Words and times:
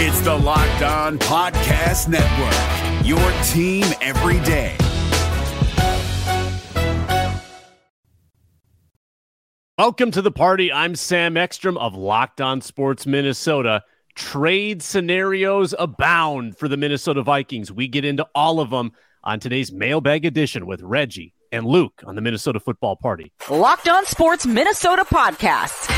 It's 0.00 0.20
the 0.20 0.32
Locked 0.32 0.82
On 0.82 1.18
Podcast 1.18 2.06
Network, 2.06 3.04
your 3.04 3.18
team 3.42 3.84
every 4.00 4.38
day. 4.46 4.76
Welcome 9.76 10.12
to 10.12 10.22
the 10.22 10.30
party. 10.30 10.72
I'm 10.72 10.94
Sam 10.94 11.36
Ekstrom 11.36 11.76
of 11.76 11.96
Locked 11.96 12.40
On 12.40 12.60
Sports 12.60 13.06
Minnesota. 13.06 13.82
Trade 14.14 14.84
scenarios 14.84 15.74
abound 15.76 16.56
for 16.56 16.68
the 16.68 16.76
Minnesota 16.76 17.24
Vikings. 17.24 17.72
We 17.72 17.88
get 17.88 18.04
into 18.04 18.24
all 18.36 18.60
of 18.60 18.70
them 18.70 18.92
on 19.24 19.40
today's 19.40 19.72
mailbag 19.72 20.24
edition 20.24 20.68
with 20.68 20.80
Reggie 20.80 21.34
and 21.50 21.66
Luke 21.66 22.04
on 22.06 22.14
the 22.14 22.20
Minnesota 22.20 22.60
Football 22.60 22.94
Party. 22.94 23.32
Locked 23.50 23.88
On 23.88 24.06
Sports 24.06 24.46
Minnesota 24.46 25.04
podcast. 25.04 25.97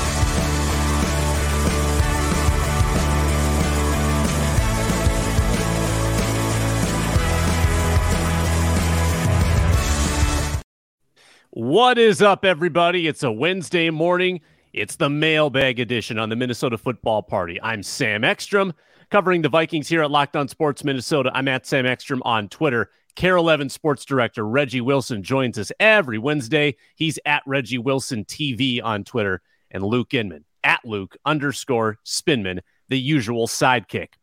What 11.53 11.97
is 11.97 12.21
up, 12.21 12.45
everybody? 12.45 13.07
It's 13.07 13.23
a 13.23 13.31
Wednesday 13.31 13.89
morning. 13.89 14.39
It's 14.71 14.95
the 14.95 15.09
mailbag 15.09 15.81
edition 15.81 16.17
on 16.17 16.29
the 16.29 16.37
Minnesota 16.37 16.77
Football 16.77 17.23
Party. 17.23 17.61
I'm 17.61 17.83
Sam 17.83 18.23
Ekstrom, 18.23 18.71
covering 19.09 19.41
the 19.41 19.49
Vikings 19.49 19.89
here 19.89 20.01
at 20.01 20.09
Locked 20.09 20.37
On 20.37 20.47
Sports 20.47 20.85
Minnesota. 20.85 21.29
I'm 21.33 21.49
at 21.49 21.67
Sam 21.67 21.85
Ekstrom 21.85 22.21
on 22.23 22.47
Twitter. 22.47 22.89
Kare 23.17 23.35
11 23.35 23.67
Sports 23.67 24.05
Director 24.05 24.47
Reggie 24.47 24.79
Wilson 24.79 25.23
joins 25.23 25.59
us 25.59 25.73
every 25.77 26.17
Wednesday. 26.17 26.77
He's 26.95 27.19
at 27.25 27.43
Reggie 27.45 27.79
Wilson 27.79 28.23
TV 28.23 28.81
on 28.81 29.03
Twitter, 29.03 29.41
and 29.71 29.83
Luke 29.83 30.13
Inman 30.13 30.45
at 30.63 30.79
Luke 30.85 31.17
underscore 31.25 31.97
Spinman, 32.05 32.61
the 32.87 32.97
usual 32.97 33.47
sidekick. 33.47 34.13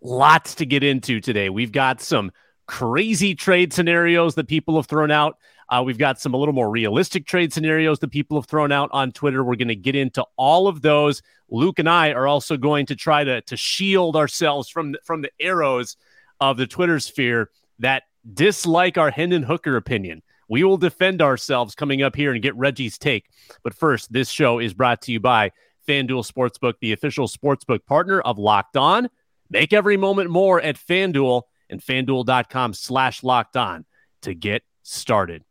Lots 0.00 0.54
to 0.54 0.64
get 0.64 0.82
into 0.82 1.20
today. 1.20 1.50
We've 1.50 1.70
got 1.70 2.00
some 2.00 2.32
crazy 2.66 3.34
trade 3.34 3.74
scenarios 3.74 4.36
that 4.36 4.48
people 4.48 4.76
have 4.76 4.86
thrown 4.86 5.10
out. 5.10 5.36
Uh, 5.72 5.82
we've 5.82 5.96
got 5.96 6.20
some 6.20 6.34
a 6.34 6.36
little 6.36 6.52
more 6.52 6.68
realistic 6.68 7.26
trade 7.26 7.50
scenarios 7.50 7.98
that 8.00 8.10
people 8.10 8.38
have 8.38 8.46
thrown 8.46 8.70
out 8.70 8.90
on 8.92 9.10
Twitter. 9.10 9.42
We're 9.42 9.56
going 9.56 9.68
to 9.68 9.74
get 9.74 9.96
into 9.96 10.22
all 10.36 10.68
of 10.68 10.82
those. 10.82 11.22
Luke 11.48 11.78
and 11.78 11.88
I 11.88 12.12
are 12.12 12.26
also 12.26 12.58
going 12.58 12.84
to 12.86 12.94
try 12.94 13.24
to 13.24 13.40
to 13.40 13.56
shield 13.56 14.14
ourselves 14.14 14.68
from 14.68 14.94
from 15.02 15.22
the 15.22 15.30
arrows 15.40 15.96
of 16.40 16.58
the 16.58 16.66
Twitter 16.66 17.00
sphere 17.00 17.50
that 17.78 18.02
dislike 18.34 18.98
our 18.98 19.10
Hendon 19.10 19.44
Hooker 19.44 19.76
opinion. 19.76 20.22
We 20.46 20.62
will 20.62 20.76
defend 20.76 21.22
ourselves 21.22 21.74
coming 21.74 22.02
up 22.02 22.14
here 22.14 22.32
and 22.32 22.42
get 22.42 22.54
Reggie's 22.54 22.98
take. 22.98 23.30
But 23.64 23.72
first, 23.72 24.12
this 24.12 24.28
show 24.28 24.58
is 24.58 24.74
brought 24.74 25.00
to 25.02 25.12
you 25.12 25.20
by 25.20 25.52
FanDuel 25.88 26.30
Sportsbook, 26.30 26.74
the 26.82 26.92
official 26.92 27.26
sportsbook 27.26 27.86
partner 27.86 28.20
of 28.20 28.38
Locked 28.38 28.76
On. 28.76 29.08
Make 29.48 29.72
every 29.72 29.96
moment 29.96 30.28
more 30.28 30.60
at 30.60 30.76
FanDuel 30.76 31.44
and 31.70 31.80
FanDuel.com 31.80 32.74
slash 32.74 33.22
locked 33.22 33.56
on 33.56 33.86
to 34.20 34.34
get 34.34 34.62
started. 34.82 35.44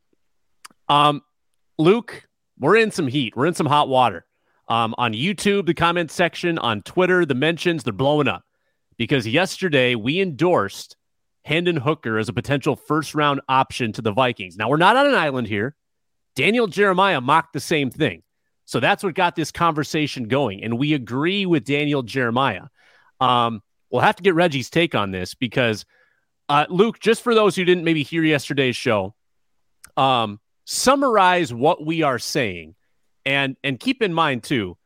Um, 0.92 1.22
Luke, 1.78 2.28
we're 2.60 2.76
in 2.76 2.92
some 2.92 3.08
heat. 3.08 3.34
We're 3.38 3.46
in 3.46 3.54
some 3.54 3.66
hot 3.66 3.88
water. 3.88 4.26
Um, 4.68 4.94
on 4.98 5.14
YouTube, 5.14 5.66
the 5.66 5.74
comment 5.74 6.12
section, 6.12 6.58
on 6.58 6.82
Twitter, 6.82 7.26
the 7.26 7.34
mentions, 7.34 7.84
they're 7.84 7.94
blowing 7.94 8.28
up 8.28 8.44
because 8.98 9.26
yesterday 9.26 9.96
we 9.96 10.20
endorsed 10.20 10.98
Hendon 11.46 11.78
Hooker 11.78 12.18
as 12.18 12.28
a 12.28 12.34
potential 12.34 12.76
first 12.76 13.16
round 13.16 13.40
option 13.48 13.94
to 13.94 14.02
the 14.02 14.12
Vikings. 14.12 14.58
Now, 14.58 14.68
we're 14.68 14.78
not 14.78 14.98
on 14.98 15.08
an 15.08 15.16
island 15.16 15.48
here. 15.48 15.76
Daniel 16.36 16.68
Jeremiah 16.68 17.22
mocked 17.22 17.54
the 17.54 17.62
same 17.62 17.90
thing. 17.90 18.22
So 18.66 18.82
that's 18.82 19.02
what 19.02 19.16
got 19.16 19.36
this 19.38 19.52
conversation 19.52 20.28
going. 20.28 20.62
And 20.62 20.78
we 20.78 20.94
agree 20.94 21.46
with 21.46 21.64
Daniel 21.64 22.04
Jeremiah. 22.04 22.66
Um, 23.22 23.64
we'll 23.90 24.02
have 24.02 24.18
to 24.18 24.24
get 24.24 24.36
Reggie's 24.36 24.70
take 24.70 24.94
on 24.94 25.12
this 25.12 25.36
because, 25.36 25.86
uh, 26.50 26.66
Luke, 26.70 27.00
just 27.00 27.22
for 27.22 27.34
those 27.34 27.56
who 27.56 27.64
didn't 27.64 27.86
maybe 27.86 28.04
hear 28.04 28.24
yesterday's 28.24 28.76
show, 28.76 29.16
um, 29.96 30.40
summarize 30.66 31.54
what 31.54 31.86
we 31.86 32.02
are 32.02 32.20
saying. 32.20 32.76
And 33.26 33.56
and 33.64 33.80
keep 33.80 34.02
in 34.02 34.14
mind 34.14 34.44
too 34.44 34.78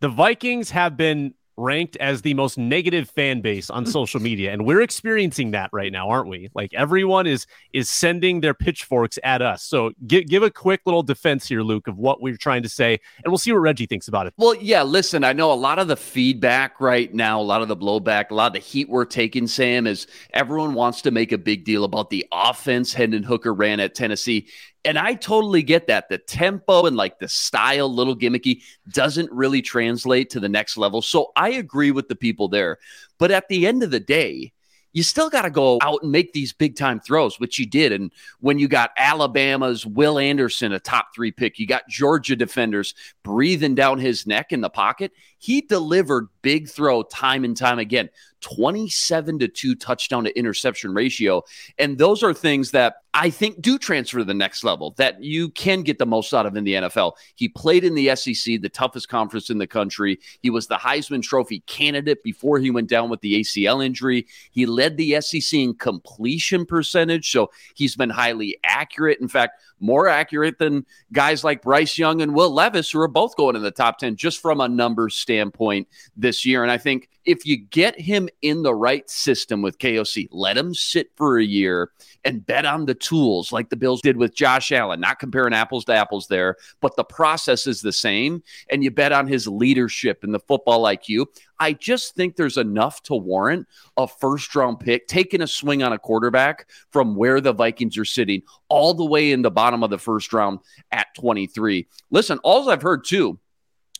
the 0.00 0.08
vikings 0.08 0.70
have 0.70 0.96
been 0.96 1.34
ranked 1.56 1.96
as 1.98 2.22
the 2.22 2.34
most 2.34 2.58
negative 2.58 3.08
fan 3.08 3.40
base 3.40 3.70
on 3.70 3.86
social 3.98 4.20
media 4.20 4.52
and 4.52 4.66
we're 4.66 4.80
experiencing 4.80 5.52
that 5.52 5.70
right 5.72 5.92
now 5.92 6.08
aren't 6.08 6.28
we? 6.28 6.50
Like 6.54 6.74
everyone 6.74 7.26
is 7.26 7.46
is 7.72 7.88
sending 7.88 8.40
their 8.40 8.54
pitchforks 8.54 9.18
at 9.22 9.40
us. 9.40 9.62
So 9.62 9.92
give, 10.06 10.26
give 10.26 10.42
a 10.42 10.50
quick 10.50 10.80
little 10.84 11.02
defense 11.02 11.46
here 11.46 11.62
luke 11.62 11.86
of 11.86 11.96
what 11.96 12.20
we're 12.20 12.36
trying 12.36 12.62
to 12.64 12.68
say 12.68 12.98
and 13.22 13.30
we'll 13.30 13.38
see 13.38 13.52
what 13.52 13.58
reggie 13.58 13.86
thinks 13.86 14.08
about 14.08 14.26
it. 14.26 14.34
Well 14.36 14.54
yeah 14.56 14.82
listen 14.82 15.24
i 15.24 15.32
know 15.32 15.52
a 15.52 15.54
lot 15.54 15.78
of 15.78 15.88
the 15.88 15.96
feedback 15.96 16.80
right 16.80 17.12
now 17.14 17.40
a 17.40 17.42
lot 17.42 17.62
of 17.62 17.68
the 17.68 17.76
blowback 17.76 18.30
a 18.30 18.34
lot 18.34 18.48
of 18.48 18.52
the 18.54 18.58
heat 18.58 18.88
we're 18.88 19.04
taking 19.04 19.46
sam 19.46 19.86
is 19.86 20.06
everyone 20.32 20.74
wants 20.74 21.02
to 21.02 21.10
make 21.10 21.32
a 21.32 21.38
big 21.38 21.64
deal 21.64 21.84
about 21.84 22.10
the 22.10 22.26
offense 22.32 22.92
hendon 22.92 23.22
hooker 23.22 23.54
ran 23.54 23.78
at 23.78 23.94
tennessee 23.94 24.48
and 24.84 24.98
I 24.98 25.14
totally 25.14 25.62
get 25.62 25.86
that. 25.86 26.08
The 26.08 26.18
tempo 26.18 26.86
and 26.86 26.96
like 26.96 27.18
the 27.18 27.28
style, 27.28 27.92
little 27.92 28.16
gimmicky, 28.16 28.62
doesn't 28.92 29.30
really 29.32 29.62
translate 29.62 30.30
to 30.30 30.40
the 30.40 30.48
next 30.48 30.76
level. 30.76 31.02
So 31.02 31.32
I 31.36 31.50
agree 31.50 31.90
with 31.90 32.08
the 32.08 32.16
people 32.16 32.48
there. 32.48 32.78
But 33.18 33.30
at 33.30 33.48
the 33.48 33.66
end 33.66 33.82
of 33.82 33.90
the 33.90 34.00
day, 34.00 34.52
you 34.94 35.02
still 35.02 35.28
got 35.28 35.42
to 35.42 35.50
go 35.50 35.78
out 35.82 36.02
and 36.02 36.12
make 36.12 36.32
these 36.32 36.52
big 36.52 36.76
time 36.76 37.00
throws, 37.00 37.40
which 37.40 37.58
you 37.58 37.66
did. 37.66 37.90
And 37.90 38.12
when 38.38 38.60
you 38.60 38.68
got 38.68 38.92
Alabama's 38.96 39.84
Will 39.84 40.20
Anderson, 40.20 40.72
a 40.72 40.78
top 40.78 41.08
three 41.14 41.32
pick, 41.32 41.58
you 41.58 41.66
got 41.66 41.88
Georgia 41.88 42.36
defenders 42.36 42.94
breathing 43.24 43.74
down 43.74 43.98
his 43.98 44.24
neck 44.24 44.52
in 44.52 44.60
the 44.60 44.70
pocket. 44.70 45.10
He 45.38 45.62
delivered 45.62 46.28
big 46.42 46.68
throw 46.68 47.02
time 47.02 47.44
and 47.44 47.56
time 47.56 47.80
again. 47.80 48.08
27 48.44 49.38
to 49.38 49.48
2 49.48 49.74
touchdown 49.74 50.24
to 50.24 50.38
interception 50.38 50.92
ratio. 50.92 51.42
And 51.78 51.96
those 51.96 52.22
are 52.22 52.34
things 52.34 52.72
that 52.72 52.96
I 53.14 53.30
think 53.30 53.62
do 53.62 53.78
transfer 53.78 54.18
to 54.18 54.24
the 54.24 54.34
next 54.34 54.64
level 54.64 54.94
that 54.98 55.22
you 55.22 55.48
can 55.50 55.82
get 55.82 55.98
the 55.98 56.04
most 56.04 56.34
out 56.34 56.46
of 56.46 56.56
in 56.56 56.64
the 56.64 56.74
NFL. 56.74 57.12
He 57.36 57.48
played 57.48 57.84
in 57.84 57.94
the 57.94 58.14
SEC, 58.16 58.60
the 58.60 58.68
toughest 58.68 59.08
conference 59.08 59.50
in 59.50 59.58
the 59.58 59.66
country. 59.66 60.18
He 60.40 60.50
was 60.50 60.66
the 60.66 60.74
Heisman 60.74 61.22
Trophy 61.22 61.60
candidate 61.60 62.22
before 62.22 62.58
he 62.58 62.70
went 62.70 62.90
down 62.90 63.08
with 63.08 63.20
the 63.20 63.40
ACL 63.40 63.84
injury. 63.84 64.26
He 64.50 64.66
led 64.66 64.96
the 64.96 65.20
SEC 65.20 65.58
in 65.58 65.74
completion 65.74 66.66
percentage, 66.66 67.30
so 67.30 67.50
he's 67.74 67.96
been 67.96 68.10
highly 68.10 68.58
accurate. 68.64 69.20
In 69.20 69.28
fact, 69.28 69.62
more 69.80 70.08
accurate 70.08 70.58
than 70.58 70.84
guys 71.12 71.44
like 71.44 71.62
Bryce 71.62 71.96
Young 71.96 72.20
and 72.20 72.34
Will 72.34 72.50
Levis, 72.50 72.90
who 72.90 73.00
are 73.00 73.08
both 73.08 73.36
going 73.36 73.56
in 73.56 73.62
the 73.62 73.70
top 73.70 73.98
10 73.98 74.16
just 74.16 74.42
from 74.42 74.60
a 74.60 74.68
numbers 74.68 75.14
standpoint 75.14 75.88
this 76.16 76.44
year. 76.44 76.62
And 76.62 76.72
I 76.72 76.78
think 76.78 77.08
if 77.24 77.46
you 77.46 77.56
get 77.56 77.98
him 77.98 78.28
in 78.42 78.62
the 78.62 78.74
right 78.74 79.08
system 79.08 79.62
with 79.62 79.78
KOC, 79.78 80.28
let 80.30 80.56
him 80.56 80.74
sit 80.74 81.10
for 81.16 81.38
a 81.38 81.44
year 81.44 81.90
and 82.24 82.44
bet 82.44 82.64
on 82.64 82.86
the 82.86 82.94
tools 82.94 83.52
like 83.52 83.70
the 83.70 83.76
Bills 83.76 84.00
did 84.02 84.16
with 84.16 84.34
Josh 84.34 84.72
Allen, 84.72 85.00
not 85.00 85.18
comparing 85.18 85.54
apples 85.54 85.84
to 85.86 85.94
apples 85.94 86.26
there, 86.26 86.56
but 86.80 86.96
the 86.96 87.04
process 87.04 87.66
is 87.66 87.80
the 87.80 87.92
same. 87.92 88.42
And 88.70 88.84
you 88.84 88.90
bet 88.90 89.12
on 89.12 89.26
his 89.26 89.46
leadership 89.46 90.24
and 90.24 90.34
the 90.34 90.40
football 90.40 90.84
IQ. 90.84 91.26
I 91.58 91.72
just 91.72 92.14
think 92.14 92.36
there's 92.36 92.56
enough 92.56 93.02
to 93.04 93.14
warrant 93.14 93.66
a 93.96 94.08
first 94.08 94.54
round 94.54 94.80
pick 94.80 95.06
taking 95.06 95.40
a 95.40 95.46
swing 95.46 95.82
on 95.82 95.92
a 95.92 95.98
quarterback 95.98 96.68
from 96.90 97.14
where 97.14 97.40
the 97.40 97.52
Vikings 97.52 97.96
are 97.96 98.04
sitting 98.04 98.42
all 98.68 98.92
the 98.92 99.04
way 99.04 99.32
in 99.32 99.42
the 99.42 99.50
bottom 99.50 99.82
of 99.82 99.90
the 99.90 99.98
first 99.98 100.32
round 100.32 100.58
at 100.90 101.06
23. 101.16 101.86
Listen, 102.10 102.38
all 102.42 102.68
I've 102.68 102.82
heard 102.82 103.04
too 103.04 103.38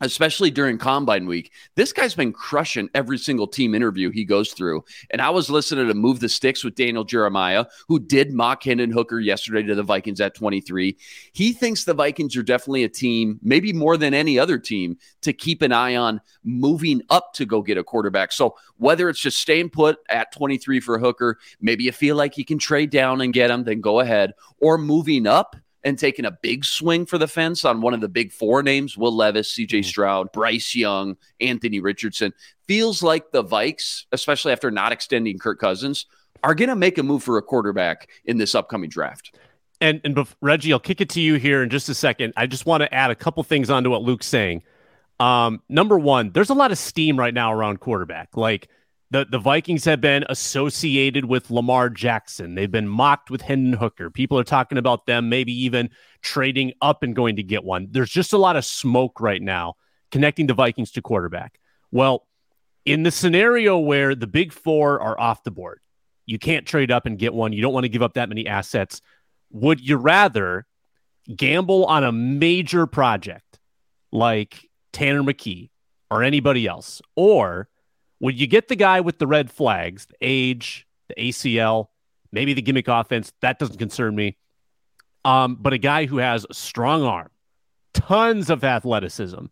especially 0.00 0.50
during 0.50 0.76
combine 0.76 1.26
week. 1.26 1.52
This 1.76 1.92
guy's 1.92 2.14
been 2.14 2.32
crushing 2.32 2.88
every 2.94 3.16
single 3.16 3.46
team 3.46 3.74
interview 3.74 4.10
he 4.10 4.24
goes 4.24 4.52
through. 4.52 4.84
And 5.10 5.22
I 5.22 5.30
was 5.30 5.48
listening 5.48 5.86
to 5.86 5.94
Move 5.94 6.18
the 6.18 6.28
Sticks 6.28 6.64
with 6.64 6.74
Daniel 6.74 7.04
Jeremiah, 7.04 7.66
who 7.86 8.00
did 8.00 8.32
mock 8.32 8.64
Hendon 8.64 8.90
Hooker 8.90 9.20
yesterday 9.20 9.62
to 9.62 9.74
the 9.74 9.84
Vikings 9.84 10.20
at 10.20 10.34
23. 10.34 10.96
He 11.32 11.52
thinks 11.52 11.84
the 11.84 11.94
Vikings 11.94 12.36
are 12.36 12.42
definitely 12.42 12.82
a 12.82 12.88
team, 12.88 13.38
maybe 13.40 13.72
more 13.72 13.96
than 13.96 14.14
any 14.14 14.36
other 14.36 14.58
team, 14.58 14.98
to 15.22 15.32
keep 15.32 15.62
an 15.62 15.70
eye 15.70 15.94
on 15.94 16.20
moving 16.42 17.00
up 17.10 17.32
to 17.34 17.46
go 17.46 17.62
get 17.62 17.78
a 17.78 17.84
quarterback. 17.84 18.32
So 18.32 18.56
whether 18.78 19.08
it's 19.08 19.20
just 19.20 19.38
staying 19.38 19.70
put 19.70 19.98
at 20.10 20.32
23 20.32 20.80
for 20.80 20.98
Hooker, 20.98 21.38
maybe 21.60 21.84
you 21.84 21.92
feel 21.92 22.16
like 22.16 22.36
you 22.36 22.44
can 22.44 22.58
trade 22.58 22.90
down 22.90 23.20
and 23.20 23.32
get 23.32 23.50
him, 23.50 23.62
then 23.62 23.80
go 23.80 24.00
ahead, 24.00 24.32
or 24.60 24.76
moving 24.76 25.28
up 25.28 25.54
and 25.84 25.98
taking 25.98 26.24
a 26.24 26.30
big 26.42 26.64
swing 26.64 27.06
for 27.06 27.18
the 27.18 27.28
fence 27.28 27.64
on 27.64 27.80
one 27.80 27.94
of 27.94 28.00
the 28.00 28.08
big 28.08 28.32
four 28.32 28.62
names 28.62 28.96
Will 28.96 29.14
Levis, 29.14 29.54
CJ 29.54 29.68
Mm-hmm. 29.68 29.88
Stroud, 29.88 30.32
Bryce 30.32 30.74
Young, 30.74 31.16
Anthony 31.40 31.80
Richardson. 31.80 32.32
Feels 32.66 33.02
like 33.02 33.30
the 33.30 33.44
Vikes, 33.44 34.04
especially 34.12 34.52
after 34.52 34.70
not 34.70 34.92
extending 34.92 35.38
Kirk 35.38 35.60
Cousins, 35.60 36.06
are 36.42 36.54
going 36.54 36.68
to 36.70 36.76
make 36.76 36.98
a 36.98 37.02
move 37.02 37.22
for 37.22 37.38
a 37.38 37.42
quarterback 37.42 38.08
in 38.24 38.38
this 38.38 38.54
upcoming 38.54 38.88
draft. 38.90 39.34
And 39.80 40.00
and 40.04 40.16
bef- 40.16 40.34
Reggie, 40.40 40.72
I'll 40.72 40.80
kick 40.80 41.00
it 41.00 41.10
to 41.10 41.20
you 41.20 41.34
here 41.34 41.62
in 41.62 41.68
just 41.68 41.88
a 41.88 41.94
second. 41.94 42.32
I 42.36 42.46
just 42.46 42.64
want 42.64 42.82
to 42.82 42.94
add 42.94 43.10
a 43.10 43.14
couple 43.14 43.42
things 43.42 43.68
onto 43.70 43.90
what 43.90 44.02
Luke's 44.02 44.26
saying. 44.26 44.62
Um, 45.20 45.60
number 45.68 45.98
one, 45.98 46.30
there's 46.32 46.50
a 46.50 46.54
lot 46.54 46.72
of 46.72 46.78
steam 46.78 47.18
right 47.18 47.34
now 47.34 47.52
around 47.52 47.80
quarterback. 47.80 48.36
Like 48.36 48.68
the 49.14 49.24
the 49.24 49.38
Vikings 49.38 49.84
have 49.84 50.00
been 50.00 50.24
associated 50.28 51.26
with 51.26 51.48
Lamar 51.48 51.88
Jackson. 51.88 52.56
They've 52.56 52.70
been 52.70 52.88
mocked 52.88 53.30
with 53.30 53.42
Hendon 53.42 53.74
Hooker. 53.74 54.10
People 54.10 54.40
are 54.40 54.44
talking 54.44 54.76
about 54.76 55.06
them 55.06 55.28
maybe 55.28 55.52
even 55.64 55.90
trading 56.20 56.72
up 56.82 57.04
and 57.04 57.14
going 57.14 57.36
to 57.36 57.44
get 57.44 57.62
one. 57.62 57.86
There's 57.92 58.10
just 58.10 58.32
a 58.32 58.38
lot 58.38 58.56
of 58.56 58.64
smoke 58.64 59.20
right 59.20 59.40
now 59.40 59.74
connecting 60.10 60.48
the 60.48 60.54
Vikings 60.54 60.90
to 60.92 61.02
quarterback. 61.02 61.60
Well, 61.92 62.26
in 62.84 63.04
the 63.04 63.12
scenario 63.12 63.78
where 63.78 64.16
the 64.16 64.26
big 64.26 64.52
four 64.52 65.00
are 65.00 65.18
off 65.18 65.44
the 65.44 65.52
board, 65.52 65.78
you 66.26 66.40
can't 66.40 66.66
trade 66.66 66.90
up 66.90 67.06
and 67.06 67.16
get 67.16 67.32
one. 67.32 67.52
You 67.52 67.62
don't 67.62 67.72
want 67.72 67.84
to 67.84 67.90
give 67.90 68.02
up 68.02 68.14
that 68.14 68.28
many 68.28 68.48
assets. 68.48 69.00
Would 69.52 69.80
you 69.80 69.96
rather 69.96 70.66
gamble 71.34 71.84
on 71.84 72.02
a 72.02 72.10
major 72.10 72.88
project 72.88 73.60
like 74.10 74.68
Tanner 74.92 75.22
McKee 75.22 75.70
or 76.10 76.24
anybody 76.24 76.66
else? 76.66 77.00
Or 77.14 77.68
would 78.20 78.38
you 78.38 78.46
get 78.46 78.68
the 78.68 78.76
guy 78.76 79.00
with 79.00 79.18
the 79.18 79.26
red 79.26 79.50
flags, 79.50 80.06
the 80.06 80.16
age, 80.20 80.86
the 81.08 81.14
ACL, 81.14 81.88
maybe 82.32 82.54
the 82.54 82.62
gimmick 82.62 82.88
offense? 82.88 83.32
That 83.40 83.58
doesn't 83.58 83.78
concern 83.78 84.14
me. 84.14 84.36
Um, 85.24 85.56
but 85.58 85.72
a 85.72 85.78
guy 85.78 86.06
who 86.06 86.18
has 86.18 86.46
a 86.48 86.54
strong 86.54 87.02
arm, 87.02 87.30
tons 87.94 88.50
of 88.50 88.62
athleticism, 88.62 89.46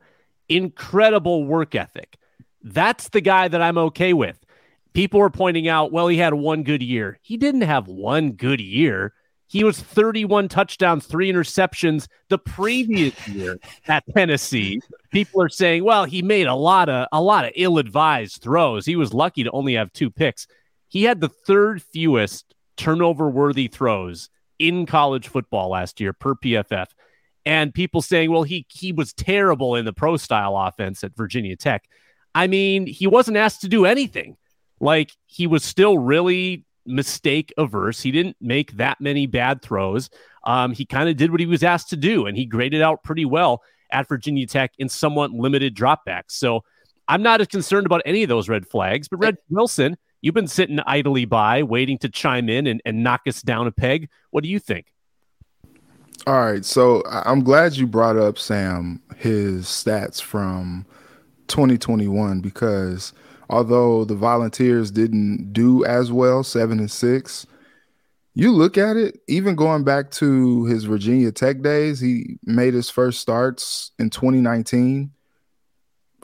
incredible 0.48 1.44
work 1.44 1.74
ethic. 1.74 2.18
That's 2.62 3.08
the 3.08 3.20
guy 3.20 3.48
that 3.48 3.62
I'm 3.62 3.78
okay 3.78 4.12
with. 4.12 4.38
People 4.92 5.20
were 5.20 5.30
pointing 5.30 5.68
out, 5.68 5.90
well, 5.90 6.08
he 6.08 6.18
had 6.18 6.34
one 6.34 6.62
good 6.62 6.82
year. 6.82 7.18
He 7.22 7.36
didn't 7.36 7.62
have 7.62 7.88
one 7.88 8.32
good 8.32 8.60
year. 8.60 9.14
He 9.52 9.64
was 9.64 9.78
31 9.78 10.48
touchdowns, 10.48 11.04
three 11.04 11.30
interceptions 11.30 12.08
the 12.30 12.38
previous 12.38 13.28
year 13.28 13.58
at 13.86 14.02
Tennessee. 14.16 14.80
People 15.10 15.42
are 15.42 15.50
saying, 15.50 15.84
well, 15.84 16.06
he 16.06 16.22
made 16.22 16.46
a 16.46 16.54
lot 16.54 16.88
of 16.88 17.06
a 17.12 17.20
lot 17.20 17.44
of 17.44 17.52
ill-advised 17.54 18.40
throws. 18.40 18.86
He 18.86 18.96
was 18.96 19.12
lucky 19.12 19.44
to 19.44 19.50
only 19.50 19.74
have 19.74 19.92
two 19.92 20.10
picks. 20.10 20.46
He 20.88 21.04
had 21.04 21.20
the 21.20 21.28
third 21.28 21.82
fewest 21.82 22.54
turnover-worthy 22.78 23.68
throws 23.68 24.30
in 24.58 24.86
college 24.86 25.28
football 25.28 25.68
last 25.68 26.00
year 26.00 26.14
per 26.14 26.34
PFF. 26.34 26.86
And 27.44 27.74
people 27.74 28.00
saying, 28.00 28.30
well, 28.30 28.44
he 28.44 28.64
he 28.70 28.90
was 28.90 29.12
terrible 29.12 29.76
in 29.76 29.84
the 29.84 29.92
pro 29.92 30.16
style 30.16 30.56
offense 30.56 31.04
at 31.04 31.14
Virginia 31.14 31.56
Tech. 31.56 31.84
I 32.34 32.46
mean, 32.46 32.86
he 32.86 33.06
wasn't 33.06 33.36
asked 33.36 33.60
to 33.60 33.68
do 33.68 33.84
anything. 33.84 34.38
Like 34.80 35.12
he 35.26 35.46
was 35.46 35.62
still 35.62 35.98
really 35.98 36.64
mistake 36.86 37.52
averse. 37.56 38.00
He 38.00 38.10
didn't 38.10 38.36
make 38.40 38.72
that 38.72 39.00
many 39.00 39.26
bad 39.26 39.62
throws. 39.62 40.10
Um, 40.44 40.72
he 40.72 40.84
kind 40.84 41.08
of 41.08 41.16
did 41.16 41.30
what 41.30 41.40
he 41.40 41.46
was 41.46 41.62
asked 41.62 41.90
to 41.90 41.96
do, 41.96 42.26
and 42.26 42.36
he 42.36 42.44
graded 42.44 42.82
out 42.82 43.02
pretty 43.02 43.24
well 43.24 43.62
at 43.90 44.08
Virginia 44.08 44.46
Tech 44.46 44.72
in 44.78 44.88
somewhat 44.88 45.30
limited 45.30 45.76
dropbacks. 45.76 46.32
So 46.32 46.64
I'm 47.08 47.22
not 47.22 47.40
as 47.40 47.48
concerned 47.48 47.86
about 47.86 48.02
any 48.04 48.22
of 48.22 48.28
those 48.28 48.48
red 48.48 48.66
flags. 48.66 49.08
But 49.08 49.18
Red 49.18 49.36
Wilson, 49.50 49.96
you've 50.20 50.34
been 50.34 50.48
sitting 50.48 50.80
idly 50.80 51.24
by, 51.24 51.62
waiting 51.62 51.98
to 51.98 52.08
chime 52.08 52.48
in 52.48 52.66
and, 52.66 52.80
and 52.84 53.02
knock 53.02 53.22
us 53.26 53.42
down 53.42 53.66
a 53.66 53.72
peg. 53.72 54.08
What 54.30 54.42
do 54.42 54.48
you 54.48 54.58
think? 54.58 54.86
All 56.26 56.40
right, 56.40 56.64
so 56.64 57.02
I'm 57.06 57.42
glad 57.42 57.74
you 57.74 57.86
brought 57.86 58.16
up 58.16 58.38
Sam 58.38 59.02
his 59.16 59.66
stats 59.66 60.20
from 60.22 60.86
2021 61.48 62.40
because 62.40 63.12
although 63.52 64.04
the 64.04 64.14
Volunteers 64.16 64.90
didn't 64.90 65.52
do 65.52 65.84
as 65.84 66.10
well, 66.10 66.42
seven 66.42 66.78
and 66.80 66.90
six, 66.90 67.46
you 68.34 68.50
look 68.50 68.78
at 68.78 68.96
it. 68.96 69.20
Even 69.28 69.54
going 69.54 69.84
back 69.84 70.10
to 70.12 70.64
his 70.64 70.84
Virginia 70.84 71.30
Tech 71.30 71.60
days, 71.62 72.00
he 72.00 72.38
made 72.44 72.72
his 72.74 72.88
first 72.90 73.20
starts 73.20 73.92
in 73.98 74.08
2019. 74.10 75.10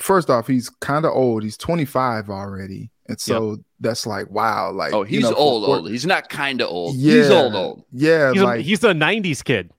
First 0.01 0.31
off, 0.31 0.47
he's 0.47 0.71
kind 0.71 1.05
of 1.05 1.13
old. 1.13 1.43
He's 1.43 1.57
25 1.57 2.31
already, 2.31 2.91
and 3.09 3.21
so 3.21 3.59
that's 3.81 4.07
like 4.07 4.31
wow. 4.31 4.71
Like 4.73 4.93
Oh, 4.95 5.03
you 5.03 5.19
he's 5.19 5.23
know, 5.25 5.35
old, 5.35 5.65
for- 5.67 5.77
old. 5.79 5.91
He's 5.91 6.07
not 6.07 6.29
kind 6.29 6.61
of 6.63 6.69
old. 6.71 6.97
Yeah, 6.97 7.15
He's 7.15 7.31
old, 7.31 7.55
old. 7.55 7.85
Yeah, 7.93 8.33
He's, 8.33 8.43
like 8.43 8.61
a, 8.61 8.63
he's 8.63 8.85
a 8.85 8.93
90s 8.93 9.43
kid, 9.45 9.71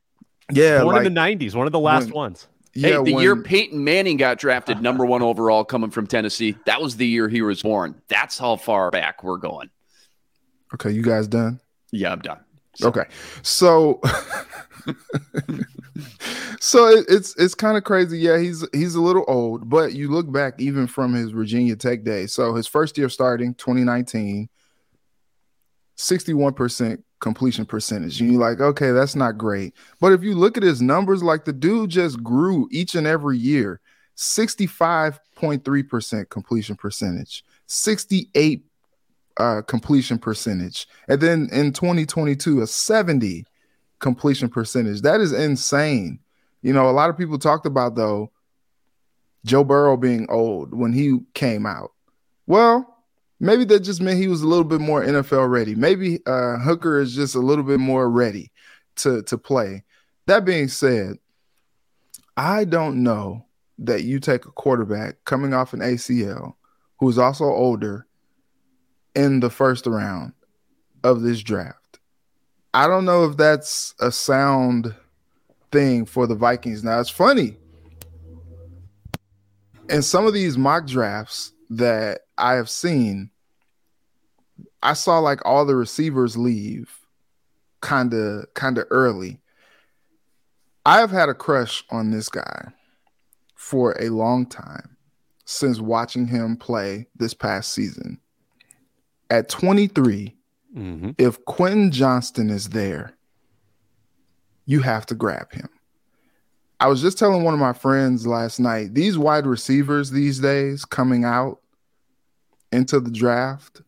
yeah, 0.51 0.81
born 0.84 0.96
like, 0.98 1.06
in 1.07 1.13
the 1.13 1.19
90s, 1.19 1.56
one 1.56 1.68
of 1.68 1.72
the 1.74 1.80
last 1.80 2.06
when- 2.07 2.13
ones. 2.13 2.48
Yeah. 2.74 2.88
hey, 2.89 3.04
the 3.04 3.13
when- 3.13 3.24
year 3.24 3.36
Peyton 3.36 3.83
Manning 3.83 4.18
got 4.18 4.38
drafted 4.38 4.81
number 4.81 5.06
one 5.06 5.21
overall 5.21 5.63
coming 5.63 5.92
from 5.92 6.07
Tennessee, 6.07 6.56
that 6.66 6.81
was 6.81 6.98
the 6.98 7.07
year 7.07 7.27
he 7.27 7.42
was 7.42 7.62
born. 7.62 7.95
That's 8.07 8.38
how 8.38 8.56
far 8.56 8.92
back 8.92 9.24
we're 9.24 9.38
going. 9.38 9.69
Okay, 10.74 10.92
you 10.92 11.01
guys 11.01 11.27
done? 11.27 11.60
Yeah, 11.92 12.12
I'm 12.12 12.19
done. 12.19 12.39
Okay, 12.83 13.06
so 13.42 14.00
so 16.60 16.88
it, 16.88 17.06
it's 17.10 17.36
it's 17.38 17.56
kind 17.56 17.77
of 17.77 17.83
crazy. 17.83 18.19
Yeah, 18.19 18.38
he's 18.38 18.66
he's 18.74 18.95
a 18.95 19.01
little 19.01 19.25
old, 19.27 19.69
but 19.69 19.94
you 19.94 20.10
look 20.10 20.31
back 20.31 20.54
even 20.60 20.88
from 20.88 21.13
his 21.13 21.31
Virginia 21.31 21.75
Tech 21.75 22.04
days. 22.04 22.33
So 22.33 22.54
his 22.54 22.68
first 22.68 22.98
year 22.98 23.10
starting 23.10 23.54
2019, 23.56 24.50
61% 26.00 27.04
completion 27.19 27.66
percentage. 27.66 28.22
And 28.22 28.31
you're 28.31 28.42
like, 28.42 28.62
okay, 28.62 28.92
that's 28.92 29.16
not 29.16 29.38
great. 29.38 29.74
But 30.00 30.13
if 30.13 30.24
you 30.24 30.34
look 30.34 30.56
at 30.56 30.63
his 30.63 30.81
numbers, 30.81 31.22
like 31.22 31.44
the 31.44 31.51
dude 31.54 31.90
just 31.90 32.24
grew 32.24 32.69
each 32.72 32.96
and 32.96 33.06
every 33.06 33.38
year. 33.38 33.81
65.3% 34.16 36.30
completion 36.30 36.75
percentage, 36.75 37.44
68 37.68 38.66
uh, 39.38 39.62
completion 39.62 40.18
percentage. 40.18 40.88
And 41.07 41.22
then 41.22 41.48
in 41.51 41.74
2022, 41.74 42.62
a 42.62 42.68
70 42.68 43.46
completion 44.00 44.50
percentage. 44.50 45.01
That 45.01 45.22
is 45.22 45.31
insane. 45.31 46.19
You 46.62 46.74
know, 46.74 46.90
a 46.90 46.92
lot 46.92 47.10
of 47.10 47.18
people 47.18 47.40
talked 47.40 47.66
about 47.66 47.96
though 47.96 48.34
Joe 49.46 49.63
Burrow 49.63 49.96
being 49.96 50.28
old 50.30 50.74
when 50.74 50.92
he 50.92 51.19
came 51.34 51.66
out. 51.66 51.92
Well, 52.48 52.88
maybe 53.39 53.63
that 53.65 53.81
just 53.81 54.01
meant 54.01 54.19
he 54.19 54.27
was 54.27 54.41
a 54.41 54.47
little 54.47 54.63
bit 54.63 54.81
more 54.81 55.03
NFL 55.03 55.50
ready. 55.50 55.75
Maybe 55.75 56.19
uh, 56.25 56.57
Hooker 56.57 57.00
is 57.00 57.15
just 57.15 57.36
a 57.36 57.39
little 57.39 57.63
bit 57.63 57.80
more 57.80 58.09
ready 58.09 58.51
to 58.97 59.24
to 59.24 59.38
play. 59.38 59.83
That 60.27 60.45
being 60.45 60.68
said, 60.68 61.18
I 62.38 62.65
don't 62.65 63.03
know 63.03 63.45
that 63.80 64.03
you 64.03 64.19
take 64.19 64.45
a 64.45 64.51
quarterback 64.51 65.24
coming 65.25 65.53
off 65.53 65.74
an 65.74 65.80
ACL 65.80 66.53
who 67.00 67.10
is 67.10 67.17
also 67.17 67.46
older 67.46 68.05
in 69.15 69.39
the 69.39 69.50
first 69.50 69.86
round 69.88 70.34
of 71.03 71.22
this 71.22 71.41
draft. 71.41 72.00
I 72.74 72.88
don't 72.88 73.05
know 73.05 73.25
if 73.25 73.38
that's 73.38 73.96
a 74.00 74.12
sound 74.12 74.93
thing 75.72 76.05
for 76.05 76.27
the 76.27 76.36
Vikings. 76.36 76.84
Now 76.84 77.00
it's 77.00 77.10
funny. 77.10 77.58
In 79.89 80.03
some 80.03 80.27
of 80.27 80.34
these 80.34 80.58
mock 80.58 80.86
drafts 80.86 81.53
that 81.72 82.22
I 82.39 82.53
have 82.53 82.69
seen, 82.69 83.29
I 84.81 84.93
saw 84.93 85.19
like 85.19 85.46
all 85.46 85.65
the 85.65 85.75
receivers 85.75 86.38
leave 86.38 86.89
kind 87.81 88.13
of 88.13 88.46
kind 88.53 88.77
of 88.77 88.86
early. 88.89 89.39
I 90.86 91.00
have 91.00 91.12
had 91.12 91.29
a 91.29 91.34
crush 91.34 91.84
on 91.89 92.12
this 92.12 92.29
guy 92.29 92.69
for 93.55 93.96
a 94.00 94.10
long 94.10 94.46
time 94.46 94.98
since 95.46 95.79
watching 95.79 96.27
him 96.27 96.55
play 96.58 97.08
this 97.15 97.34
past 97.34 97.74
season. 97.74 98.19
At 99.29 99.50
23, 99.50 100.36
Mm-hmm. 100.77 101.12
if 101.17 101.43
Quentin 101.46 101.89
Johnston 101.91 102.51
is 102.51 102.69
there, 102.69 103.13
you 104.67 104.81
have 104.81 105.03
to 105.08 105.15
grab 105.15 105.51
him. 105.51 105.67
I 106.79 106.86
was 106.88 107.01
just 107.01 107.17
telling 107.17 107.43
one 107.43 107.55
of 107.55 107.60
my 107.60 107.74
friends 107.74 108.27
last 108.27 108.60
night, 108.60 108.93
these 108.93 109.17
wide 109.17 109.48
receivers 109.48 110.12
these 110.12 110.38
days 110.39 110.86
coming 110.86 111.25
out 111.25 111.60
into 112.71 112.99
the 112.99 113.11
draft 113.11 113.81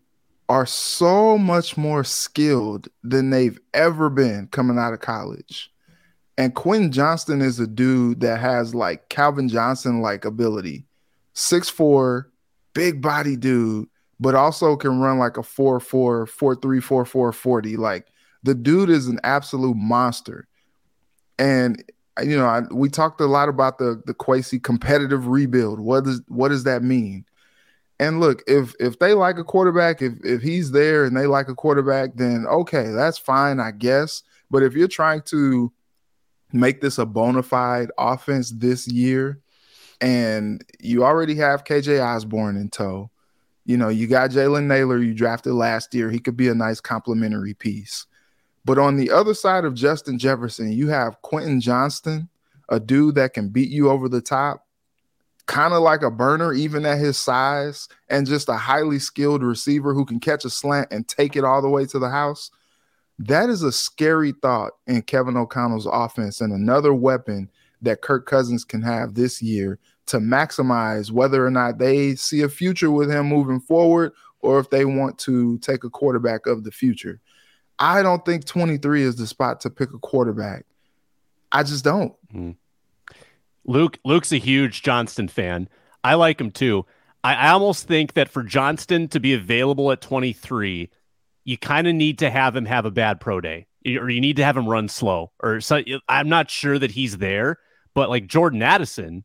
are 0.49 0.65
so 0.65 1.37
much 1.37 1.77
more 1.77 2.03
skilled 2.03 2.87
than 3.03 3.29
they've 3.29 3.59
ever 3.73 4.09
been 4.09 4.47
coming 4.47 4.77
out 4.77 4.93
of 4.93 4.99
college. 4.99 5.71
And 6.37 6.55
Quinn 6.55 6.91
Johnston 6.91 7.41
is 7.41 7.59
a 7.59 7.67
dude 7.67 8.21
that 8.21 8.39
has 8.39 8.75
like 8.75 9.09
Calvin 9.09 9.47
Johnson 9.47 10.01
like 10.01 10.25
ability. 10.25 10.85
6'4, 11.35 12.25
big 12.73 13.01
body 13.01 13.35
dude, 13.35 13.87
but 14.19 14.35
also 14.35 14.75
can 14.75 14.99
run 14.99 15.19
like 15.19 15.37
a 15.37 15.41
4'4, 15.41 16.27
4'3, 16.27 16.59
4'4, 16.59 17.33
40. 17.33 17.77
Like 17.77 18.07
the 18.43 18.55
dude 18.55 18.89
is 18.89 19.07
an 19.07 19.19
absolute 19.23 19.77
monster. 19.77 20.47
And 21.39 21.83
you 22.21 22.37
know, 22.37 22.45
I, 22.45 22.61
we 22.71 22.89
talked 22.89 23.21
a 23.21 23.25
lot 23.25 23.49
about 23.49 23.77
the 23.77 24.01
the 24.05 24.13
Quasi 24.13 24.59
competitive 24.59 25.27
rebuild. 25.27 25.79
What 25.79 26.03
does 26.03 26.21
what 26.27 26.49
does 26.49 26.65
that 26.65 26.83
mean? 26.83 27.25
And 28.01 28.19
look, 28.19 28.41
if 28.47 28.73
if 28.79 28.97
they 28.97 29.13
like 29.13 29.37
a 29.37 29.43
quarterback, 29.43 30.01
if 30.01 30.13
if 30.23 30.41
he's 30.41 30.71
there 30.71 31.05
and 31.05 31.15
they 31.15 31.27
like 31.27 31.49
a 31.49 31.55
quarterback, 31.55 32.15
then 32.15 32.47
okay, 32.47 32.89
that's 32.89 33.19
fine, 33.19 33.59
I 33.59 33.69
guess. 33.69 34.23
But 34.49 34.63
if 34.63 34.73
you're 34.73 34.87
trying 34.87 35.21
to 35.27 35.71
make 36.51 36.81
this 36.81 36.97
a 36.97 37.05
bona 37.05 37.43
fide 37.43 37.91
offense 37.99 38.49
this 38.49 38.87
year, 38.87 39.39
and 40.01 40.65
you 40.79 41.05
already 41.05 41.35
have 41.35 41.63
KJ 41.63 42.03
Osborn 42.03 42.57
in 42.57 42.69
tow. 42.69 43.11
You 43.65 43.77
know, 43.77 43.89
you 43.89 44.07
got 44.07 44.31
Jalen 44.31 44.65
Nailor 44.65 44.97
you 44.97 45.13
drafted 45.13 45.53
last 45.53 45.93
year. 45.93 46.09
He 46.09 46.17
could 46.17 46.35
be 46.35 46.47
a 46.47 46.55
nice 46.55 46.81
complementary 46.81 47.53
piece. 47.53 48.07
But 48.65 48.79
on 48.79 48.97
the 48.97 49.11
other 49.11 49.35
side 49.35 49.63
of 49.63 49.75
Justin 49.75 50.17
Jefferson, 50.17 50.71
you 50.71 50.87
have 50.87 51.21
Quentin 51.21 51.61
Johnston, 51.61 52.29
a 52.67 52.79
dude 52.79 53.13
that 53.15 53.35
can 53.35 53.49
beat 53.49 53.69
you 53.69 53.91
over 53.91 54.09
the 54.09 54.21
top, 54.21 54.65
kind 55.47 55.73
of 55.73 55.81
like 55.81 56.01
a 56.01 56.11
burner, 56.11 56.53
even 56.53 56.85
at 56.85 56.99
his 56.99 57.17
size, 57.17 57.87
and 58.09 58.27
just 58.27 58.49
a 58.49 58.57
highly 58.57 58.99
skilled 58.99 59.43
receiver 59.43 59.93
who 59.93 60.05
can 60.05 60.19
catch 60.19 60.45
a 60.45 60.49
slant 60.49 60.87
and 60.91 61.07
take 61.07 61.35
it 61.35 61.43
all 61.43 61.61
the 61.61 61.69
way 61.69 61.85
to 61.85 61.99
the 61.99 62.09
house. 62.09 62.51
That 63.19 63.49
is 63.49 63.61
a 63.61 63.71
scary 63.71 64.33
thought 64.41 64.73
in 64.87 65.01
Kevin 65.03 65.37
O'Connell's 65.37 65.87
offense 65.91 66.41
and 66.41 66.51
another 66.51 66.93
weapon 66.93 67.49
that 67.81 68.01
Kirk 68.01 68.25
Cousins 68.25 68.63
can 68.63 68.81
have 68.81 69.13
this 69.13 69.41
year 69.41 69.79
to 70.07 70.17
maximize 70.17 71.11
whether 71.11 71.45
or 71.45 71.51
not 71.51 71.77
they 71.77 72.15
see 72.15 72.41
a 72.41 72.49
future 72.49 72.91
with 72.91 73.09
him 73.09 73.27
moving 73.27 73.59
forward 73.59 74.11
or 74.39 74.59
if 74.59 74.69
they 74.69 74.85
want 74.85 75.17
to 75.19 75.57
take 75.59 75.83
a 75.83 75.89
quarterback 75.89 76.47
of 76.47 76.63
the 76.63 76.71
future. 76.71 77.19
I 77.79 78.01
don't 78.03 78.23
think 78.25 78.45
23 78.45 79.03
is 79.03 79.15
the 79.15 79.27
spot 79.27 79.61
to 79.61 79.69
pick 79.69 79.93
a 79.93 79.99
quarterback. 79.99 80.65
I 81.51 81.63
just 81.63 81.83
don't. 81.83 82.13
Mm. 82.33 82.55
Luke 83.65 83.99
Luke's 84.03 84.31
a 84.31 84.37
huge 84.37 84.81
Johnston 84.81 85.27
fan. 85.27 85.69
I 86.03 86.15
like 86.15 86.39
him 86.39 86.51
too. 86.51 86.85
I, 87.23 87.35
I 87.35 87.49
almost 87.49 87.87
think 87.87 88.13
that 88.13 88.29
for 88.29 88.43
Johnston 88.43 89.07
to 89.09 89.19
be 89.19 89.33
available 89.33 89.91
at 89.91 90.01
23, 90.01 90.89
you 91.43 91.57
kind 91.57 91.87
of 91.87 91.95
need 91.95 92.19
to 92.19 92.29
have 92.29 92.55
him 92.55 92.65
have 92.65 92.85
a 92.85 92.91
bad 92.91 93.19
pro 93.19 93.41
day, 93.41 93.67
or 93.85 94.09
you 94.09 94.21
need 94.21 94.37
to 94.37 94.43
have 94.43 94.57
him 94.57 94.67
run 94.67 94.87
slow. 94.87 95.31
Or 95.41 95.61
so, 95.61 95.81
I'm 96.07 96.29
not 96.29 96.49
sure 96.49 96.77
that 96.79 96.91
he's 96.91 97.17
there, 97.17 97.57
but 97.93 98.09
like 98.09 98.27
Jordan 98.27 98.61
Addison, 98.61 99.23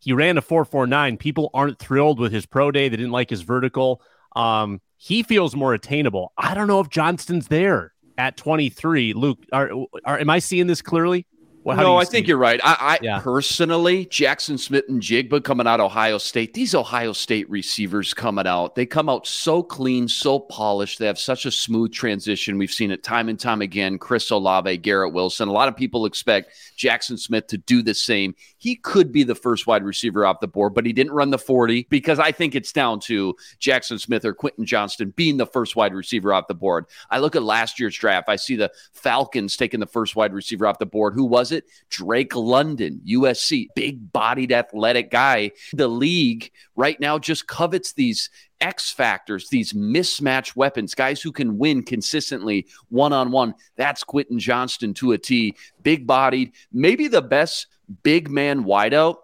he 0.00 0.12
ran 0.12 0.38
a 0.38 0.42
449. 0.42 1.16
People 1.18 1.50
aren't 1.52 1.78
thrilled 1.78 2.18
with 2.18 2.32
his 2.32 2.46
pro 2.46 2.70
day. 2.70 2.88
They 2.88 2.96
didn't 2.96 3.12
like 3.12 3.30
his 3.30 3.42
vertical. 3.42 4.02
Um, 4.34 4.80
he 4.96 5.22
feels 5.22 5.54
more 5.54 5.74
attainable. 5.74 6.32
I 6.36 6.54
don't 6.54 6.68
know 6.68 6.80
if 6.80 6.88
Johnston's 6.88 7.48
there 7.48 7.92
at 8.16 8.36
23. 8.36 9.14
Luke, 9.14 9.38
are, 9.52 9.70
are 10.04 10.18
am 10.18 10.30
I 10.30 10.38
seeing 10.38 10.66
this 10.66 10.82
clearly? 10.82 11.26
Well, 11.62 11.76
no, 11.76 11.96
I 11.96 12.04
think 12.04 12.26
you're 12.26 12.38
right. 12.38 12.58
I, 12.64 12.76
I 12.80 12.98
yeah. 13.02 13.20
personally, 13.20 14.06
Jaxon 14.06 14.58
Smith-Njigba 14.58 15.44
coming 15.44 15.66
out 15.66 15.78
Ohio 15.78 16.16
State. 16.16 16.54
These 16.54 16.74
Ohio 16.74 17.12
State 17.12 17.50
receivers 17.50 18.14
coming 18.14 18.46
out, 18.46 18.74
they 18.74 18.86
come 18.86 19.10
out 19.10 19.26
so 19.26 19.62
clean, 19.62 20.08
so 20.08 20.38
polished. 20.38 20.98
They 20.98 21.06
have 21.06 21.18
such 21.18 21.44
a 21.44 21.50
smooth 21.50 21.92
transition. 21.92 22.56
We've 22.56 22.70
seen 22.70 22.90
it 22.90 23.02
time 23.02 23.28
and 23.28 23.38
time 23.38 23.60
again. 23.60 23.98
Chris 23.98 24.30
Olave, 24.30 24.78
Garrett 24.78 25.12
Wilson. 25.12 25.48
A 25.48 25.52
lot 25.52 25.68
of 25.68 25.76
people 25.76 26.06
expect 26.06 26.54
Jackson 26.76 27.18
Smith 27.18 27.46
to 27.48 27.58
do 27.58 27.82
the 27.82 27.94
same. 27.94 28.34
He 28.60 28.76
could 28.76 29.10
be 29.10 29.24
the 29.24 29.34
first 29.34 29.66
wide 29.66 29.82
receiver 29.82 30.26
off 30.26 30.40
the 30.40 30.46
board, 30.46 30.74
but 30.74 30.84
he 30.84 30.92
didn't 30.92 31.14
run 31.14 31.30
the 31.30 31.38
40 31.38 31.86
because 31.88 32.18
I 32.18 32.30
think 32.30 32.54
it's 32.54 32.72
down 32.72 33.00
to 33.00 33.34
Jaxon 33.58 33.98
Smith 33.98 34.24
or 34.24 34.34
Quentin 34.34 34.66
Johnston 34.66 35.14
being 35.16 35.38
the 35.38 35.46
first 35.46 35.76
wide 35.76 35.94
receiver 35.94 36.32
off 36.34 36.46
the 36.46 36.54
board. 36.54 36.84
I 37.10 37.20
look 37.20 37.34
at 37.34 37.42
last 37.42 37.80
year's 37.80 37.96
draft. 37.96 38.28
I 38.28 38.36
see 38.36 38.56
the 38.56 38.70
Falcons 38.92 39.56
taking 39.56 39.80
the 39.80 39.86
first 39.86 40.14
wide 40.14 40.34
receiver 40.34 40.66
off 40.66 40.78
the 40.78 40.84
board. 40.84 41.14
Who 41.14 41.24
was 41.24 41.52
it? 41.52 41.64
Drake 41.88 42.36
London, 42.36 43.00
USC, 43.06 43.68
big 43.74 44.12
bodied 44.12 44.52
athletic 44.52 45.10
guy. 45.10 45.52
The 45.72 45.88
league 45.88 46.52
right 46.76 47.00
now 47.00 47.18
just 47.18 47.46
covets 47.46 47.94
these 47.94 48.28
X 48.60 48.90
factors, 48.90 49.48
these 49.48 49.72
mismatch 49.72 50.54
weapons, 50.54 50.94
guys 50.94 51.22
who 51.22 51.32
can 51.32 51.56
win 51.58 51.82
consistently 51.82 52.66
one 52.90 53.12
on 53.12 53.30
one. 53.30 53.54
That's 53.76 54.04
Quentin 54.04 54.38
Johnston 54.38 54.92
to 54.94 55.12
a 55.12 55.18
T, 55.18 55.56
big 55.82 56.06
bodied, 56.06 56.52
maybe 56.72 57.08
the 57.08 57.22
best 57.22 57.66
big 58.02 58.30
man 58.30 58.64
wideout 58.64 59.16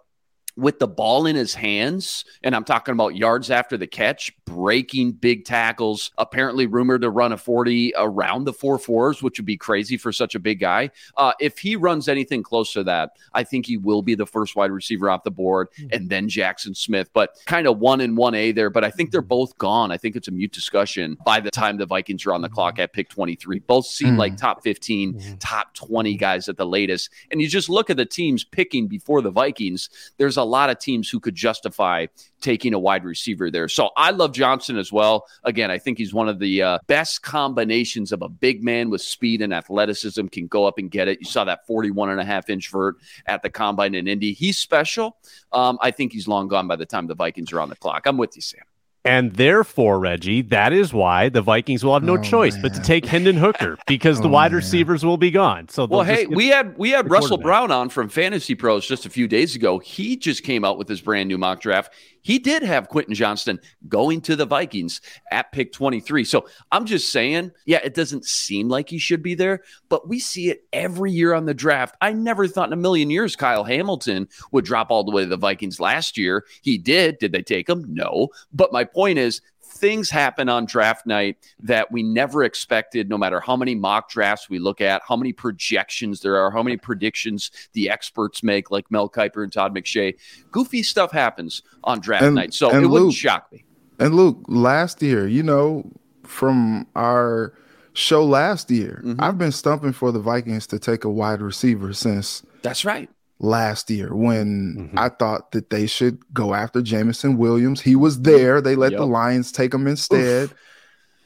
with 0.57 0.79
the 0.79 0.87
ball 0.87 1.27
in 1.27 1.35
his 1.35 1.53
hands, 1.53 2.25
and 2.43 2.55
I'm 2.55 2.63
talking 2.63 2.91
about 2.91 3.15
yards 3.15 3.51
after 3.51 3.77
the 3.77 3.85
catch, 3.85 4.35
breaking 4.45 5.11
big 5.13 5.45
tackles, 5.45 6.11
apparently 6.17 6.65
rumored 6.65 7.03
to 7.03 7.11
run 7.11 7.31
a 7.31 7.37
40 7.37 7.93
around 7.95 8.45
the 8.45 8.53
four 8.53 8.79
fours, 8.79 9.21
which 9.21 9.37
would 9.37 9.45
be 9.45 9.55
crazy 9.55 9.97
for 9.97 10.11
such 10.11 10.33
a 10.33 10.39
big 10.39 10.59
guy. 10.59 10.89
Uh, 11.15 11.33
if 11.39 11.59
he 11.59 11.75
runs 11.75 12.09
anything 12.09 12.41
close 12.41 12.73
to 12.73 12.83
that, 12.83 13.11
I 13.33 13.43
think 13.43 13.67
he 13.67 13.77
will 13.77 14.01
be 14.01 14.15
the 14.15 14.25
first 14.25 14.55
wide 14.55 14.71
receiver 14.71 15.09
off 15.11 15.23
the 15.23 15.31
board, 15.31 15.69
mm-hmm. 15.73 15.89
and 15.91 16.09
then 16.09 16.27
Jaxon 16.27 16.75
Smith, 16.75 17.11
but 17.13 17.37
kind 17.45 17.67
of 17.67 17.77
one 17.77 18.01
and 18.01 18.17
one 18.17 18.33
A 18.33 18.51
there. 18.51 18.71
But 18.71 18.83
I 18.83 18.89
think 18.89 19.11
they're 19.11 19.21
both 19.21 19.55
gone. 19.59 19.91
I 19.91 19.97
think 19.97 20.15
it's 20.15 20.27
a 20.27 20.31
mute 20.31 20.51
discussion 20.51 21.17
by 21.23 21.39
the 21.39 21.51
time 21.51 21.77
the 21.77 21.85
Vikings 21.85 22.25
are 22.25 22.33
on 22.33 22.41
the 22.41 22.49
clock 22.49 22.79
at 22.79 22.93
pick 22.93 23.09
23. 23.09 23.59
Both 23.59 23.85
seem 23.85 24.09
mm-hmm. 24.09 24.17
like 24.17 24.37
top 24.37 24.63
15, 24.63 25.13
mm-hmm. 25.13 25.35
top 25.35 25.75
20 25.75 26.15
guys 26.15 26.49
at 26.49 26.57
the 26.57 26.65
latest. 26.65 27.11
And 27.29 27.39
you 27.39 27.47
just 27.47 27.69
look 27.69 27.91
at 27.91 27.97
the 27.97 28.05
teams 28.05 28.43
picking 28.43 28.87
before 28.87 29.21
the 29.21 29.29
Vikings, 29.29 29.89
there's 30.17 30.37
a 30.37 30.46
lot 30.47 30.69
of 30.69 30.79
teams 30.79 31.09
who 31.09 31.19
could 31.19 31.35
justify 31.35 32.07
taking 32.41 32.73
a 32.73 32.79
wide 32.79 33.03
receiver 33.03 33.51
there. 33.51 33.67
So 33.67 33.89
I 33.97 34.11
love 34.11 34.33
Johnson 34.33 34.77
as 34.77 34.91
well. 34.91 35.25
Again, 35.43 35.71
I 35.71 35.77
think 35.77 35.97
he's 35.97 36.13
one 36.13 36.29
of 36.29 36.39
the 36.39 36.61
uh, 36.61 36.79
best 36.87 37.21
combinations 37.21 38.11
of 38.11 38.21
a 38.21 38.29
big 38.29 38.63
man 38.63 38.89
with 38.89 39.01
speed 39.01 39.41
and 39.41 39.53
athleticism 39.53 40.27
can 40.27 40.47
go 40.47 40.65
up 40.65 40.77
and 40.77 40.89
get 40.89 41.07
it. 41.07 41.19
You 41.19 41.25
saw 41.25 41.43
that 41.45 41.65
41 41.67 42.09
and 42.09 42.19
a 42.19 42.25
half 42.25 42.49
inch 42.49 42.69
vert 42.71 42.95
at 43.25 43.41
the 43.41 43.49
combine 43.49 43.95
in 43.95 44.07
Indy. 44.07 44.33
He's 44.33 44.57
special. 44.57 45.17
Um, 45.51 45.77
I 45.81 45.91
think 45.91 46.13
he's 46.13 46.27
long 46.27 46.47
gone 46.47 46.67
by 46.67 46.75
the 46.75 46.85
time 46.85 47.07
the 47.07 47.15
Vikings 47.15 47.51
are 47.53 47.59
on 47.59 47.69
the 47.69 47.75
clock. 47.75 48.03
I'm 48.05 48.17
with 48.17 48.35
you, 48.35 48.41
Sam. 48.41 48.61
And 49.07 49.33
therefore, 49.33 49.99
Reggie, 49.99 50.41
that 50.43 50.73
is 50.73 50.93
why 50.93 51.29
the 51.29 51.41
Vikings 51.41 51.83
will 51.83 51.93
have 51.93 52.03
no 52.03 52.17
oh, 52.17 52.21
choice 52.21 52.53
man. 52.53 52.61
but 52.63 52.73
to 52.73 52.81
take 52.81 53.05
Hendon 53.05 53.37
Hooker 53.37 53.77
because 53.87 54.19
oh, 54.19 54.23
the 54.23 54.29
wide 54.29 54.51
man. 54.51 54.57
receivers 54.57 55.05
will 55.05 55.17
be 55.17 55.31
gone. 55.31 55.69
So, 55.69 55.85
well, 55.85 56.03
hey, 56.03 56.25
we 56.25 56.47
had 56.47 56.77
we 56.77 56.91
had 56.91 57.09
Russell 57.09 57.37
Brown 57.37 57.71
on 57.71 57.89
from 57.89 58.09
Fantasy 58.09 58.55
Pros 58.55 58.85
just 58.87 59.05
a 59.05 59.09
few 59.09 59.27
days 59.27 59.55
ago. 59.55 59.79
He 59.79 60.17
just 60.17 60.43
came 60.43 60.65
out 60.65 60.77
with 60.77 60.87
his 60.87 61.01
brand 61.01 61.29
new 61.29 61.37
mock 61.37 61.61
draft. 61.61 61.93
He 62.27 62.39
did 62.39 62.61
have 62.61 62.89
Quentin 62.89 63.13
Johnston 63.13 63.57
going 63.87 64.19
to 64.23 64.35
the 64.35 64.45
Vikings 64.45 64.99
at 65.31 65.53
pick 65.53 65.71
23. 65.71 66.25
So 66.25 66.45
I'm 66.73 66.85
just 66.85 67.13
saying, 67.13 67.53
yeah, 67.65 67.79
it 67.85 67.93
doesn't 67.93 68.25
seem 68.25 68.67
like 68.67 68.89
he 68.89 68.97
should 68.97 69.23
be 69.23 69.33
there, 69.33 69.61
but 69.87 70.09
we 70.09 70.19
see 70.19 70.49
it 70.49 70.65
every 70.73 71.09
year 71.09 71.33
on 71.33 71.45
the 71.45 71.53
draft. 71.53 71.95
I 72.01 72.11
never 72.11 72.45
thought 72.45 72.67
in 72.67 72.73
a 72.73 72.75
million 72.75 73.09
years 73.09 73.37
Kyle 73.37 73.63
Hamilton 73.63 74.27
would 74.51 74.65
drop 74.65 74.91
all 74.91 75.05
the 75.05 75.11
way 75.11 75.23
to 75.23 75.29
the 75.29 75.37
Vikings 75.37 75.79
last 75.79 76.17
year. 76.17 76.43
He 76.63 76.77
did. 76.77 77.17
Did 77.19 77.31
they 77.31 77.43
take 77.43 77.69
him? 77.69 77.85
No. 77.87 78.27
But 78.51 78.73
my 78.73 78.83
point 78.83 79.19
is, 79.19 79.39
things 79.67 80.09
happen 80.09 80.49
on 80.49 80.65
draft 80.65 81.05
night 81.05 81.37
that 81.59 81.91
we 81.91 82.03
never 82.03 82.43
expected, 82.43 83.09
no 83.09 83.17
matter 83.17 83.39
how 83.39 83.55
many 83.55 83.75
mock 83.75 84.09
drafts 84.09 84.49
we 84.49 84.59
look 84.59 84.81
at, 84.81 85.01
how 85.07 85.15
many 85.15 85.33
projections 85.33 86.21
there 86.21 86.37
are, 86.37 86.51
how 86.51 86.63
many 86.63 86.77
predictions 86.77 87.51
the 87.73 87.89
experts 87.89 88.43
make, 88.43 88.71
like 88.71 88.89
Mel 88.89 89.09
Kiper 89.09 89.43
and 89.43 89.51
Todd 89.51 89.75
McShay. 89.75 90.15
Goofy 90.51 90.83
stuff 90.83 91.11
happens 91.11 91.61
on 91.83 91.99
draft 91.99 92.23
and, 92.23 92.35
night. 92.35 92.53
So 92.53 92.69
it 92.69 92.79
Luke, 92.79 92.91
wouldn't 92.91 93.13
shock 93.13 93.51
me. 93.51 93.63
And 93.99 94.15
Luke, 94.15 94.43
last 94.47 95.01
year, 95.01 95.27
you 95.27 95.43
know, 95.43 95.89
from 96.23 96.87
our 96.95 97.53
show 97.93 98.25
last 98.25 98.71
year, 98.71 99.01
mm-hmm. 99.03 99.21
I've 99.21 99.37
been 99.37 99.51
stumping 99.51 99.93
for 99.93 100.11
the 100.11 100.19
Vikings 100.19 100.67
to 100.67 100.79
take 100.79 101.03
a 101.03 101.09
wide 101.09 101.41
receiver 101.41 101.93
since. 101.93 102.43
That's 102.61 102.85
right 102.85 103.09
last 103.39 103.89
year 103.89 104.15
when 104.15 104.75
mm-hmm. 104.77 104.99
I 104.99 105.09
thought 105.09 105.51
that 105.51 105.69
they 105.69 105.87
should 105.87 106.21
go 106.33 106.53
after 106.53 106.81
Jameson 106.81 107.37
Williams. 107.37 107.81
He 107.81 107.95
was 107.95 108.21
there. 108.21 108.61
They 108.61 108.75
let 108.75 108.91
yep. 108.91 108.99
the 108.99 109.05
Lions 109.05 109.51
take 109.51 109.73
him 109.73 109.87
instead. 109.87 110.51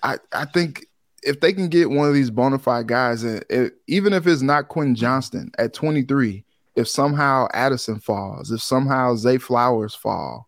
I, 0.04 0.18
I 0.34 0.46
think 0.46 0.88
if 1.24 1.40
they 1.40 1.54
can 1.54 1.70
get 1.70 1.90
one 1.90 2.08
of 2.08 2.14
these 2.14 2.32
bona 2.32 2.60
fide 2.60 2.88
guys, 2.88 3.24
it, 3.24 3.46
it, 3.50 3.74
even 3.88 4.14
if 4.14 4.28
it's 4.28 4.42
not 4.42 4.68
Quentin 4.68 4.96
Johnston 4.96 5.52
at 5.58 5.74
23, 5.74 6.44
if 6.76 6.88
somehow 6.88 7.48
Addison 7.54 8.00
falls, 8.00 8.52
if 8.52 8.62
somehow 8.62 9.16
Zay 9.16 9.38
Flowers 9.38 9.94
fall, 9.94 10.48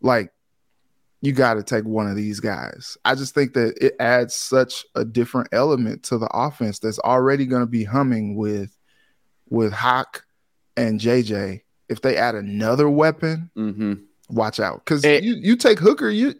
like 0.00 0.30
you 1.22 1.32
got 1.32 1.54
to 1.54 1.62
take 1.62 1.84
one 1.84 2.08
of 2.08 2.14
these 2.14 2.40
guys. 2.40 2.96
I 3.04 3.14
just 3.14 3.34
think 3.34 3.54
that 3.54 3.76
it 3.80 3.96
adds 3.98 4.34
such 4.34 4.84
a 4.94 5.04
different 5.04 5.48
element 5.52 6.02
to 6.04 6.18
the 6.18 6.28
offense 6.32 6.78
that's 6.78 6.98
already 7.00 7.46
going 7.46 7.62
to 7.62 7.66
be 7.66 7.84
humming 7.84 8.36
with 8.36 8.76
with 9.48 9.72
Hawk 9.72 10.25
and 10.76 11.00
JJ, 11.00 11.62
if 11.88 12.00
they 12.00 12.16
add 12.16 12.34
another 12.34 12.88
weapon, 12.88 13.50
mm-hmm. 13.56 13.94
watch 14.28 14.60
out 14.60 14.84
because 14.84 15.04
you 15.04 15.34
you 15.34 15.56
take 15.56 15.78
Hooker, 15.78 16.10
you 16.10 16.34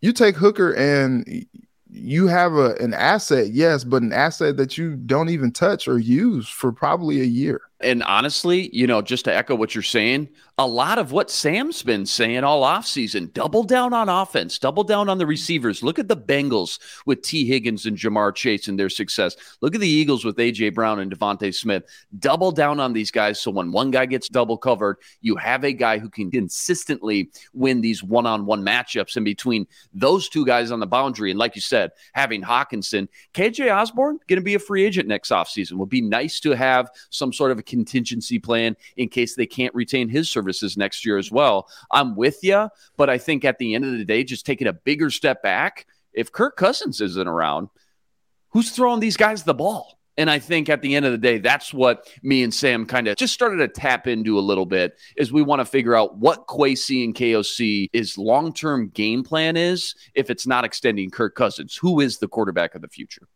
you 0.00 0.12
take 0.12 0.36
Hooker 0.36 0.72
and 0.74 1.46
you 1.90 2.26
have 2.26 2.54
a 2.54 2.74
an 2.76 2.94
asset, 2.94 3.48
yes, 3.48 3.84
but 3.84 4.02
an 4.02 4.12
asset 4.12 4.56
that 4.56 4.76
you 4.78 4.96
don't 4.96 5.30
even 5.30 5.52
touch 5.52 5.88
or 5.88 5.98
use 5.98 6.48
for 6.48 6.72
probably 6.72 7.20
a 7.20 7.24
year. 7.24 7.60
And 7.80 8.02
honestly, 8.02 8.74
you 8.76 8.86
know, 8.86 9.02
just 9.02 9.24
to 9.26 9.34
echo 9.34 9.54
what 9.54 9.74
you're 9.74 9.82
saying, 9.82 10.28
a 10.60 10.66
lot 10.66 10.98
of 10.98 11.12
what 11.12 11.30
Sam's 11.30 11.84
been 11.84 12.04
saying 12.04 12.42
all 12.42 12.64
offseason 12.64 13.32
double 13.32 13.62
down 13.62 13.92
on 13.92 14.08
offense, 14.08 14.58
double 14.58 14.82
down 14.82 15.08
on 15.08 15.18
the 15.18 15.26
receivers. 15.26 15.84
Look 15.84 16.00
at 16.00 16.08
the 16.08 16.16
Bengals 16.16 16.80
with 17.06 17.22
Tee 17.22 17.46
Higgins 17.46 17.86
and 17.86 17.96
Ja'Marr 17.96 18.34
Chase 18.34 18.66
and 18.66 18.76
their 18.76 18.88
success. 18.88 19.36
Look 19.60 19.76
at 19.76 19.80
the 19.80 19.88
Eagles 19.88 20.24
with 20.24 20.40
A.J. 20.40 20.70
Brown 20.70 20.98
and 20.98 21.16
DeVonta 21.16 21.54
Smith. 21.54 21.84
Double 22.18 22.50
down 22.50 22.80
on 22.80 22.92
these 22.92 23.12
guys. 23.12 23.38
So 23.38 23.52
when 23.52 23.70
one 23.70 23.92
guy 23.92 24.06
gets 24.06 24.28
double 24.28 24.58
covered, 24.58 24.96
you 25.20 25.36
have 25.36 25.62
a 25.62 25.72
guy 25.72 25.98
who 25.98 26.10
can 26.10 26.28
consistently 26.32 27.30
win 27.52 27.80
these 27.80 28.02
one 28.02 28.26
on 28.26 28.44
one 28.44 28.64
matchups 28.64 29.16
in 29.16 29.22
between 29.22 29.64
those 29.94 30.28
two 30.28 30.44
guys 30.44 30.72
on 30.72 30.80
the 30.80 30.86
boundary. 30.88 31.30
And 31.30 31.38
like 31.38 31.54
you 31.54 31.62
said, 31.62 31.92
having 32.14 32.42
Hockenson, 32.42 33.06
KJ 33.32 33.72
Osborn, 33.72 34.18
going 34.26 34.40
to 34.40 34.44
be 34.44 34.56
a 34.56 34.58
free 34.58 34.84
agent 34.84 35.06
next 35.06 35.30
offseason. 35.30 35.74
Would 35.74 35.88
be 35.88 36.00
nice 36.00 36.40
to 36.40 36.50
have 36.50 36.90
some 37.10 37.32
sort 37.32 37.52
of 37.52 37.64
contingency 37.68 38.40
plan 38.40 38.76
in 38.96 39.08
case 39.08 39.36
they 39.36 39.46
can't 39.46 39.74
retain 39.74 40.08
his 40.08 40.28
services 40.28 40.76
next 40.76 41.06
year 41.06 41.18
as 41.18 41.30
well. 41.30 41.68
I'm 41.92 42.16
with 42.16 42.42
you, 42.42 42.68
but 42.96 43.08
I 43.08 43.18
think 43.18 43.44
at 43.44 43.58
the 43.58 43.74
end 43.74 43.84
of 43.84 43.92
the 43.92 44.04
day, 44.04 44.24
just 44.24 44.44
taking 44.44 44.66
a 44.66 44.72
bigger 44.72 45.10
step 45.10 45.42
back, 45.42 45.86
if 46.12 46.32
Kirk 46.32 46.56
Cousins 46.56 47.00
isn't 47.00 47.28
around, 47.28 47.68
who's 48.50 48.70
throwing 48.70 49.00
these 49.00 49.16
guys 49.16 49.44
the 49.44 49.54
ball? 49.54 49.98
And 50.18 50.28
I 50.28 50.40
think 50.40 50.68
at 50.68 50.82
the 50.82 50.96
end 50.96 51.06
of 51.06 51.12
the 51.12 51.18
day, 51.18 51.38
that's 51.38 51.72
what 51.72 52.12
me 52.24 52.42
and 52.42 52.52
Sam 52.52 52.86
kind 52.86 53.06
of 53.06 53.16
just 53.16 53.32
started 53.32 53.58
to 53.58 53.68
tap 53.68 54.08
into 54.08 54.36
a 54.36 54.40
little 54.40 54.66
bit 54.66 54.98
is 55.16 55.32
we 55.32 55.42
want 55.42 55.60
to 55.60 55.64
figure 55.64 55.94
out 55.94 56.18
what 56.18 56.48
Kwesi 56.48 57.04
and 57.04 57.14
KOC 57.14 57.88
is 57.92 58.18
long-term 58.18 58.88
game 58.88 59.22
plan 59.22 59.56
is 59.56 59.94
if 60.14 60.28
it's 60.28 60.44
not 60.44 60.64
extending 60.64 61.08
Kirk 61.08 61.36
Cousins. 61.36 61.76
Who 61.76 62.00
is 62.00 62.18
the 62.18 62.26
quarterback 62.26 62.74
of 62.74 62.82
the 62.82 62.88
future? 62.88 63.28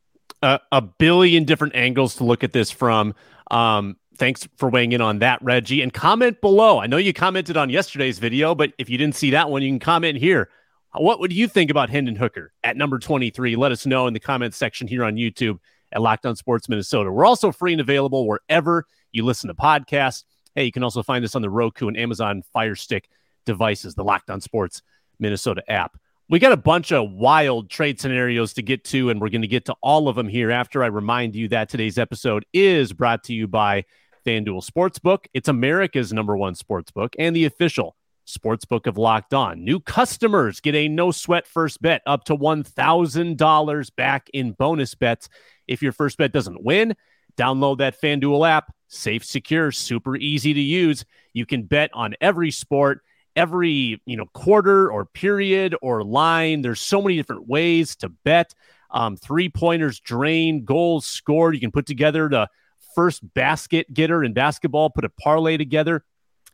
Uh, 0.43 0.59
a 0.73 0.83
billion 0.83 1.45
different 1.45 1.77
angles 1.77 2.17
to 2.17 2.25
look 2.25 2.43
at 2.43 2.53
this 2.53 2.73
from. 2.73 3.15
Um, 3.49 3.97
thanks 4.17 4.49
for 4.57 4.69
weighing 4.69 4.93
in 4.93 5.01
on 5.01 5.19
that, 5.21 5.43
Reggie. 5.43 5.83
And 5.83 5.93
comment 5.93 6.41
below. 6.41 6.79
I 6.79 6.87
know 6.87 6.97
you 6.97 7.13
commented 7.13 7.57
on 7.57 7.71
yesterday's 7.71 8.19
video, 8.19 8.55
but 8.55 8.73
if 8.79 8.89
you 8.89 8.99
didn't 8.99 9.17
see 9.17 9.31
that 9.31 9.51
one, 9.51 9.63
you 9.63 9.71
can 9.71 9.79
comment 9.79 10.19
here. 10.19 10.49
What 10.95 11.21
would 11.21 11.33
you 11.33 11.49
think 11.49 11.71
about 11.71 11.89
Hendon 11.89 12.17
Hooker 12.17 12.53
at 12.63 12.77
number 12.77 12.99
23? 12.99 13.57
Let 13.57 13.73
us 13.73 13.87
know 13.87 14.07
in 14.07 14.15
the 14.15 14.21
comments 14.21 14.59
section 14.59 14.87
here 14.87 15.05
on 15.05 15.15
YouTube 15.15 15.59
at 15.91 16.03
Locked 16.03 16.27
On 16.27 16.37
Sports 16.37 16.69
Minnesota. 16.69 17.11
We're 17.11 17.25
also 17.25 17.51
free 17.51 17.73
and 17.73 17.81
available 17.81 18.27
wherever 18.27 18.85
you 19.11 19.25
listen 19.25 19.49
to 19.49 19.55
podcasts. 19.55 20.25
Hey, 20.55 20.65
you 20.65 20.73
can 20.73 20.83
also 20.83 21.03
find 21.03 21.25
us 21.25 21.35
on 21.35 21.43
the 21.43 21.49
Roku 21.49 21.89
and 21.89 21.97
Amazon 21.97 22.43
Fire 22.53 22.75
Stick 22.75 23.09
devices, 23.47 23.95
the 23.95 24.05
Locked 24.05 24.29
On 24.29 24.41
Sports 24.41 24.83
Minnesota 25.19 25.63
app. 25.71 25.97
We 26.29 26.39
got 26.39 26.53
a 26.53 26.57
bunch 26.57 26.93
of 26.93 27.11
wild 27.11 27.69
trade 27.69 28.01
scenarios 28.01 28.55
to 28.55 28.63
get 28.63 28.85
to, 28.85 29.11
and 29.11 29.21
we're 29.21 29.29
going 29.29 29.43
to 29.43 29.49
get 29.49 29.67
to 29.67 29.75
all 29.83 30.09
of 30.09 30.17
them 30.17 30.29
here 30.29 30.51
after 30.51 30.83
I 30.83 30.87
remind 30.87 31.35
you 31.35 31.49
that 31.49 31.69
today's 31.69 31.99
episode 31.99 32.47
is 32.53 32.93
brought 32.93 33.25
to 33.25 33.35
you 33.35 33.47
by 33.47 33.85
FanDuel 34.25 34.65
Sportsbook. 34.65 35.27
It's 35.35 35.49
America's 35.49 36.13
number 36.13 36.37
one 36.37 36.55
sportsbook 36.55 37.15
and 37.19 37.35
the 37.35 37.45
official 37.45 37.97
sportsbook 38.27 38.87
of 38.87 38.97
Locked 38.97 39.35
On. 39.35 39.63
New 39.65 39.81
customers 39.81 40.61
get 40.61 40.75
a 40.75 40.89
no 40.89 41.11
sweat 41.11 41.47
first 41.47 41.83
bet 41.83 42.03
up 42.07 42.25
to 42.25 42.37
$1,000 42.37 43.97
back 43.97 44.31
in 44.33 44.53
bonus 44.53 44.95
bets 44.95 45.29
if 45.67 45.83
your 45.83 45.93
first 45.93 46.19
bet 46.19 46.33
doesn't 46.33 46.63
win, 46.63 46.95
download 47.37 47.79
that 47.79 48.01
FanDuel 48.01 48.49
app. 48.49 48.73
Safe, 48.89 49.25
secure, 49.25 49.73
super 49.73 50.17
easy 50.17 50.55
to 50.55 50.61
use. 50.61 51.05
You 51.33 51.47
can 51.47 51.65
bet 51.65 51.91
on 51.95 52.15
every 52.21 52.51
sport, 52.51 53.01
every 53.37 54.01
you 54.05 54.17
know 54.17 54.27
quarter 54.33 54.91
or 54.91 55.05
period 55.05 55.75
or 55.83 56.05
line. 56.05 56.63
There's 56.63 56.81
so 56.81 57.01
many 57.01 57.17
different 57.17 57.49
ways 57.49 57.97
to 57.97 58.09
bet. 58.09 58.55
Um, 58.91 59.17
three 59.17 59.49
pointers 59.49 60.01
drained, 60.01 60.67
goals 60.67 61.07
scored. 61.07 61.55
You 61.55 61.61
can 61.61 61.73
put 61.73 61.87
together 61.87 62.29
the 62.29 62.49
first 62.95 63.23
basket 63.35 63.93
getter 63.93 64.23
in 64.23 64.35
basketball, 64.35 64.91
put 64.91 65.05
a 65.05 65.09
parlay 65.09 65.57
together, 65.57 66.05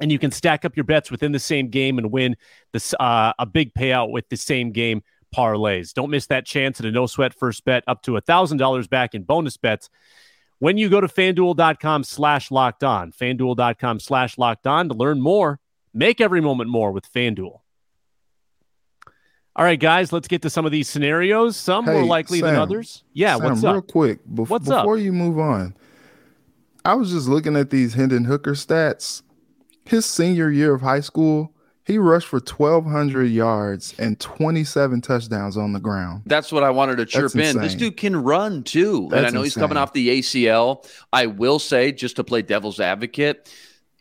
and 0.01 0.13
you 0.13 0.19
can 0.19 0.31
stack 0.31 0.65
up 0.65 0.77
your 0.77 0.85
bets 0.85 1.11
within 1.11 1.33
the 1.33 1.39
same 1.39 1.69
game 1.69 1.99
and 1.99 2.13
win 2.13 2.37
this 2.73 2.95
uh, 3.01 3.33
a 3.39 3.47
big 3.47 3.75
payout 3.75 4.11
with 4.11 4.29
the 4.29 4.37
same 4.37 4.71
game 4.71 5.03
parlays. 5.35 5.93
Don't 5.93 6.11
miss 6.11 6.27
that 6.27 6.47
chance 6.47 6.81
at 6.81 6.87
a 6.87 6.91
no 6.91 7.07
sweat 7.07 7.35
first 7.35 7.65
bet 7.65 7.85
up 7.87 8.03
to 8.03 8.17
a 8.17 8.23
$1,000 8.23 8.89
back 8.89 9.15
in 9.15 9.25
bonus 9.25 9.57
bets 9.57 9.91
when 10.59 10.79
you 10.79 10.89
go 10.89 11.01
to 11.01 11.09
fanduel.com 11.09 12.05
slash 12.05 12.51
locked 12.51 12.85
on. 12.85 13.13
Fanduel.com 13.13 14.01
slash 14.01 14.39
locked 14.39 14.67
on 14.67 14.89
to 14.89 14.95
learn 14.95 15.21
more. 15.21 15.61
Make 15.93 16.21
every 16.21 16.41
moment 16.41 16.71
more 16.71 16.93
with 16.93 17.11
Fanduel. 17.13 17.61
All 19.57 19.65
right, 19.65 19.81
guys, 19.81 20.13
let's 20.13 20.29
get 20.29 20.43
to 20.43 20.51
some 20.51 20.67
of 20.67 20.73
these 20.73 20.89
scenarios. 20.89 21.57
Some 21.57 21.85
hey, 21.85 21.93
more 21.95 22.05
likely 22.05 22.39
Sam, 22.39 22.47
than 22.49 22.57
others. 22.57 23.03
Yeah, 23.13 23.37
Sam, 23.37 23.45
what's 23.45 23.65
up? 23.65 23.73
Real 23.73 23.83
quick, 23.83 24.25
bef- 24.25 24.49
what's 24.49 24.69
before 24.69 24.97
up? 24.97 25.03
you 25.03 25.13
move 25.13 25.39
on, 25.39 25.77
I 26.85 26.95
was 26.95 27.11
just 27.11 27.29
looking 27.29 27.57
at 27.57 27.71
these 27.71 27.95
Hendon 27.95 28.25
Hooker 28.25 28.53
stats. 28.53 29.23
His 29.85 30.07
senior 30.07 30.51
year 30.51 30.75
of 30.75 30.83
high 30.83 31.01
school, 31.01 31.53
he 31.85 31.99
rushed 31.99 32.29
for 32.29 32.39
1,200 32.39 33.25
yards 33.25 33.95
and 33.99 34.21
27 34.21 35.01
touchdowns 35.01 35.57
on 35.57 35.73
the 35.73 35.81
ground. 35.81 36.23
That's 36.27 36.53
what 36.53 36.63
I 36.63 36.71
wanted 36.71 36.97
to 36.99 37.07
chirp 37.07 37.35
in. 37.35 37.59
This 37.59 37.75
dude 37.75 37.97
can 37.97 38.15
run 38.23 38.63
too. 38.63 39.09
That's 39.11 39.19
and 39.19 39.27
I 39.27 39.31
know 39.31 39.43
insane. 39.43 39.45
he's 39.45 39.55
coming 39.55 39.79
off 39.79 39.93
the 39.95 40.21
ACL. 40.21 40.87
I 41.13 41.27
will 41.27 41.59
say, 41.59 41.91
just 41.91 42.17
to 42.17 42.25
play 42.25 42.43
devil's 42.43 42.79
advocate, 42.79 43.51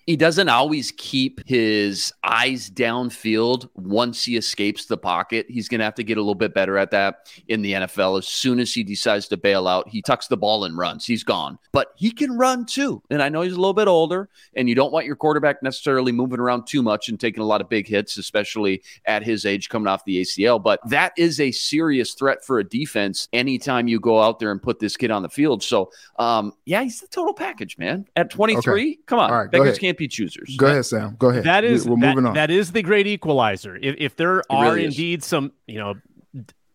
he 0.07 0.15
doesn't 0.15 0.47
always 0.47 0.93
keep 0.95 1.41
his 1.45 2.13
eyes 2.23 2.69
downfield 2.69 3.67
once 3.75 4.23
he 4.23 4.37
escapes 4.37 4.85
the 4.85 4.97
pocket. 4.97 5.45
He's 5.49 5.67
going 5.67 5.79
to 5.79 5.85
have 5.85 5.95
to 5.95 6.03
get 6.03 6.17
a 6.17 6.21
little 6.21 6.33
bit 6.33 6.53
better 6.53 6.77
at 6.77 6.91
that 6.91 7.29
in 7.49 7.61
the 7.61 7.73
NFL. 7.73 8.17
As 8.17 8.25
soon 8.25 8.59
as 8.61 8.73
he 8.73 8.83
decides 8.85 9.27
to 9.27 9.37
bail 9.37 9.67
out, 9.67 9.89
he 9.89 10.01
tucks 10.01 10.27
the 10.27 10.37
ball 10.37 10.63
and 10.63 10.77
runs. 10.77 11.05
He's 11.05 11.25
gone. 11.25 11.59
But 11.73 11.89
he 11.97 12.09
can 12.11 12.37
run 12.37 12.65
too. 12.65 13.03
And 13.09 13.21
I 13.21 13.27
know 13.27 13.41
he's 13.41 13.51
a 13.51 13.59
little 13.59 13.73
bit 13.73 13.89
older, 13.89 14.29
and 14.55 14.69
you 14.69 14.75
don't 14.75 14.93
want 14.93 15.05
your 15.05 15.17
quarterback 15.17 15.61
necessarily 15.61 16.13
moving 16.13 16.39
around 16.39 16.67
too 16.67 16.81
much 16.81 17.09
and 17.09 17.19
taking 17.19 17.43
a 17.43 17.45
lot 17.45 17.59
of 17.59 17.67
big 17.67 17.85
hits, 17.85 18.17
especially 18.17 18.81
at 19.05 19.23
his 19.23 19.45
age 19.45 19.67
coming 19.67 19.87
off 19.87 20.05
the 20.05 20.21
ACL. 20.21 20.63
But 20.63 20.79
that 20.89 21.11
is 21.17 21.41
a 21.41 21.51
serious 21.51 22.13
threat 22.13 22.45
for 22.45 22.59
a 22.59 22.63
defense 22.63 23.27
anytime 23.33 23.89
you 23.89 23.99
go 23.99 24.21
out 24.21 24.39
there 24.39 24.51
and 24.51 24.61
put 24.61 24.79
this 24.79 24.95
kid 24.95 25.11
on 25.11 25.21
the 25.21 25.29
field. 25.29 25.61
So, 25.63 25.91
um, 26.17 26.53
yeah, 26.63 26.81
he's 26.81 27.01
the 27.01 27.07
total 27.07 27.33
package, 27.33 27.77
man. 27.77 28.07
At 28.15 28.29
23, 28.29 28.57
Okay. 28.91 28.99
come 29.05 29.19
on. 29.19 29.31
All 29.31 29.37
right, 29.37 29.51
ahead. 29.53 29.79
can't 29.81 29.96
choosers. 30.05 30.55
Go 30.57 30.67
ahead, 30.67 30.85
Sam. 30.85 31.15
Go 31.17 31.29
ahead. 31.29 31.45
That 31.45 31.63
is 31.63 31.85
We- 31.85 31.91
we're 31.95 32.01
that- 32.01 32.07
moving 32.15 32.25
on. 32.27 32.33
that 32.33 32.51
is 32.51 32.73
the 32.73 32.81
great 32.81 33.07
equalizer. 33.07 33.77
If 33.81 33.95
if 33.97 34.15
there 34.17 34.43
are 34.51 34.65
really 34.73 34.85
is. 34.85 34.93
indeed 34.95 35.23
some 35.23 35.53
you 35.65 35.79
know 35.79 35.95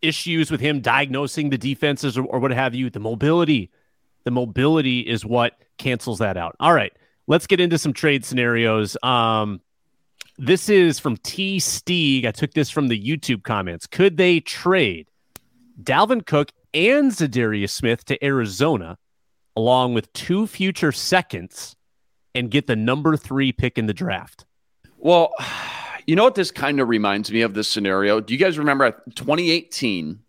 issues 0.01 0.51
with 0.51 0.61
him 0.61 0.81
diagnosing 0.81 1.51
the 1.51 1.59
defenses 1.59 2.17
or, 2.19 2.25
or 2.25 2.41
what 2.41 2.51
have 2.51 2.75
you, 2.75 2.91
the 2.91 2.99
mobility, 2.99 3.71
the 4.25 4.31
mobility 4.33 5.01
is 5.01 5.25
what 5.25 5.53
cancels 5.79 6.19
that 6.19 6.37
out. 6.37 6.57
All 6.59 6.73
right, 6.75 6.93
let's 7.27 7.47
get 7.47 7.61
into 7.61 7.77
some 7.79 7.93
trade 7.93 8.25
scenarios. 8.25 8.97
Um, 9.03 9.61
this 10.39 10.69
is 10.69 10.99
from 10.99 11.19
T 11.19 11.59
Steeg. 11.59 12.25
I 12.27 12.33
took 12.33 12.53
this 12.55 12.71
from 12.71 12.89
the 12.89 12.99
YouTube 13.01 13.43
comments. 13.45 13.87
Could 13.87 14.17
they 14.17 14.41
trade 14.41 15.07
Dalvin 15.81 16.25
Cook 16.27 16.51
and 16.75 17.13
Zadarius 17.13 17.71
Smith 17.71 18.05
to 18.07 18.25
Arizona, 18.25 18.97
along 19.57 19.95
with 19.95 20.11
two 20.15 20.47
future 20.47 20.91
seconds, 20.91 21.77
and 22.35 22.51
get 22.51 22.67
the 22.67 22.77
number 22.77 23.17
three 23.17 23.53
pick 23.53 23.79
in 23.79 23.87
the 23.87 23.95
draft? 23.95 24.45
Well, 24.99 25.33
you 26.07 26.17
know 26.17 26.25
what 26.25 26.35
this 26.35 26.51
kind 26.51 26.81
of 26.81 26.89
reminds 26.89 27.31
me 27.31 27.43
of 27.43 27.55
this 27.55 27.69
scenario? 27.69 28.21
Do 28.21 28.33
you 28.33 28.39
guys 28.39 28.59
remember 28.59 28.91
2018, 29.15 30.21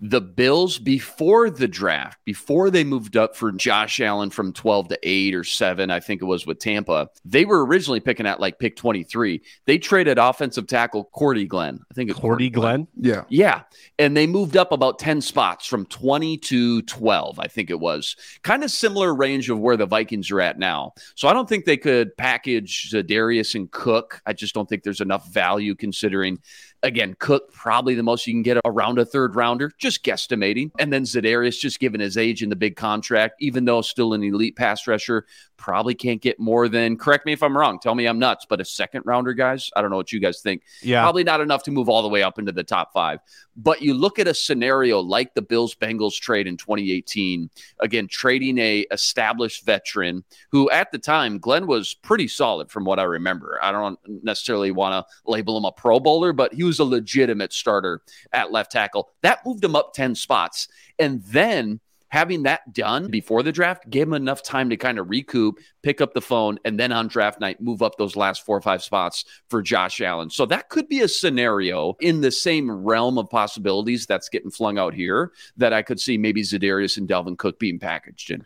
the 0.00 0.20
Bills 0.20 0.78
before 0.78 1.48
the 1.50 1.68
draft, 1.68 2.18
before 2.24 2.70
they 2.70 2.84
moved 2.84 3.16
up 3.16 3.34
for 3.34 3.52
Josh 3.52 4.00
Allen 4.00 4.30
from 4.30 4.52
12 4.52 4.88
to 4.88 4.98
8 5.02 5.34
or 5.34 5.44
7, 5.44 5.90
I 5.90 6.00
think 6.00 6.22
it 6.22 6.26
was 6.26 6.46
with 6.46 6.58
Tampa, 6.58 7.08
they 7.24 7.44
were 7.44 7.64
originally 7.64 8.00
picking 8.00 8.26
at 8.26 8.40
like 8.40 8.58
pick 8.58 8.76
23. 8.76 9.42
They 9.64 9.78
traded 9.78 10.18
offensive 10.18 10.66
tackle 10.66 11.04
Cordy 11.04 11.46
Glenn. 11.46 11.80
I 11.90 11.94
think 11.94 12.10
it's 12.10 12.18
Cordy 12.18 12.50
Glenn. 12.50 12.86
yeah. 13.00 13.24
Yeah. 13.28 13.62
And 13.98 14.16
they 14.16 14.26
moved 14.26 14.56
up 14.56 14.72
about 14.72 14.98
10 14.98 15.20
spots 15.20 15.66
from 15.66 15.86
20 15.86 16.36
to 16.38 16.82
12, 16.82 17.38
I 17.38 17.46
think 17.46 17.70
it 17.70 17.80
was. 17.80 18.16
Kind 18.42 18.64
of 18.64 18.70
similar 18.70 19.14
range 19.14 19.48
of 19.50 19.58
where 19.58 19.76
the 19.76 19.86
Vikings 19.86 20.30
are 20.30 20.40
at 20.40 20.58
now. 20.58 20.92
So 21.14 21.28
I 21.28 21.32
don't 21.32 21.48
think 21.48 21.64
they 21.64 21.76
could 21.76 22.16
package 22.16 22.94
Darius 23.06 23.54
and 23.54 23.70
Cook. 23.70 24.20
I 24.26 24.32
just 24.32 24.54
don't 24.54 24.68
think 24.68 24.82
there's 24.82 25.00
enough 25.00 25.28
value 25.28 25.74
considering, 25.74 26.38
again, 26.82 27.16
Cook 27.18 27.52
probably 27.52 27.94
the 27.94 28.02
most 28.02 28.26
you 28.26 28.32
can 28.34 28.42
get 28.42 28.58
around 28.64 28.98
a 28.98 29.04
third 29.04 29.34
rounder, 29.34 29.72
just 29.78 30.04
guesstimating. 30.04 30.70
And 30.78 30.92
then 30.92 31.04
Zadarius, 31.04 31.58
just 31.58 31.80
given 31.80 32.00
his 32.00 32.16
age 32.16 32.42
and 32.42 32.52
the 32.52 32.56
big 32.56 32.76
contract, 32.76 33.36
even 33.40 33.64
though 33.64 33.82
still 33.82 34.14
an 34.14 34.22
elite 34.22 34.56
pass 34.56 34.86
rusher, 34.86 35.26
probably 35.56 35.94
can't 35.94 36.20
get 36.20 36.38
more 36.38 36.68
than, 36.68 36.96
correct 36.96 37.24
me 37.24 37.32
if 37.32 37.42
I'm 37.42 37.56
wrong, 37.56 37.78
tell 37.78 37.94
me 37.94 38.06
I'm 38.06 38.18
nuts, 38.18 38.46
but 38.48 38.60
a 38.60 38.64
second 38.64 39.02
rounder, 39.06 39.32
guys. 39.32 39.70
I 39.74 39.80
don't 39.80 39.90
know 39.90 39.96
what 39.96 40.12
you 40.12 40.20
guys 40.20 40.40
think 40.42 40.62
Yeah. 40.82 41.00
probably 41.02 41.24
not 41.24 41.40
enough 41.40 41.62
to 41.64 41.70
move 41.70 41.88
all 41.88 42.02
the 42.02 42.08
way 42.08 42.22
up 42.22 42.38
into 42.38 42.52
the 42.52 42.62
top 42.62 42.92
five. 42.92 43.20
But 43.56 43.80
you 43.80 43.94
look 43.94 44.18
at 44.18 44.28
a 44.28 44.34
scenario 44.34 45.00
like 45.00 45.32
the 45.32 45.40
Bills 45.40 45.74
Bengals 45.74 46.20
trade 46.20 46.46
in 46.46 46.58
2018, 46.58 47.48
again, 47.80 48.06
trading 48.06 48.58
a 48.58 48.84
established 48.90 49.64
veteran 49.64 50.24
who 50.50 50.70
at 50.70 50.92
the 50.92 50.98
time, 50.98 51.38
Glenn 51.38 51.66
was 51.66 51.94
pretty 51.94 52.28
solid 52.28 52.70
from 52.70 52.84
what 52.84 52.98
I 52.98 53.04
remember. 53.04 53.58
I 53.62 53.72
don't 53.72 53.98
necessarily 54.22 54.72
want 54.72 54.92
to 55.06 55.30
label 55.30 55.56
him 55.56 55.64
a 55.64 55.72
pro 55.72 55.98
bowler, 55.98 56.34
but 56.34 56.52
he 56.52 56.64
was 56.66 56.78
a 56.78 56.84
legitimate 56.84 57.52
starter 57.52 58.02
at 58.32 58.52
left 58.52 58.72
tackle. 58.72 59.10
That 59.22 59.44
moved 59.44 59.64
him 59.64 59.76
up 59.76 59.94
10 59.94 60.14
spots. 60.14 60.68
And 60.98 61.22
then 61.24 61.80
having 62.08 62.44
that 62.44 62.72
done 62.72 63.08
before 63.08 63.42
the 63.42 63.52
draft 63.52 63.88
gave 63.90 64.06
him 64.06 64.14
enough 64.14 64.42
time 64.42 64.70
to 64.70 64.76
kind 64.76 64.98
of 64.98 65.10
recoup, 65.10 65.58
pick 65.82 66.00
up 66.00 66.14
the 66.14 66.20
phone, 66.20 66.58
and 66.64 66.78
then 66.78 66.92
on 66.92 67.08
draft 67.08 67.40
night, 67.40 67.60
move 67.60 67.82
up 67.82 67.96
those 67.98 68.16
last 68.16 68.44
four 68.44 68.56
or 68.56 68.60
five 68.60 68.82
spots 68.82 69.24
for 69.50 69.60
Josh 69.62 70.00
Allen. 70.00 70.30
So 70.30 70.46
that 70.46 70.68
could 70.68 70.88
be 70.88 71.00
a 71.00 71.08
scenario 71.08 71.94
in 72.00 72.20
the 72.20 72.30
same 72.30 72.70
realm 72.70 73.18
of 73.18 73.28
possibilities 73.28 74.06
that's 74.06 74.28
getting 74.28 74.50
flung 74.50 74.78
out 74.78 74.94
here 74.94 75.32
that 75.56 75.72
I 75.72 75.82
could 75.82 76.00
see 76.00 76.16
maybe 76.16 76.42
Zadarius 76.42 76.96
and 76.96 77.08
Dalvin 77.08 77.36
Cook 77.36 77.58
being 77.58 77.78
packaged 77.78 78.30
in. 78.30 78.44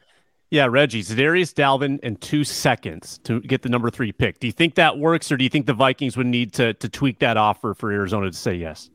Yeah, 0.50 0.66
Reggie, 0.66 1.02
Zadarius 1.02 1.54
Dalvin 1.54 2.00
in 2.00 2.16
two 2.16 2.42
seconds 2.42 3.18
to 3.24 3.40
get 3.40 3.62
the 3.62 3.68
number 3.68 3.88
three 3.88 4.10
pick. 4.10 4.40
Do 4.40 4.48
you 4.48 4.52
think 4.52 4.74
that 4.74 4.98
works, 4.98 5.30
or 5.30 5.36
do 5.36 5.44
you 5.44 5.50
think 5.50 5.66
the 5.66 5.74
Vikings 5.74 6.16
would 6.16 6.26
need 6.26 6.52
to 6.54 6.74
to 6.74 6.88
tweak 6.88 7.20
that 7.20 7.36
offer 7.36 7.74
for 7.74 7.92
Arizona 7.92 8.30
to 8.30 8.36
say 8.36 8.54
yes? 8.54 8.90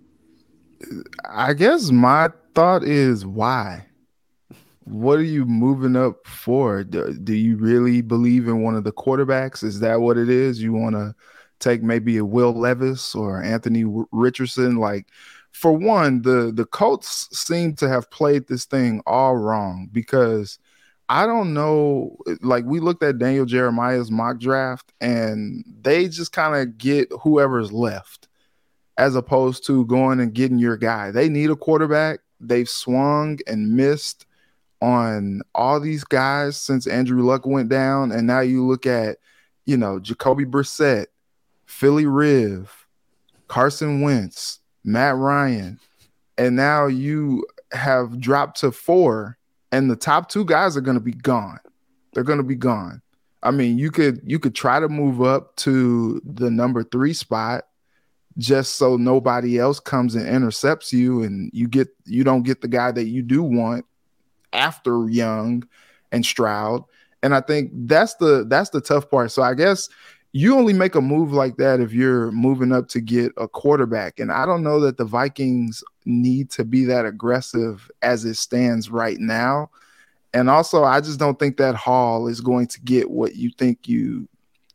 I 1.29 1.53
guess 1.53 1.91
my 1.91 2.29
thought 2.53 2.83
is 2.83 3.25
why? 3.25 3.85
what 4.85 5.17
are 5.17 5.23
you 5.23 5.45
moving 5.45 5.95
up 5.95 6.25
for? 6.27 6.83
Do, 6.83 7.13
do 7.13 7.33
you 7.33 7.57
really 7.57 8.01
believe 8.01 8.47
in 8.47 8.61
one 8.61 8.75
of 8.75 8.83
the 8.83 8.93
quarterbacks? 8.93 9.63
Is 9.63 9.79
that 9.79 10.01
what 10.01 10.17
it 10.17 10.29
is? 10.29 10.61
You 10.61 10.73
want 10.73 10.95
to 10.95 11.15
take 11.59 11.81
maybe 11.81 12.17
a 12.17 12.25
Will 12.25 12.53
Levis 12.53 13.15
or 13.15 13.41
Anthony 13.41 13.83
Richardson? 14.11 14.75
Like, 14.77 15.07
for 15.51 15.73
one, 15.73 16.21
the 16.21 16.51
the 16.53 16.65
Colts 16.65 17.27
seem 17.37 17.75
to 17.75 17.89
have 17.89 18.11
played 18.11 18.47
this 18.47 18.65
thing 18.65 19.01
all 19.05 19.35
wrong 19.35 19.89
because 19.91 20.59
I 21.07 21.25
don't 21.25 21.53
know. 21.53 22.17
Like, 22.41 22.65
we 22.65 22.79
looked 22.79 23.03
at 23.03 23.19
Daniel 23.19 23.45
Jeremiah's 23.45 24.09
mock 24.09 24.39
draft, 24.39 24.91
and 24.99 25.63
they 25.81 26.07
just 26.07 26.31
kind 26.31 26.55
of 26.55 26.77
get 26.77 27.11
whoever's 27.21 27.71
left 27.71 28.27
as 28.97 29.15
opposed 29.15 29.65
to 29.67 29.85
going 29.85 30.19
and 30.19 30.33
getting 30.33 30.57
your 30.57 30.77
guy. 30.77 31.11
They 31.11 31.29
need 31.29 31.49
a 31.49 31.55
quarterback. 31.55 32.21
They've 32.39 32.69
swung 32.69 33.39
and 33.45 33.75
missed 33.75 34.25
on 34.81 35.41
all 35.53 35.79
these 35.79 36.03
guys 36.03 36.59
since 36.59 36.87
Andrew 36.87 37.23
Luck 37.23 37.45
went 37.45 37.69
down. 37.69 38.11
And 38.11 38.27
now 38.27 38.39
you 38.39 38.65
look 38.65 38.85
at, 38.85 39.17
you 39.65 39.77
know, 39.77 39.99
Jacoby 39.99 40.45
Brissett, 40.45 41.07
Philly 41.65 42.05
Riv, 42.05 42.87
Carson 43.47 44.01
Wentz, 44.01 44.59
Matt 44.83 45.15
Ryan. 45.15 45.79
And 46.37 46.55
now 46.55 46.87
you 46.87 47.45
have 47.71 48.19
dropped 48.19 48.59
to 48.61 48.71
four, 48.71 49.34
and 49.71 49.89
the 49.89 49.95
top 49.95 50.29
two 50.29 50.45
guys 50.45 50.77
are 50.77 50.81
going 50.81 50.97
to 50.97 51.03
be 51.03 51.11
gone. 51.11 51.59
They're 52.13 52.23
going 52.23 52.37
to 52.37 52.43
be 52.43 52.55
gone. 52.55 53.01
I 53.43 53.51
mean, 53.51 53.77
you 53.77 53.91
could 53.91 54.21
you 54.25 54.39
could 54.39 54.55
try 54.55 54.79
to 54.79 54.89
move 54.89 55.21
up 55.21 55.55
to 55.57 56.21
the 56.25 56.49
number 56.49 56.83
three 56.83 57.13
spot 57.13 57.65
just 58.37 58.73
so 58.73 58.97
nobody 58.97 59.57
else 59.59 59.79
comes 59.79 60.15
and 60.15 60.27
intercepts 60.27 60.91
you 60.91 61.23
and 61.23 61.49
you 61.53 61.67
get 61.67 61.87
you 62.05 62.23
don't 62.23 62.43
get 62.43 62.61
the 62.61 62.67
guy 62.67 62.91
that 62.91 63.05
you 63.05 63.21
do 63.21 63.43
want 63.43 63.85
after 64.51 65.07
Young 65.09 65.63
and 66.11 66.25
Stroud. 66.25 66.83
And 67.21 67.33
I 67.33 67.41
think 67.41 67.71
that's 67.73 68.15
the 68.15 68.45
that's 68.47 68.71
the 68.71 68.81
tough 68.81 69.09
part. 69.09 69.31
So 69.31 69.41
I 69.41 69.53
guess 69.53 69.89
you 70.35 70.57
only 70.57 70.73
make 70.73 70.95
a 70.95 71.01
move 71.01 71.31
like 71.31 71.55
that 71.55 71.79
if 71.79 71.93
you're 71.93 72.29
moving 72.33 72.73
up 72.73 72.89
to 72.89 72.99
get 72.99 73.31
a 73.37 73.47
quarterback. 73.47 74.19
And 74.19 74.33
I 74.33 74.45
don't 74.45 74.63
know 74.63 74.81
that 74.81 74.97
the 74.97 75.05
Vikings 75.05 75.81
need 76.03 76.49
to 76.51 76.65
be 76.65 76.83
that 76.83 77.05
aggressive 77.05 77.89
as 78.01 78.25
it 78.25 78.35
stands 78.35 78.89
right 78.89 79.17
now. 79.17 79.69
And 80.33 80.49
also, 80.49 80.83
I 80.83 80.99
just 80.99 81.19
don't 81.19 81.39
think 81.39 81.55
that 81.55 81.75
haul 81.75 82.27
is 82.27 82.41
going 82.41 82.67
to 82.67 82.81
get 82.81 83.09
what 83.09 83.37
you 83.37 83.49
think 83.49 83.87
you 83.87 84.27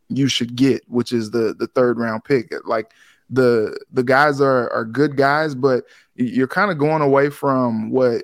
you 0.09 0.29
should 0.29 0.57
get, 0.57 0.83
which 0.89 1.13
is 1.13 1.31
the 1.31 1.55
the 1.59 1.67
third 1.67 1.99
round 1.99 2.25
pick. 2.25 2.55
Like 2.65 2.93
the 3.29 3.79
the 3.93 4.03
guys 4.03 4.41
are 4.41 4.73
are 4.73 4.87
good 4.87 5.19
guys, 5.19 5.55
but 5.55 5.85
you're 6.15 6.49
kind 6.49 6.71
of 6.71 6.79
going 6.79 7.03
away 7.03 7.29
from 7.29 7.91
what 7.91 8.23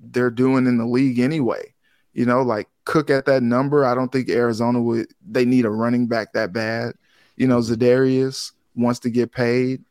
they're 0.00 0.30
doing 0.30 0.66
in 0.66 0.78
the 0.78 0.86
league 0.86 1.18
anyway. 1.18 1.74
You 2.14 2.24
know, 2.24 2.40
like 2.40 2.66
Cook 2.88 3.10
at 3.10 3.26
that 3.26 3.42
number. 3.42 3.84
I 3.84 3.94
don't 3.94 4.10
think 4.10 4.30
Arizona 4.30 4.80
would. 4.80 5.08
They 5.28 5.44
need 5.44 5.66
a 5.66 5.70
running 5.70 6.06
back 6.06 6.32
that 6.32 6.54
bad. 6.54 6.94
You 7.36 7.46
know, 7.46 7.58
Za'Darius 7.58 8.52
wants 8.74 8.98
to 9.00 9.10
get 9.10 9.30
paid. 9.30 9.84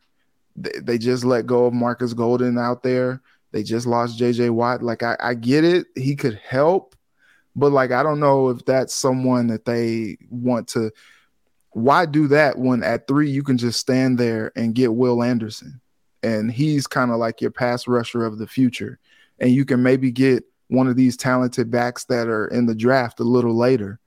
They, 0.55 0.71
they 0.81 0.97
just 0.97 1.23
let 1.23 1.45
go 1.45 1.67
of 1.67 1.75
Marcus 1.75 2.13
Golden 2.13 2.57
out 2.57 2.81
there. 2.81 3.21
They 3.51 3.62
just 3.62 3.86
lost 3.86 4.17
J.J. 4.17 4.49
Watt. 4.49 4.81
Like 4.81 5.03
I, 5.03 5.15
I 5.19 5.33
get 5.36 5.63
it. 5.63 5.86
He 5.95 6.15
could 6.15 6.41
help, 6.43 6.95
but 7.55 7.71
like 7.71 7.91
I 7.91 8.01
don't 8.01 8.19
know 8.19 8.49
if 8.49 8.65
that's 8.65 8.95
someone 8.95 9.45
that 9.47 9.65
they 9.65 10.17
want 10.31 10.67
to 10.69 10.91
why 11.77 12.07
do 12.07 12.27
that 12.27 12.57
when 12.57 12.81
at 12.81 13.07
three 13.07 13.29
you 13.29 13.43
can 13.43 13.55
just 13.55 13.79
stand 13.79 14.17
there 14.17 14.51
and 14.55 14.73
get 14.73 14.95
Will 14.95 15.21
Anderson? 15.21 15.79
And 16.23 16.51
he's 16.51 16.88
kind 16.88 17.12
of 17.12 17.17
like 17.17 17.39
your 17.39 17.51
pass 17.51 17.88
rusher 17.88 18.25
of 18.25 18.39
the 18.39 18.47
future. 18.47 18.97
And 19.39 19.51
you 19.51 19.63
can 19.63 19.83
maybe 19.83 20.10
get 20.10 20.43
one 20.67 20.88
of 20.88 20.95
these 20.95 21.17
talented 21.17 21.71
backs 21.71 22.06
that 22.06 22.27
are 22.27 22.47
in 22.47 22.65
the 22.65 22.75
draft 22.75 23.19
a 23.19 23.23
little 23.23 23.56
later. 23.56 23.99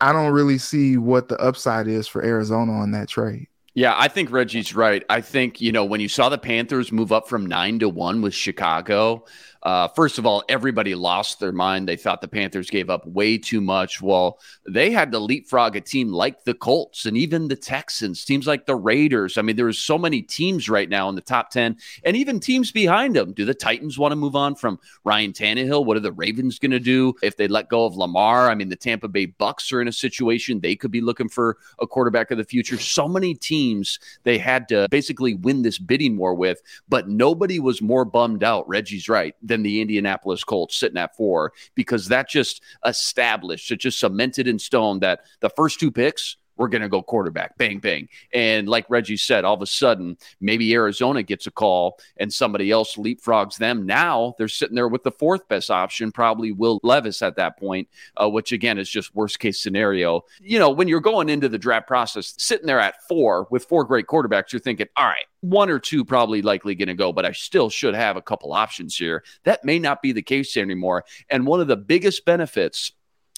I 0.00 0.12
don't 0.12 0.32
really 0.32 0.58
see 0.58 0.96
what 0.96 1.28
the 1.28 1.38
upside 1.38 1.88
is 1.88 2.06
for 2.06 2.24
Arizona 2.24 2.72
on 2.72 2.92
that 2.92 3.08
trade. 3.08 3.48
Yeah, 3.74 3.94
I 3.94 4.08
think 4.08 4.30
Reggie's 4.30 4.74
right. 4.74 5.04
I 5.10 5.20
think, 5.20 5.60
you 5.60 5.70
know, 5.70 5.84
when 5.84 6.00
you 6.00 6.08
saw 6.08 6.30
the 6.30 6.38
Panthers 6.38 6.90
move 6.90 7.12
up 7.12 7.28
from 7.28 7.44
nine 7.44 7.78
to 7.80 7.90
one 7.90 8.22
with 8.22 8.34
Chicago, 8.34 9.26
uh, 9.66 9.88
first 9.88 10.16
of 10.16 10.24
all, 10.24 10.44
everybody 10.48 10.94
lost 10.94 11.40
their 11.40 11.50
mind. 11.50 11.88
They 11.88 11.96
thought 11.96 12.20
the 12.20 12.28
Panthers 12.28 12.70
gave 12.70 12.88
up 12.88 13.04
way 13.04 13.36
too 13.36 13.60
much. 13.60 14.00
Well, 14.00 14.38
they 14.64 14.92
had 14.92 15.10
to 15.10 15.18
leapfrog 15.18 15.74
a 15.74 15.80
team 15.80 16.12
like 16.12 16.44
the 16.44 16.54
Colts 16.54 17.04
and 17.04 17.16
even 17.16 17.48
the 17.48 17.56
Texans, 17.56 18.24
teams 18.24 18.46
like 18.46 18.66
the 18.66 18.76
Raiders. 18.76 19.36
I 19.36 19.42
mean, 19.42 19.56
there's 19.56 19.80
so 19.80 19.98
many 19.98 20.22
teams 20.22 20.68
right 20.68 20.88
now 20.88 21.08
in 21.08 21.16
the 21.16 21.20
top 21.20 21.50
10 21.50 21.78
and 22.04 22.16
even 22.16 22.38
teams 22.38 22.70
behind 22.70 23.16
them. 23.16 23.32
Do 23.32 23.44
the 23.44 23.54
Titans 23.54 23.98
want 23.98 24.12
to 24.12 24.16
move 24.16 24.36
on 24.36 24.54
from 24.54 24.78
Ryan 25.02 25.32
Tannehill? 25.32 25.84
What 25.84 25.96
are 25.96 26.00
the 26.00 26.12
Ravens 26.12 26.60
going 26.60 26.70
to 26.70 26.78
do 26.78 27.14
if 27.20 27.36
they 27.36 27.48
let 27.48 27.68
go 27.68 27.86
of 27.86 27.96
Lamar? 27.96 28.48
I 28.48 28.54
mean, 28.54 28.68
the 28.68 28.76
Tampa 28.76 29.08
Bay 29.08 29.26
Bucks 29.26 29.72
are 29.72 29.80
in 29.80 29.88
a 29.88 29.92
situation 29.92 30.60
they 30.60 30.76
could 30.76 30.92
be 30.92 31.00
looking 31.00 31.28
for 31.28 31.56
a 31.80 31.88
quarterback 31.88 32.30
of 32.30 32.38
the 32.38 32.44
future. 32.44 32.78
So 32.78 33.08
many 33.08 33.34
teams 33.34 33.98
they 34.22 34.38
had 34.38 34.68
to 34.68 34.86
basically 34.92 35.34
win 35.34 35.62
this 35.62 35.80
bidding 35.80 36.16
war 36.16 36.36
with, 36.36 36.62
but 36.88 37.08
nobody 37.08 37.58
was 37.58 37.82
more 37.82 38.04
bummed 38.04 38.44
out. 38.44 38.68
Reggie's 38.68 39.08
right 39.08 39.34
the 39.62 39.80
Indianapolis 39.80 40.44
Colts 40.44 40.76
sitting 40.76 40.98
at 40.98 41.16
four 41.16 41.52
because 41.74 42.08
that 42.08 42.28
just 42.28 42.62
established, 42.84 43.70
it 43.70 43.80
just 43.80 43.98
cemented 43.98 44.46
in 44.46 44.58
stone 44.58 45.00
that 45.00 45.20
the 45.40 45.50
first 45.50 45.80
two 45.80 45.90
picks 45.90 46.36
we're 46.56 46.68
going 46.68 46.82
to 46.82 46.88
go 46.88 47.02
quarterback, 47.02 47.56
bang, 47.58 47.78
bang. 47.78 48.08
And 48.32 48.68
like 48.68 48.86
Reggie 48.88 49.16
said, 49.16 49.44
all 49.44 49.54
of 49.54 49.62
a 49.62 49.66
sudden, 49.66 50.16
maybe 50.40 50.72
Arizona 50.74 51.22
gets 51.22 51.46
a 51.46 51.50
call 51.50 51.98
and 52.16 52.32
somebody 52.32 52.70
else 52.70 52.96
leapfrogs 52.96 53.56
them. 53.56 53.86
Now 53.86 54.34
they're 54.38 54.48
sitting 54.48 54.74
there 54.74 54.88
with 54.88 55.02
the 55.02 55.10
fourth 55.10 55.48
best 55.48 55.70
option, 55.70 56.12
probably 56.12 56.52
Will 56.52 56.80
Levis 56.82 57.22
at 57.22 57.36
that 57.36 57.58
point, 57.58 57.88
uh, 58.16 58.28
which 58.28 58.52
again 58.52 58.78
is 58.78 58.88
just 58.88 59.14
worst 59.14 59.38
case 59.38 59.60
scenario. 59.60 60.24
You 60.40 60.58
know, 60.58 60.70
when 60.70 60.88
you're 60.88 61.00
going 61.00 61.28
into 61.28 61.48
the 61.48 61.58
draft 61.58 61.86
process, 61.86 62.34
sitting 62.38 62.66
there 62.66 62.80
at 62.80 63.06
four 63.06 63.46
with 63.50 63.64
four 63.64 63.84
great 63.84 64.06
quarterbacks, 64.06 64.52
you're 64.52 64.60
thinking, 64.60 64.88
all 64.96 65.06
right, 65.06 65.26
one 65.40 65.70
or 65.70 65.78
two 65.78 66.04
probably 66.04 66.42
likely 66.42 66.74
going 66.74 66.88
to 66.88 66.94
go, 66.94 67.12
but 67.12 67.24
I 67.24 67.32
still 67.32 67.70
should 67.70 67.94
have 67.94 68.16
a 68.16 68.22
couple 68.22 68.52
options 68.52 68.96
here. 68.96 69.22
That 69.44 69.64
may 69.64 69.78
not 69.78 70.02
be 70.02 70.12
the 70.12 70.22
case 70.22 70.56
anymore. 70.56 71.04
And 71.30 71.46
one 71.46 71.60
of 71.60 71.68
the 71.68 71.76
biggest 71.76 72.24
benefits 72.24 72.92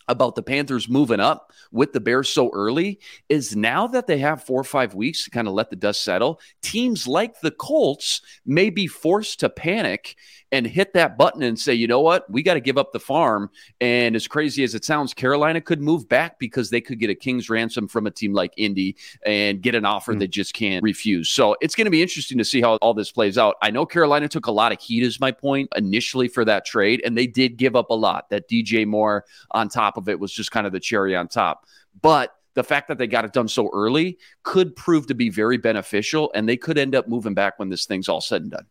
about 0.09 0.35
the 0.35 0.43
Panthers 0.43 0.89
moving 0.89 1.21
up 1.21 1.53
with 1.73 1.93
the 1.93 2.01
Bears 2.01 2.29
so 2.29 2.51
early 2.53 3.01
is 3.29 3.55
now 3.55 3.87
that 3.87 4.07
they 4.07 4.19
have 4.19 4.43
four 4.43 4.61
or 4.61 4.65
five 4.65 4.95
weeks 4.95 5.25
to 5.25 5.31
kind 5.31 5.49
of 5.49 5.55
let 5.55 5.71
the 5.71 5.77
dust 5.77 6.03
settle, 6.03 6.41
teams 6.63 7.07
like 7.07 7.41
the 7.41 7.51
Colts 7.51 8.23
may 8.47 8.71
be 8.71 8.87
forced 8.87 9.41
to 9.41 9.49
panic 9.49 10.17
and 10.53 10.67
hit 10.67 10.95
that 10.95 11.19
button 11.19 11.43
and 11.43 11.59
say, 11.59 11.75
you 11.75 11.87
know 11.87 12.01
what, 12.01 12.29
we 12.31 12.43
got 12.43 12.55
to 12.55 12.61
give 12.61 12.79
up 12.79 12.93
the 12.93 13.01
farm. 13.01 13.51
And 13.81 14.17
as 14.17 14.27
crazy 14.27 14.65
as 14.65 14.75
it 14.75 14.85
sounds, 14.85 15.13
Carolina 15.13 15.61
could 15.61 15.81
move 15.81 16.09
back 16.09 16.39
because 16.39 16.71
they 16.71 16.81
could 16.81 16.99
get 16.99 17.11
a 17.11 17.15
king's 17.15 17.51
ransom 17.51 17.87
from 17.87 18.07
a 18.07 18.11
team 18.11 18.33
like 18.33 18.55
Indy 18.57 18.97
and 19.27 19.61
get 19.61 19.75
an 19.75 19.85
offer 19.85 20.15
mm. 20.15 20.21
they 20.21 20.27
just 20.27 20.55
can't 20.55 20.83
refuse. 20.83 21.29
So 21.29 21.57
it's 21.61 21.75
going 21.75 21.85
to 21.85 21.91
be 21.91 22.01
interesting 22.01 22.39
to 22.39 22.45
see 22.45 22.61
how 22.61 22.77
all 22.77 22.95
this 22.95 23.13
plays 23.13 23.37
out. 23.37 23.57
I 23.61 23.71
know 23.71 23.85
Carolina 23.85 24.29
took 24.29 24.47
a 24.47 24.53
lot 24.53 24.73
of 24.73 24.81
heat, 24.81 25.03
is 25.03 25.21
my 25.21 25.33
point, 25.33 25.69
initially 25.77 26.29
for 26.29 26.45
that 26.47 26.65
trade, 26.65 27.03
and 27.05 27.17
they 27.17 27.27
did 27.27 27.57
give 27.57 27.77
up 27.77 27.91
a 27.91 27.95
lot. 27.95 28.31
That 28.31 28.49
DJ 28.49 28.87
Moore 28.87 29.25
on 29.51 29.69
top 29.69 29.97
of 29.99 30.09
it 30.09 30.19
was 30.19 30.33
just 30.33 30.51
kind 30.51 30.67
of 30.67 30.73
the 30.73 30.81
cherry 30.81 31.15
on 31.15 31.29
top. 31.29 31.67
But 32.01 32.35
the 32.55 32.65
fact 32.65 32.89
that 32.89 32.99
they 32.99 33.07
got 33.07 33.25
it 33.25 33.33
done 33.33 33.49
so 33.49 33.71
early 33.73 34.19
could 34.43 34.75
prove 34.75 35.07
to 35.09 35.15
be 35.15 35.29
very 35.29 35.59
beneficial, 35.59 36.31
and 36.35 36.49
they 36.49 36.57
could 36.57 36.79
end 36.79 36.95
up 36.95 37.07
moving 37.07 37.35
back 37.35 37.59
when 37.59 37.69
this 37.69 37.87
thing's 37.87 38.09
all 38.09 38.21
said 38.21 38.43
and 38.43 38.51
done. 38.51 38.67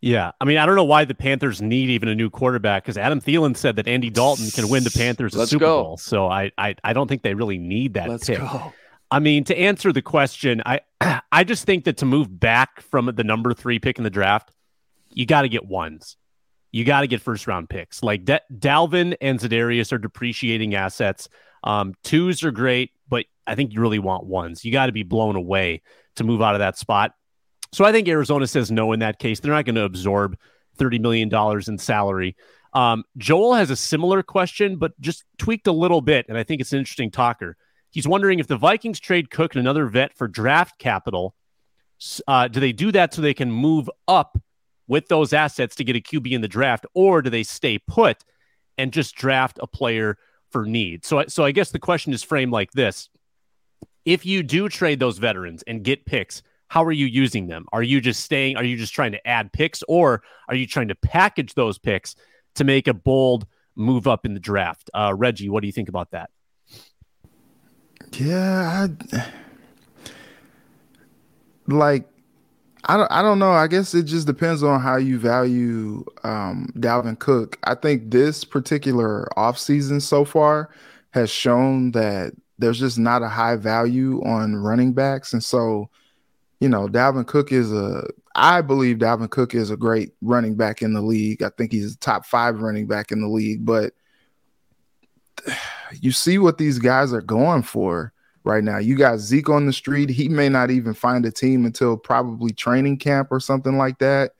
Yeah, 0.00 0.30
I 0.40 0.44
mean, 0.44 0.58
I 0.58 0.66
don't 0.66 0.76
know 0.76 0.84
why 0.84 1.04
the 1.04 1.14
Panthers 1.14 1.60
need 1.60 1.90
even 1.90 2.08
a 2.08 2.14
new 2.14 2.30
quarterback 2.30 2.84
because 2.84 2.96
Adam 2.96 3.20
Thielen 3.20 3.56
said 3.56 3.76
that 3.76 3.88
Andy 3.88 4.10
Dalton 4.10 4.48
can 4.50 4.68
win 4.68 4.84
the 4.84 4.90
Panthers 4.90 5.34
a 5.34 5.40
Let's 5.40 5.50
Super 5.50 5.64
go. 5.64 5.82
Bowl. 5.82 5.96
So 5.96 6.28
I, 6.28 6.52
I, 6.56 6.76
I 6.84 6.92
don't 6.92 7.08
think 7.08 7.22
they 7.22 7.34
really 7.34 7.58
need 7.58 7.94
that 7.94 8.08
Let's 8.08 8.26
pick. 8.26 8.38
Go. 8.38 8.72
I 9.10 9.18
mean, 9.18 9.44
to 9.44 9.58
answer 9.58 9.92
the 9.92 10.02
question, 10.02 10.62
I, 10.66 10.80
I 11.32 11.42
just 11.42 11.64
think 11.64 11.84
that 11.84 11.96
to 11.98 12.06
move 12.06 12.38
back 12.38 12.80
from 12.80 13.06
the 13.14 13.24
number 13.24 13.54
three 13.54 13.78
pick 13.78 13.98
in 13.98 14.04
the 14.04 14.10
draft, 14.10 14.52
you 15.10 15.26
got 15.26 15.42
to 15.42 15.48
get 15.48 15.66
ones 15.66 16.16
you 16.72 16.84
got 16.84 17.00
to 17.00 17.06
get 17.06 17.20
first 17.20 17.46
round 17.46 17.68
picks. 17.68 18.02
Like 18.02 18.24
De- 18.24 18.40
Dalvin 18.52 19.16
and 19.20 19.38
Za'Darius 19.38 19.92
are 19.92 19.98
depreciating 19.98 20.74
assets. 20.74 21.28
Um, 21.64 21.94
twos 22.04 22.44
are 22.44 22.50
great, 22.50 22.92
but 23.08 23.26
I 23.46 23.54
think 23.54 23.72
you 23.72 23.80
really 23.80 23.98
want 23.98 24.24
ones. 24.24 24.64
You 24.64 24.72
got 24.72 24.86
to 24.86 24.92
be 24.92 25.02
blown 25.02 25.36
away 25.36 25.82
to 26.16 26.24
move 26.24 26.42
out 26.42 26.54
of 26.54 26.60
that 26.60 26.76
spot. 26.76 27.14
So 27.72 27.84
I 27.84 27.92
think 27.92 28.08
Arizona 28.08 28.46
says 28.46 28.70
no 28.70 28.92
in 28.92 29.00
that 29.00 29.18
case. 29.18 29.40
They're 29.40 29.52
not 29.52 29.64
going 29.64 29.74
to 29.74 29.84
absorb 29.84 30.38
$30 30.78 31.00
million 31.00 31.30
in 31.66 31.78
salary. 31.78 32.36
Um, 32.72 33.04
Joel 33.16 33.54
has 33.54 33.70
a 33.70 33.76
similar 33.76 34.22
question, 34.22 34.76
but 34.76 34.98
just 35.00 35.24
tweaked 35.38 35.66
a 35.66 35.72
little 35.72 36.00
bit. 36.00 36.26
And 36.28 36.38
I 36.38 36.44
think 36.44 36.60
it's 36.60 36.72
an 36.72 36.78
interesting 36.78 37.10
talker. 37.10 37.56
He's 37.90 38.06
wondering 38.06 38.38
if 38.38 38.46
the 38.46 38.56
Vikings 38.56 39.00
trade 39.00 39.30
Cook 39.30 39.54
and 39.54 39.60
another 39.60 39.86
vet 39.86 40.16
for 40.16 40.28
draft 40.28 40.78
capital, 40.78 41.34
uh, 42.26 42.48
do 42.48 42.60
they 42.60 42.72
do 42.72 42.92
that 42.92 43.14
so 43.14 43.22
they 43.22 43.34
can 43.34 43.50
move 43.50 43.90
up 44.06 44.38
with 44.88 45.08
those 45.08 45.32
assets 45.32 45.76
to 45.76 45.84
get 45.84 45.96
a 45.96 46.00
QB 46.00 46.32
in 46.32 46.40
the 46.40 46.48
draft, 46.48 46.86
or 46.94 47.22
do 47.22 47.30
they 47.30 47.44
stay 47.44 47.78
put 47.78 48.24
and 48.76 48.92
just 48.92 49.14
draft 49.14 49.58
a 49.62 49.66
player 49.66 50.18
for 50.50 50.66
need? 50.66 51.04
So, 51.04 51.24
so 51.28 51.44
I 51.44 51.52
guess 51.52 51.70
the 51.70 51.78
question 51.78 52.12
is 52.12 52.22
framed 52.22 52.52
like 52.52 52.72
this: 52.72 53.08
If 54.04 54.26
you 54.26 54.42
do 54.42 54.68
trade 54.68 54.98
those 54.98 55.18
veterans 55.18 55.62
and 55.66 55.84
get 55.84 56.06
picks, 56.06 56.42
how 56.66 56.84
are 56.84 56.92
you 56.92 57.06
using 57.06 57.46
them? 57.46 57.66
Are 57.72 57.82
you 57.82 58.00
just 58.00 58.24
staying? 58.24 58.56
Are 58.56 58.64
you 58.64 58.76
just 58.76 58.94
trying 58.94 59.12
to 59.12 59.28
add 59.28 59.52
picks, 59.52 59.84
or 59.86 60.22
are 60.48 60.56
you 60.56 60.66
trying 60.66 60.88
to 60.88 60.96
package 60.96 61.54
those 61.54 61.78
picks 61.78 62.16
to 62.56 62.64
make 62.64 62.88
a 62.88 62.94
bold 62.94 63.46
move 63.78 64.06
up 64.06 64.26
in 64.26 64.34
the 64.34 64.40
draft. 64.40 64.90
Uh, 64.92 65.14
Reggie, 65.16 65.48
what 65.48 65.60
do 65.60 65.66
you 65.66 65.72
think 65.72 65.88
about 65.88 66.10
that? 66.10 66.30
Yeah, 68.12 68.88
I, 69.12 69.26
like 71.66 72.08
I 72.88 72.96
don't, 72.96 73.12
I 73.12 73.20
don't 73.20 73.38
know. 73.38 73.52
I 73.52 73.66
guess 73.66 73.92
it 73.94 74.04
just 74.04 74.26
depends 74.26 74.62
on 74.62 74.80
how 74.80 74.96
you 74.96 75.18
value 75.18 76.06
um, 76.24 76.72
Dalvin 76.76 77.18
Cook. 77.18 77.58
I 77.64 77.74
think 77.74 78.10
this 78.10 78.44
particular 78.44 79.28
offseason 79.36 80.00
so 80.00 80.24
far 80.24 80.70
has 81.10 81.28
shown 81.30 81.90
that 81.90 82.32
there's 82.58 82.78
just 82.78 82.98
not 82.98 83.22
a 83.22 83.28
high 83.28 83.56
value 83.56 84.22
on 84.24 84.56
running 84.56 84.94
backs. 84.94 85.34
And 85.34 85.44
so, 85.44 85.90
you 86.60 86.68
know, 86.70 86.88
Dalvin 86.88 87.26
Cook 87.26 87.52
is 87.52 87.70
a, 87.72 88.04
I 88.34 88.62
believe 88.62 88.96
Dalvin 88.96 89.28
Cook 89.28 89.54
is 89.54 89.70
a 89.70 89.76
great 89.76 90.12
running 90.22 90.56
back 90.56 90.80
in 90.80 90.94
the 90.94 91.02
league. 91.02 91.42
I 91.42 91.50
think 91.50 91.72
he's 91.72 91.94
a 91.94 91.98
top 91.98 92.24
five 92.24 92.62
running 92.62 92.86
back 92.86 93.12
in 93.12 93.20
the 93.20 93.28
league. 93.28 93.66
But 93.66 93.92
you 96.00 96.10
see 96.10 96.38
what 96.38 96.56
these 96.56 96.78
guys 96.78 97.12
are 97.12 97.20
going 97.20 97.64
for 97.64 98.14
right 98.48 98.64
now. 98.64 98.78
You 98.78 98.96
got 98.96 99.18
Zeke 99.18 99.50
on 99.50 99.66
the 99.66 99.72
street. 99.72 100.08
He 100.08 100.28
may 100.28 100.48
not 100.48 100.70
even 100.70 100.94
find 100.94 101.24
a 101.26 101.30
team 101.30 101.66
until 101.66 101.96
probably 101.96 102.50
training 102.50 102.96
camp 102.96 103.28
or 103.30 103.38
something 103.38 103.76
like 103.76 103.98
that. 103.98 104.32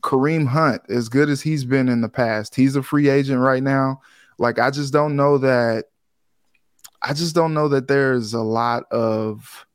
Kareem 0.00 0.46
Hunt, 0.46 0.82
as 0.88 1.08
good 1.08 1.28
as 1.28 1.40
he's 1.40 1.64
been 1.64 1.88
in 1.88 2.02
the 2.02 2.08
past, 2.08 2.54
he's 2.54 2.76
a 2.76 2.82
free 2.82 3.08
agent 3.08 3.40
right 3.40 3.62
now. 3.62 4.00
Like, 4.38 4.58
I 4.58 4.70
just 4.70 4.92
don't 4.92 5.16
know 5.16 5.38
that. 5.38 5.86
I 7.00 7.14
just 7.14 7.34
don't 7.34 7.54
know 7.54 7.68
that 7.68 7.88
there's 7.88 8.32
a 8.32 8.42
lot 8.42 8.84
of 8.92 9.66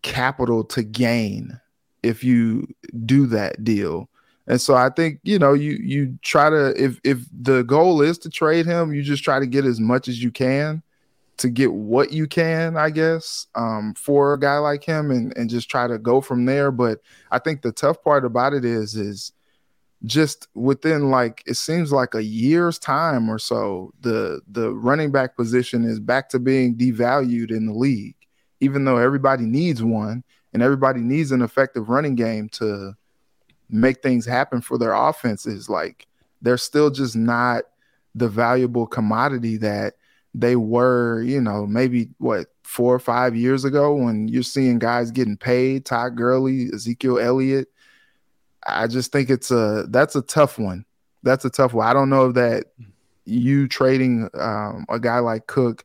capital 0.00 0.64
to 0.64 0.82
gain 0.82 1.60
if 2.02 2.24
you 2.24 2.66
do 3.04 3.26
that 3.26 3.62
deal. 3.62 4.08
And 4.48 4.60
so 4.60 4.74
I 4.74 4.88
think, 4.88 5.20
you 5.22 5.38
know, 5.38 5.52
you 5.52 5.78
you 5.80 6.18
try 6.22 6.50
to 6.50 6.74
if 6.82 6.98
if 7.04 7.20
the 7.32 7.62
goal 7.62 8.02
is 8.02 8.18
to 8.18 8.30
trade 8.30 8.66
him, 8.66 8.92
you 8.92 9.02
just 9.02 9.22
try 9.22 9.38
to 9.38 9.46
get 9.46 9.64
as 9.64 9.78
much 9.78 10.08
as 10.08 10.20
you 10.20 10.32
can 10.32 10.82
to 11.42 11.50
get 11.50 11.72
what 11.72 12.12
you 12.12 12.28
can, 12.28 12.76
I 12.76 12.90
guess, 12.90 13.48
um, 13.56 13.94
for 13.94 14.32
a 14.32 14.38
guy 14.38 14.58
like 14.58 14.84
him 14.84 15.10
and, 15.10 15.36
and 15.36 15.50
just 15.50 15.68
try 15.68 15.88
to 15.88 15.98
go 15.98 16.20
from 16.20 16.44
there. 16.46 16.70
But 16.70 17.00
I 17.32 17.40
think 17.40 17.62
the 17.62 17.72
tough 17.72 18.00
part 18.02 18.24
about 18.24 18.54
it 18.54 18.64
is, 18.64 18.94
is 18.94 19.32
just 20.04 20.46
within 20.54 21.10
like 21.10 21.42
it 21.44 21.56
seems 21.56 21.92
like 21.92 22.14
a 22.14 22.22
year's 22.22 22.78
time 22.78 23.28
or 23.28 23.40
so, 23.40 23.92
the 24.00 24.40
the 24.52 24.72
running 24.72 25.10
back 25.10 25.36
position 25.36 25.84
is 25.84 25.98
back 25.98 26.28
to 26.28 26.38
being 26.38 26.76
devalued 26.76 27.50
in 27.50 27.66
the 27.66 27.74
league, 27.74 28.16
even 28.60 28.84
though 28.84 28.98
everybody 28.98 29.44
needs 29.44 29.82
one 29.82 30.22
and 30.52 30.62
everybody 30.62 31.00
needs 31.00 31.32
an 31.32 31.42
effective 31.42 31.88
running 31.88 32.14
game 32.14 32.48
to 32.50 32.94
make 33.68 34.00
things 34.00 34.24
happen 34.26 34.60
for 34.60 34.78
their 34.78 34.92
offenses. 34.92 35.68
Like 35.68 36.06
they're 36.40 36.56
still 36.56 36.90
just 36.90 37.16
not 37.16 37.64
the 38.14 38.28
valuable 38.28 38.86
commodity 38.86 39.56
that 39.56 39.94
they 40.34 40.56
were, 40.56 41.22
you 41.22 41.40
know, 41.40 41.66
maybe 41.66 42.08
what 42.18 42.46
four 42.62 42.94
or 42.94 42.98
five 42.98 43.36
years 43.36 43.64
ago 43.64 43.94
when 43.94 44.28
you're 44.28 44.42
seeing 44.42 44.78
guys 44.78 45.10
getting 45.10 45.36
paid, 45.36 45.84
Todd 45.84 46.16
Gurley, 46.16 46.70
Ezekiel 46.72 47.18
Elliott. 47.18 47.68
I 48.66 48.86
just 48.86 49.12
think 49.12 49.28
it's 49.28 49.50
a 49.50 49.86
that's 49.88 50.16
a 50.16 50.22
tough 50.22 50.58
one. 50.58 50.84
That's 51.22 51.44
a 51.44 51.50
tough 51.50 51.74
one. 51.74 51.86
I 51.86 51.92
don't 51.92 52.10
know 52.10 52.32
that 52.32 52.66
you 53.24 53.68
trading 53.68 54.28
um, 54.34 54.86
a 54.88 54.98
guy 54.98 55.18
like 55.18 55.46
Cook 55.46 55.84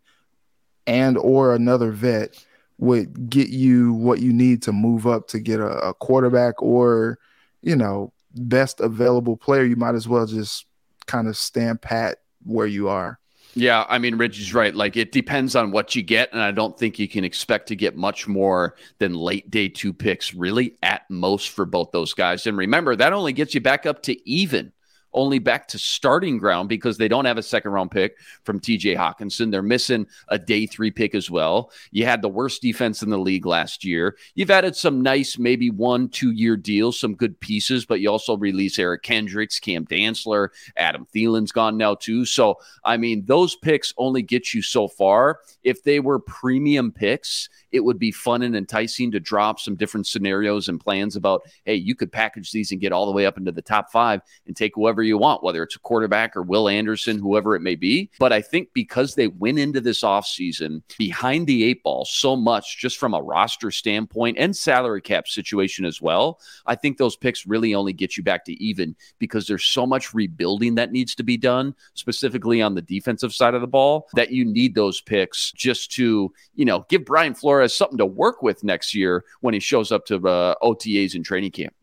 and 0.86 1.18
or 1.18 1.54
another 1.54 1.92
vet 1.92 2.44
would 2.78 3.30
get 3.30 3.50
you 3.50 3.94
what 3.94 4.20
you 4.20 4.32
need 4.32 4.62
to 4.64 4.72
move 4.72 5.08
up 5.08 5.28
to 5.30 5.40
get 5.40 5.60
a, 5.60 5.68
a 5.68 5.94
quarterback 5.96 6.62
or 6.62 7.18
you 7.62 7.76
know 7.76 8.14
best 8.36 8.80
available 8.80 9.36
player. 9.36 9.64
You 9.64 9.76
might 9.76 9.96
as 9.96 10.08
well 10.08 10.26
just 10.26 10.66
kind 11.06 11.28
of 11.28 11.36
stand 11.36 11.82
pat 11.82 12.20
where 12.44 12.68
you 12.68 12.88
are. 12.88 13.20
Yeah, 13.58 13.86
I 13.90 13.98
mean, 13.98 14.18
Rich 14.18 14.40
is 14.40 14.54
right. 14.54 14.74
Like, 14.74 14.96
it 14.98 15.12
depends 15.12 15.56
on 15.56 15.72
what 15.72 15.96
you 15.96 16.04
get, 16.04 16.32
and 16.32 16.40
I 16.40 16.52
don't 16.52 16.78
think 16.78 17.00
you 17.00 17.08
can 17.08 17.24
expect 17.24 17.68
to 17.70 17.76
get 17.76 17.98
much 17.98 18.28
more 18.28 18.76
than 19.00 19.16
late 19.16 19.50
day 19.50 19.68
two 19.68 19.94
picks, 19.94 20.32
really, 20.36 20.76
at 20.84 21.10
most 21.10 21.50
for 21.50 21.66
both 21.66 21.90
those 21.92 22.14
guys. 22.14 22.46
And 22.46 22.56
remember, 22.56 22.96
that 22.96 23.14
only 23.14 23.34
gets 23.34 23.56
you 23.56 23.62
back 23.62 23.88
up 23.88 24.04
to 24.04 24.30
even 24.30 24.74
only 25.18 25.40
back 25.40 25.68
to 25.70 25.80
starting 25.80 26.38
ground 26.38 26.70
because 26.70 26.98
they 26.98 27.08
don't 27.08 27.26
have 27.26 27.40
a 27.40 27.44
second 27.44 27.72
round 27.72 27.90
pick 27.90 28.18
from 28.44 28.60
TJ 28.60 28.96
Hockenson. 28.96 29.52
They're 29.52 29.64
missing 29.64 30.06
a 30.30 30.38
day 30.38 30.68
three 30.68 30.92
pick 30.92 31.16
as 31.16 31.30
well. 31.30 31.72
You 31.92 32.06
had 32.06 32.22
the 32.22 32.30
worst 32.30 32.62
defense 32.62 33.02
in 33.02 33.10
the 33.10 33.18
league 33.18 33.48
last 33.48 33.84
year. 33.84 34.16
You've 34.36 34.52
added 34.52 34.76
some 34.76 35.02
nice, 35.02 35.40
maybe 35.40 35.72
one, 35.72 36.08
two 36.10 36.32
year 36.32 36.56
deals, 36.56 37.00
some 37.00 37.16
good 37.16 37.38
pieces, 37.40 37.86
but 37.86 38.00
you 38.00 38.10
also 38.10 38.38
release 38.38 38.78
Eric 38.78 39.02
Kendricks, 39.02 39.60
Cam 39.60 39.86
Dantzler, 39.86 40.50
Adam 40.78 41.08
Thielen's 41.14 41.52
gone 41.52 41.78
now 41.78 41.96
too. 41.96 42.24
So, 42.24 42.60
I 42.84 42.98
mean, 42.98 43.26
those 43.26 43.56
picks 43.56 43.94
only 43.98 44.22
get 44.22 44.54
you 44.54 44.62
so 44.62 44.88
far. 44.88 45.40
If 45.64 45.84
they 45.84 46.00
were 46.00 46.20
premium 46.20 46.92
picks, 46.92 47.50
it 47.72 47.84
would 47.84 48.00
be 48.00 48.12
fun 48.12 48.44
and 48.44 48.56
enticing 48.56 49.12
to 49.12 49.20
drop 49.20 49.60
some 49.60 49.76
different 49.76 50.08
scenarios 50.08 50.70
and 50.70 50.80
plans 50.80 51.16
about, 51.16 51.42
hey, 51.66 51.76
you 51.76 51.96
could 51.96 52.12
package 52.12 52.52
these 52.52 52.72
and 52.72 52.80
get 52.80 52.92
all 52.92 53.06
the 53.06 53.12
way 53.12 53.26
up 53.26 53.38
into 53.38 53.52
the 53.52 53.62
top 53.62 53.92
five 53.92 54.22
and 54.46 54.56
take 54.56 54.74
whoever 54.76 55.04
you 55.08 55.18
want, 55.18 55.44
whether 55.44 55.64
it's 55.64 55.76
a 55.76 55.80
quarterback 55.80 56.36
or 56.36 56.42
Will 56.42 56.70
Anderson, 56.70 57.18
whoever 57.18 57.56
it 57.56 57.62
may 57.62 57.76
be. 57.76 58.10
But 58.20 58.34
I 58.34 58.42
think 58.42 58.70
because 58.74 59.16
they 59.16 59.28
went 59.28 59.60
into 59.60 59.82
this 59.82 60.02
offseason 60.02 60.82
behind 60.98 61.48
the 61.48 61.64
eight 61.64 61.84
ball 61.84 62.06
so 62.06 62.36
much, 62.36 62.78
just 62.78 62.98
from 62.98 63.14
a 63.14 63.22
roster 63.22 63.72
standpoint 63.72 64.38
and 64.40 64.56
salary 64.56 65.02
cap 65.02 65.28
situation 65.28 65.86
as 65.86 66.02
well, 66.02 66.40
I 66.66 66.76
think 66.76 66.98
those 66.98 67.16
picks 67.16 67.48
really 67.48 67.74
only 67.74 67.94
get 67.94 68.18
you 68.18 68.24
back 68.24 68.46
to 68.46 68.54
even 68.64 68.96
because 69.20 69.48
there's 69.48 69.66
so 69.66 69.86
much 69.86 70.14
rebuilding 70.14 70.76
that 70.76 70.92
needs 70.92 71.16
to 71.16 71.24
be 71.24 71.38
done, 71.38 71.76
specifically 71.94 72.62
on 72.62 72.76
the 72.76 72.82
defensive 72.82 73.34
side 73.34 73.54
of 73.54 73.62
the 73.62 73.68
ball, 73.68 74.08
that 74.14 74.32
you 74.32 74.46
need 74.46 74.76
those 74.76 75.02
picks 75.02 75.52
just 75.52 75.92
to, 75.94 76.34
you 76.56 76.66
know, 76.66 76.86
give 76.90 77.06
Brian 77.06 77.34
Flores 77.34 77.76
something 77.76 77.98
to 77.98 78.06
work 78.06 78.42
with 78.42 78.64
next 78.64 78.94
year 78.94 79.24
when 79.42 79.54
he 79.54 79.60
shows 79.60 79.92
up 79.92 80.06
to 80.06 80.16
uh, 80.28 80.56
OTAs 80.62 81.16
and 81.16 81.26
training 81.26 81.52
camp. 81.52 81.74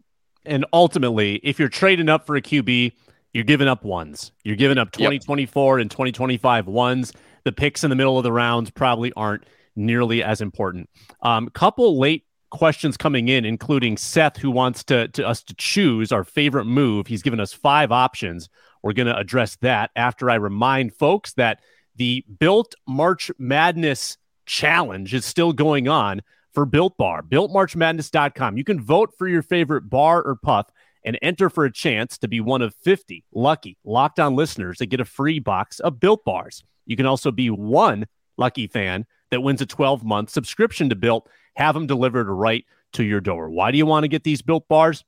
And 0.46 0.66
ultimately, 0.72 1.40
if 1.42 1.58
you're 1.58 1.68
trading 1.68 2.08
up 2.08 2.26
for 2.26 2.37
a 2.37 2.42
QB, 2.42 2.92
you're 3.35 3.44
giving 3.44 3.68
up 3.68 3.85
ones. 3.85 4.33
You're 4.44 4.57
giving 4.57 4.79
up 4.79 4.92
2024 4.92 5.79
yep. 5.79 5.83
and 5.83 5.90
2025 5.90 6.66
ones. 6.66 7.12
The 7.42 7.53
picks 7.53 7.85
in 7.85 7.90
the 7.90 7.97
middle 7.97 8.16
of 8.16 8.23
the 8.23 8.33
rounds 8.33 8.70
probably 8.70 9.12
aren't 9.14 9.44
nearly 9.77 10.23
as 10.23 10.40
important. 10.40 10.88
Um, 11.20 11.49
couple 11.49 11.99
late 11.99 12.25
questions 12.51 12.97
coming 12.97 13.29
in, 13.29 13.44
including 13.44 13.97
Seth, 13.97 14.37
who 14.37 14.53
wants 14.53 14.85
to, 14.85 15.09
to 15.09 15.27
us 15.27 15.42
to 15.42 15.55
choose 15.55 16.12
our 16.12 16.23
favorite 16.23 16.64
move. 16.64 17.09
He's 17.09 17.23
given 17.23 17.40
us 17.40 17.53
five 17.53 17.90
options. 17.90 18.49
We're 18.83 18.92
going 18.92 19.09
to 19.09 19.16
address 19.16 19.57
that 19.57 19.90
after 19.97 20.31
I 20.31 20.37
remind 20.37 20.94
folks 20.94 21.33
that 21.35 21.59
the 21.97 22.25
Built 22.38 22.77
March 22.87 23.33
Madness 23.38 24.16
challenge 24.47 25.12
is 25.12 25.25
still 25.25 25.53
going 25.53 25.88
on 25.88 26.23
for 26.53 26.64
Built 26.64 26.97
Bar. 26.97 27.23
BuiltMarchMadness.com. 27.23 28.57
You 28.57 28.64
can 28.64 28.81
vote 28.81 29.12
for 29.18 29.27
your 29.27 29.42
favorite 29.42 29.90
bar 29.90 30.23
or 30.23 30.37
puff 30.37 30.70
and 31.05 31.19
enter 31.23 31.51
for 31.51 31.64
a 31.64 31.73
chance 31.73 32.19
to 32.19 32.29
be 32.29 32.40
one 32.40 32.62
of 32.62 32.75
50 32.77 33.25
lucky 33.33 33.77
locked 33.85 34.19
on 34.19 34.37
listeners 34.37 34.79
that 34.79 34.87
get 34.87 35.01
a 35.01 35.05
free 35.05 35.38
box 35.38 35.81
of 35.81 36.01
Built 36.01 36.25
Bars. 36.25 36.62
You 36.87 36.97
can 36.97 37.07
also 37.07 37.31
be 37.31 37.51
one 37.51 38.07
lucky 38.37 38.67
fan 38.67 39.07
that 39.31 39.43
wins 39.43 39.61
a 39.61 39.67
12 39.67 40.05
month 40.05 40.31
subscription 40.31 40.88
to 40.88 40.97
Built. 40.97 41.29
Have 41.57 41.75
them 41.75 41.87
delivered 41.87 42.29
right 42.29 42.64
to 42.95 43.05
your 43.05 43.21
door. 43.21 43.51
Why 43.51 43.71
do 43.71 43.79
you 43.79 43.87
want 43.87 44.05
to 44.05 44.09
get 44.09 44.25
these 44.25 44.43
Built 44.43 44.67
Bars? 44.69 45.05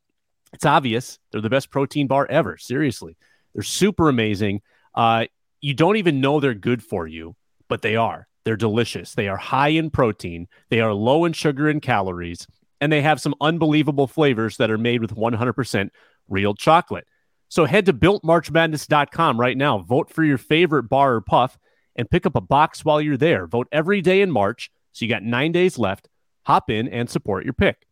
It's 0.53 0.67
obvious. 0.67 1.19
They're 1.31 1.41
the 1.41 1.51
best 1.51 1.71
protein 1.71 2.07
bar 2.07 2.27
ever. 2.29 2.57
Seriously. 2.57 3.17
They're 3.55 3.63
super 3.63 4.09
amazing. 4.09 4.63
Uh, 4.95 5.27
you 5.61 5.75
don't 5.75 5.97
even 5.97 6.21
know 6.21 6.41
they're 6.41 6.55
good 6.55 6.83
for 6.83 7.07
you, 7.07 7.37
but 7.69 7.83
they 7.83 7.97
are. 7.97 8.29
They're 8.45 8.57
delicious. 8.57 9.15
They 9.15 9.29
are 9.29 9.37
high 9.37 9.71
in 9.71 9.91
protein, 9.91 10.47
they 10.69 10.81
are 10.81 10.93
low 10.93 11.25
in 11.25 11.33
sugar 11.33 11.69
and 11.69 11.83
calories, 11.83 12.47
and 12.81 12.93
they 12.93 13.03
have 13.03 13.21
some 13.21 13.35
unbelievable 13.41 14.07
flavors 14.07 14.57
that 14.57 14.71
are 14.71 14.79
made 14.79 15.01
with 15.01 15.15
100% 15.15 15.91
real 16.29 16.55
chocolate. 16.55 17.07
So 17.49 17.65
head 17.65 17.87
to 17.87 17.93
builtmarchmadness.com 17.93 19.41
right 19.41 19.57
now. 19.57 19.79
Vote 19.79 20.11
for 20.11 20.25
your 20.25 20.39
favorite 20.39 20.85
bar 20.85 21.15
or 21.15 21.21
puff 21.21 21.59
and 21.95 22.11
pick 22.11 22.27
up 22.27 22.35
a 22.35 22.41
box 22.41 22.85
while 22.85 23.01
you're 23.01 23.17
there. 23.17 23.47
Vote 23.47 23.69
every 23.73 24.01
day 24.01 24.21
in 24.21 24.31
March. 24.31 24.71
So 24.93 25.05
you 25.05 25.09
got 25.09 25.23
nine 25.23 25.53
days 25.53 25.79
left. 25.79 26.09
Hop 26.45 26.71
in 26.71 26.89
and 26.89 27.09
support 27.09 27.45
your 27.45 27.55
pick. 27.55 27.87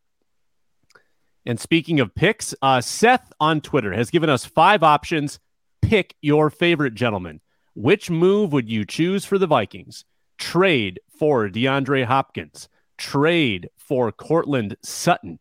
And 1.46 1.60
speaking 1.60 2.00
of 2.00 2.14
picks, 2.14 2.54
uh, 2.62 2.80
Seth 2.80 3.32
on 3.38 3.60
Twitter 3.60 3.92
has 3.92 4.10
given 4.10 4.30
us 4.30 4.44
five 4.44 4.82
options. 4.82 5.38
Pick 5.82 6.14
your 6.22 6.50
favorite, 6.50 6.94
gentlemen. 6.94 7.40
Which 7.74 8.10
move 8.10 8.52
would 8.52 8.68
you 8.68 8.84
choose 8.84 9.24
for 9.24 9.38
the 9.38 9.46
Vikings? 9.46 10.04
trade 10.38 11.00
for 11.18 11.48
DeAndre 11.48 12.04
Hopkins, 12.04 12.68
trade 12.98 13.68
for 13.76 14.10
Courtland 14.12 14.76
Sutton, 14.82 15.38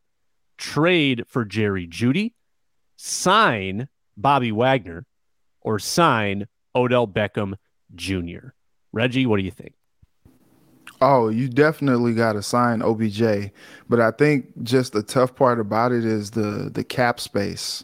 trade 0.58 1.24
for 1.28 1.46
Jerry 1.46 1.88
Jeudy, 1.88 2.34
sign 2.96 3.88
Bobby 4.18 4.52
Wagner, 4.52 5.06
or 5.62 5.80
sign 5.80 6.48
Odell 6.76 7.08
Beckham 7.08 7.56
Jr. 7.96 8.50
Reggie, 8.92 9.26
what 9.26 9.38
do 9.38 9.44
you 9.44 9.52
think? 9.52 9.74
Oh, 11.02 11.28
you 11.28 11.50
definitely 11.50 12.14
got 12.14 12.34
to 12.34 12.42
sign 12.42 12.82
OBJ, 12.82 13.52
but 13.90 14.00
I 14.00 14.12
think 14.12 14.64
just 14.64 14.94
the 14.94 15.04
tough 15.04 15.36
part 15.36 15.60
about 15.60 15.92
it 15.92 16.06
is 16.06 16.32
the 16.32 16.70
the 16.74 16.84
cap 16.84 17.20
space. 17.20 17.84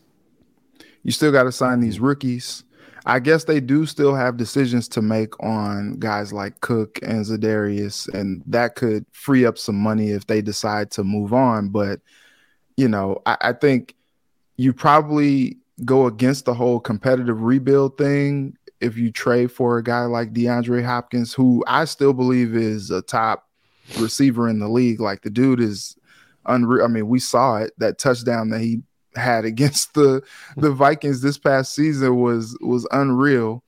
You 1.03 1.11
still 1.11 1.31
got 1.31 1.43
to 1.43 1.51
sign 1.51 1.81
these 1.81 1.99
rookies. 1.99 2.63
I 3.05 3.19
guess 3.19 3.45
they 3.45 3.59
do 3.59 3.85
still 3.85 4.15
have 4.15 4.37
decisions 4.37 4.87
to 4.89 5.01
make 5.01 5.41
on 5.43 5.93
guys 5.99 6.33
like 6.33 6.59
Cook 6.61 6.99
and 7.01 7.25
Za'Darius, 7.25 8.13
and 8.13 8.43
that 8.47 8.75
could 8.75 9.05
free 9.11 9.45
up 9.45 9.57
some 9.57 9.77
money 9.77 10.11
if 10.11 10.27
they 10.27 10.41
decide 10.41 10.91
to 10.91 11.03
move 11.03 11.33
on. 11.33 11.69
But 11.69 12.01
you 12.77 12.87
know, 12.87 13.21
I, 13.25 13.37
I 13.41 13.53
think 13.53 13.95
you 14.57 14.73
probably 14.73 15.57
go 15.85 16.07
against 16.07 16.45
the 16.45 16.53
whole 16.53 16.79
competitive 16.79 17.41
rebuild 17.41 17.97
thing 17.97 18.57
if 18.81 18.97
you 18.97 19.11
trade 19.11 19.51
for 19.51 19.77
a 19.77 19.83
guy 19.83 20.05
like 20.05 20.33
DeAndre 20.33 20.83
Hopkins, 20.83 21.33
who 21.33 21.63
I 21.67 21.85
still 21.85 22.13
believe 22.13 22.55
is 22.55 22.91
a 22.91 23.01
top 23.01 23.47
receiver 23.97 24.47
in 24.47 24.59
the 24.59 24.69
league. 24.69 24.99
Like 24.99 25.21
the 25.21 25.29
dude 25.29 25.59
is 25.59 25.97
unreal. 26.45 26.85
I 26.85 26.87
mean, 26.87 27.07
we 27.07 27.19
saw 27.19 27.57
it 27.57 27.73
that 27.77 27.97
touchdown 27.97 28.49
that 28.49 28.61
he 28.61 28.81
had 29.15 29.45
against 29.45 29.93
the 29.93 30.21
the 30.57 30.71
hmm. 30.71 30.77
Vikings 30.77 31.21
this 31.21 31.37
past 31.37 31.73
season 31.73 32.15
was 32.15 32.57
was 32.61 32.87
unreal. 32.91 33.63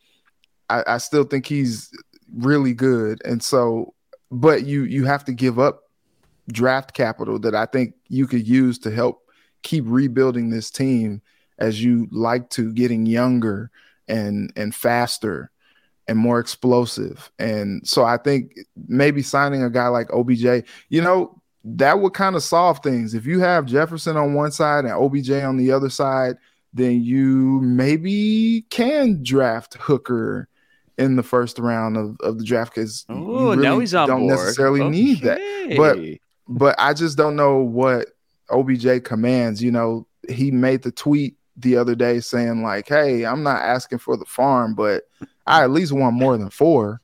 I, 0.69 0.83
I 0.87 0.97
still 0.97 1.23
think 1.23 1.45
he's 1.45 1.91
really 2.35 2.73
good, 2.73 3.21
and 3.25 3.43
so, 3.43 3.93
but 4.31 4.65
you 4.65 4.83
you 4.83 5.05
have 5.05 5.25
to 5.25 5.33
give 5.33 5.59
up 5.59 5.83
draft 6.51 6.93
capital 6.93 7.39
that 7.39 7.55
I 7.55 7.65
think 7.65 7.95
you 8.07 8.27
could 8.27 8.47
use 8.47 8.79
to 8.79 8.91
help 8.91 9.21
keep 9.63 9.83
rebuilding 9.87 10.49
this 10.49 10.71
team 10.71 11.21
as 11.59 11.83
you 11.83 12.07
like 12.11 12.49
to, 12.51 12.73
getting 12.73 13.05
younger 13.05 13.69
and 14.07 14.51
and 14.55 14.73
faster 14.73 15.51
and 16.07 16.17
more 16.17 16.39
explosive. 16.39 17.31
And 17.39 17.87
so 17.87 18.03
I 18.03 18.17
think 18.17 18.53
maybe 18.87 19.21
signing 19.21 19.63
a 19.63 19.69
guy 19.69 19.87
like 19.87 20.11
OBJ, 20.11 20.65
you 20.89 21.01
know, 21.01 21.40
that 21.63 21.99
would 21.99 22.13
kind 22.13 22.35
of 22.35 22.43
solve 22.43 22.79
things. 22.79 23.13
If 23.13 23.25
you 23.25 23.39
have 23.39 23.65
Jefferson 23.65 24.17
on 24.17 24.33
one 24.33 24.51
side 24.51 24.85
and 24.85 24.93
OBJ 24.93 25.31
on 25.31 25.57
the 25.57 25.71
other 25.71 25.89
side, 25.89 26.37
then 26.73 27.01
you 27.03 27.59
maybe 27.61 28.65
can 28.69 29.23
draft 29.23 29.75
Hooker 29.75 30.47
in 30.97 31.15
the 31.15 31.23
first 31.23 31.59
round 31.59 31.97
of, 31.97 32.17
of 32.21 32.37
the 32.37 32.43
draft 32.43 32.75
because 32.75 33.05
really 33.09 33.57
now 33.57 33.79
he's 33.79 33.93
on 33.93 34.07
don't 34.07 34.21
board. 34.21 34.37
necessarily 34.37 34.81
okay. 34.81 34.89
need 34.89 35.21
that. 35.21 35.75
But 35.77 35.97
but 36.47 36.75
I 36.79 36.93
just 36.93 37.17
don't 37.17 37.35
know 37.35 37.57
what 37.57 38.09
OBJ 38.49 39.03
commands. 39.03 39.63
You 39.63 39.71
know, 39.71 40.07
he 40.29 40.51
made 40.51 40.83
the 40.83 40.91
tweet 40.91 41.35
the 41.57 41.77
other 41.77 41.95
day 41.95 42.19
saying 42.19 42.63
like, 42.63 42.87
"Hey, 42.87 43.25
I'm 43.25 43.43
not 43.43 43.61
asking 43.61 43.99
for 43.99 44.17
the 44.17 44.25
farm, 44.25 44.73
but 44.75 45.03
I 45.45 45.63
at 45.63 45.71
least 45.71 45.91
want 45.91 46.15
more 46.15 46.37
than 46.37 46.49
four. 46.49 47.01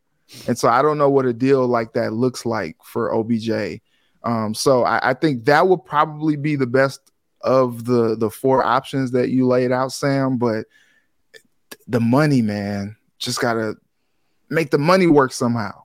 And 0.48 0.58
so 0.58 0.68
I 0.68 0.82
don't 0.82 0.98
know 0.98 1.10
what 1.10 1.26
a 1.26 1.34
deal 1.34 1.68
like 1.68 1.94
that 1.94 2.14
looks 2.14 2.46
like 2.46 2.76
for 2.84 3.14
OBJ. 3.14 3.82
Um, 4.28 4.54
so 4.54 4.84
I, 4.84 5.12
I, 5.12 5.14
think 5.14 5.46
that 5.46 5.70
would 5.70 5.86
probably 5.86 6.36
be 6.36 6.58
the 6.58 6.68
best 6.68 7.14
of 7.40 7.86
the 7.86 8.18
the 8.18 8.30
four 8.30 8.62
options 8.62 9.12
that 9.12 9.30
you 9.30 9.48
laid 9.48 9.72
out, 9.72 9.94
Sam. 9.94 10.38
But 10.38 10.66
the 11.88 12.02
money, 12.02 12.42
man, 12.42 12.98
just 13.20 13.40
gotta 13.40 13.76
make 14.50 14.70
the 14.70 14.78
money 14.78 15.08
work 15.08 15.32
somehow. 15.32 15.84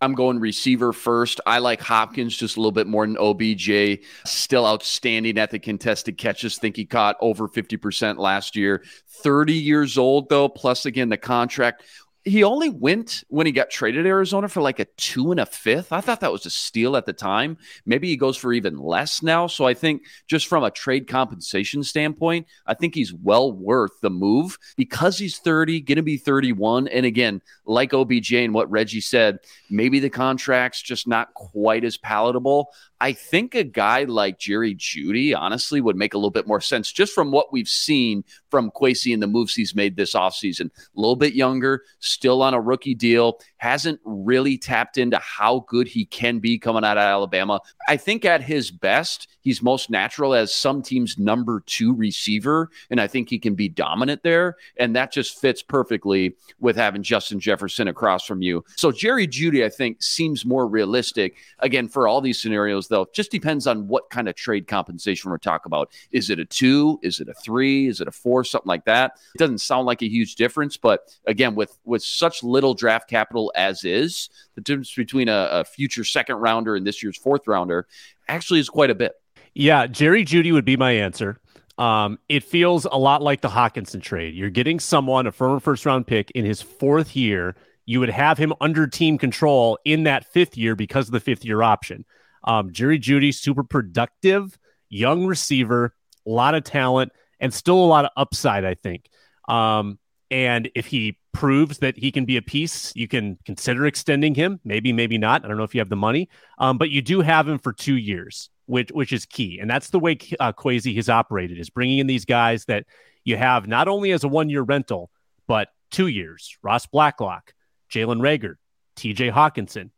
I'm 0.00 0.14
going 0.14 0.40
receiver 0.40 0.94
first. 0.94 1.42
I 1.44 1.58
like 1.58 1.82
Hopkins 1.82 2.34
just 2.34 2.56
a 2.56 2.60
little 2.60 2.72
bit 2.72 2.86
more 2.86 3.06
than 3.06 3.18
OBJ. 3.18 4.02
Still 4.24 4.66
outstanding 4.66 5.36
at 5.38 5.50
the 5.50 5.58
contested 5.58 6.16
catches. 6.16 6.58
Think 6.58 6.76
he 6.76 6.84
caught 6.84 7.16
over 7.20 7.48
50% 7.48 8.18
last 8.18 8.56
year. 8.56 8.82
30 9.22 9.54
years 9.54 9.96
old, 9.96 10.28
though, 10.28 10.48
plus 10.48 10.84
again 10.84 11.08
the 11.08 11.16
contract 11.16 11.84
he 12.24 12.42
only 12.42 12.70
went 12.70 13.22
when 13.28 13.44
he 13.44 13.52
got 13.52 13.68
traded 13.68 14.06
Arizona 14.06 14.48
for 14.48 14.62
like 14.62 14.78
a 14.78 14.86
two 14.96 15.30
and 15.30 15.38
a 15.38 15.44
fifth. 15.44 15.92
I 15.92 16.00
thought 16.00 16.20
that 16.20 16.32
was 16.32 16.46
a 16.46 16.50
steal 16.50 16.96
at 16.96 17.04
the 17.04 17.12
time. 17.12 17.58
Maybe 17.84 18.08
he 18.08 18.16
goes 18.16 18.36
for 18.36 18.52
even 18.52 18.78
less 18.78 19.22
now. 19.22 19.46
So 19.46 19.66
I 19.66 19.74
think 19.74 20.04
just 20.26 20.46
from 20.46 20.64
a 20.64 20.70
trade 20.70 21.06
compensation 21.06 21.82
standpoint, 21.82 22.46
I 22.66 22.74
think 22.74 22.94
he's 22.94 23.12
well 23.12 23.52
worth 23.52 24.00
the 24.00 24.10
move 24.10 24.58
because 24.76 25.18
he's 25.18 25.38
30, 25.38 25.82
going 25.82 25.96
to 25.96 26.02
be 26.02 26.16
31. 26.16 26.88
And 26.88 27.04
again, 27.04 27.42
like 27.66 27.92
OBJ 27.92 28.32
and 28.32 28.54
what 28.54 28.70
Reggie 28.70 29.02
said, 29.02 29.40
maybe 29.68 30.00
the 30.00 30.10
contract's 30.10 30.80
just 30.80 31.06
not 31.06 31.34
quite 31.34 31.84
as 31.84 31.98
palatable. 31.98 32.70
I 33.00 33.12
think 33.12 33.54
a 33.54 33.64
guy 33.64 34.04
like 34.04 34.38
Jerry 34.38 34.74
Jeudy, 34.74 35.36
honestly, 35.36 35.80
would 35.80 35.96
make 35.96 36.14
a 36.14 36.18
little 36.18 36.30
bit 36.30 36.46
more 36.46 36.60
sense 36.60 36.92
just 36.92 37.12
from 37.12 37.30
what 37.30 37.52
we've 37.52 37.68
seen 37.68 38.24
from 38.50 38.70
Kwesi 38.70 39.12
and 39.12 39.22
the 39.22 39.26
moves 39.26 39.54
he's 39.54 39.74
made 39.74 39.96
this 39.96 40.14
offseason. 40.14 40.66
A 40.66 41.00
little 41.00 41.16
bit 41.16 41.34
younger, 41.34 41.82
still 41.98 42.40
on 42.42 42.54
a 42.54 42.60
rookie 42.60 42.94
deal, 42.94 43.40
hasn't 43.56 44.00
really 44.04 44.56
tapped 44.56 44.96
into 44.96 45.18
how 45.18 45.64
good 45.68 45.88
he 45.88 46.04
can 46.06 46.38
be 46.38 46.58
coming 46.58 46.84
out 46.84 46.96
of 46.96 47.02
Alabama. 47.02 47.60
I 47.88 47.96
think 47.96 48.24
at 48.24 48.42
his 48.42 48.70
best, 48.70 49.28
he's 49.40 49.62
most 49.62 49.90
natural 49.90 50.34
as 50.34 50.54
some 50.54 50.82
team's 50.82 51.18
number 51.18 51.62
two 51.66 51.94
receiver. 51.94 52.70
And 52.90 53.00
I 53.00 53.06
think 53.06 53.28
he 53.28 53.38
can 53.38 53.54
be 53.54 53.68
dominant 53.68 54.22
there. 54.22 54.56
And 54.76 54.94
that 54.96 55.12
just 55.12 55.40
fits 55.40 55.62
perfectly 55.62 56.36
with 56.60 56.76
having 56.76 57.02
Justin 57.02 57.40
Jefferson 57.40 57.88
across 57.88 58.24
from 58.24 58.40
you. 58.42 58.64
So 58.76 58.92
Jerry 58.92 59.26
Jeudy, 59.26 59.64
I 59.64 59.68
think, 59.68 60.02
seems 60.02 60.44
more 60.44 60.66
realistic. 60.66 61.36
Again, 61.58 61.88
for 61.88 62.06
all 62.06 62.20
these 62.20 62.40
scenarios, 62.40 62.88
though, 62.94 63.02
It 63.02 63.12
just 63.12 63.30
depends 63.30 63.66
on 63.66 63.88
what 63.88 64.08
kind 64.10 64.28
of 64.28 64.36
trade 64.36 64.68
compensation 64.68 65.30
we're 65.30 65.38
talking 65.38 65.68
about. 65.68 65.90
Is 66.12 66.30
it 66.30 66.38
a 66.38 66.44
two? 66.44 66.98
Is 67.02 67.20
it 67.20 67.28
a 67.28 67.34
three? 67.34 67.88
Is 67.88 68.00
it 68.00 68.08
a 68.08 68.12
four? 68.12 68.44
Something 68.44 68.68
like 68.68 68.84
that. 68.84 69.18
It 69.34 69.38
doesn't 69.38 69.58
sound 69.58 69.86
like 69.86 70.02
a 70.02 70.08
huge 70.08 70.36
difference, 70.36 70.76
but 70.76 71.14
again, 71.26 71.54
with 71.54 71.76
with 71.84 72.02
such 72.02 72.42
little 72.42 72.74
draft 72.74 73.10
capital 73.10 73.52
as 73.56 73.84
is, 73.84 74.30
the 74.54 74.60
difference 74.60 74.94
between 74.94 75.28
a, 75.28 75.48
a 75.50 75.64
future 75.64 76.04
second 76.04 76.36
rounder 76.36 76.76
and 76.76 76.86
this 76.86 77.02
year's 77.02 77.18
fourth 77.18 77.46
rounder 77.48 77.86
actually 78.28 78.60
is 78.60 78.68
quite 78.68 78.90
a 78.90 78.94
bit. 78.94 79.12
Yeah, 79.54 79.86
Jerry 79.86 80.24
Jeudy 80.24 80.52
would 80.52 80.64
be 80.64 80.76
my 80.76 80.92
answer. 80.92 81.40
Um, 81.76 82.18
it 82.28 82.44
feels 82.44 82.84
a 82.84 82.96
lot 82.96 83.22
like 83.22 83.40
the 83.40 83.48
Hockenson 83.48 84.00
trade. 84.00 84.34
You're 84.34 84.50
getting 84.50 84.78
someone, 84.78 85.26
a 85.26 85.32
firm 85.32 85.58
first 85.58 85.84
round 85.84 86.06
pick 86.06 86.30
in 86.30 86.44
his 86.44 86.62
fourth 86.62 87.16
year. 87.16 87.56
You 87.86 88.00
would 88.00 88.10
have 88.10 88.38
him 88.38 88.52
under 88.60 88.86
team 88.86 89.18
control 89.18 89.78
in 89.84 90.04
that 90.04 90.24
fifth 90.24 90.56
year 90.56 90.76
because 90.76 91.08
of 91.08 91.12
the 91.12 91.20
fifth 91.20 91.44
year 91.44 91.62
option. 91.62 92.04
Um, 92.44 92.72
Jerry 92.72 92.98
Jeudy, 92.98 93.34
super 93.34 93.64
productive, 93.64 94.58
young 94.88 95.26
receiver, 95.26 95.94
a 96.26 96.30
lot 96.30 96.54
of 96.54 96.64
talent, 96.64 97.12
and 97.40 97.52
still 97.52 97.82
a 97.82 97.86
lot 97.86 98.04
of 98.04 98.10
upside, 98.16 98.64
I 98.64 98.74
think. 98.74 99.08
Um, 99.48 99.98
and 100.30 100.70
if 100.74 100.86
he 100.86 101.18
proves 101.32 101.78
that 101.78 101.96
he 101.96 102.10
can 102.10 102.24
be 102.24 102.36
a 102.36 102.42
piece, 102.42 102.94
you 102.96 103.08
can 103.08 103.38
consider 103.44 103.86
extending 103.86 104.34
him. 104.34 104.60
Maybe, 104.64 104.92
maybe 104.92 105.18
not. 105.18 105.44
I 105.44 105.48
don't 105.48 105.56
know 105.56 105.64
if 105.64 105.74
you 105.74 105.80
have 105.80 105.90
the 105.90 105.96
money, 105.96 106.28
um, 106.58 106.78
but 106.78 106.90
you 106.90 107.02
do 107.02 107.20
have 107.20 107.48
him 107.48 107.58
for 107.58 107.72
two 107.72 107.96
years, 107.96 108.50
which 108.66 108.90
which 108.90 109.12
is 109.12 109.26
key. 109.26 109.58
And 109.60 109.68
that's 109.68 109.90
the 109.90 109.98
way 109.98 110.18
uh, 110.40 110.52
has 110.56 111.08
operated: 111.08 111.58
is 111.58 111.70
bringing 111.70 111.98
in 111.98 112.06
these 112.06 112.24
guys 112.24 112.64
that 112.66 112.86
you 113.24 113.36
have 113.36 113.66
not 113.66 113.88
only 113.88 114.12
as 114.12 114.24
a 114.24 114.28
one 114.28 114.48
year 114.48 114.62
rental, 114.62 115.10
but 115.46 115.68
two 115.90 116.06
years. 116.06 116.56
Ross 116.62 116.86
Blacklock, 116.86 117.52
Jalen 117.90 118.20
Reagor, 118.20 118.54
T.J. 118.96 119.30
Hockenson, 119.30 119.90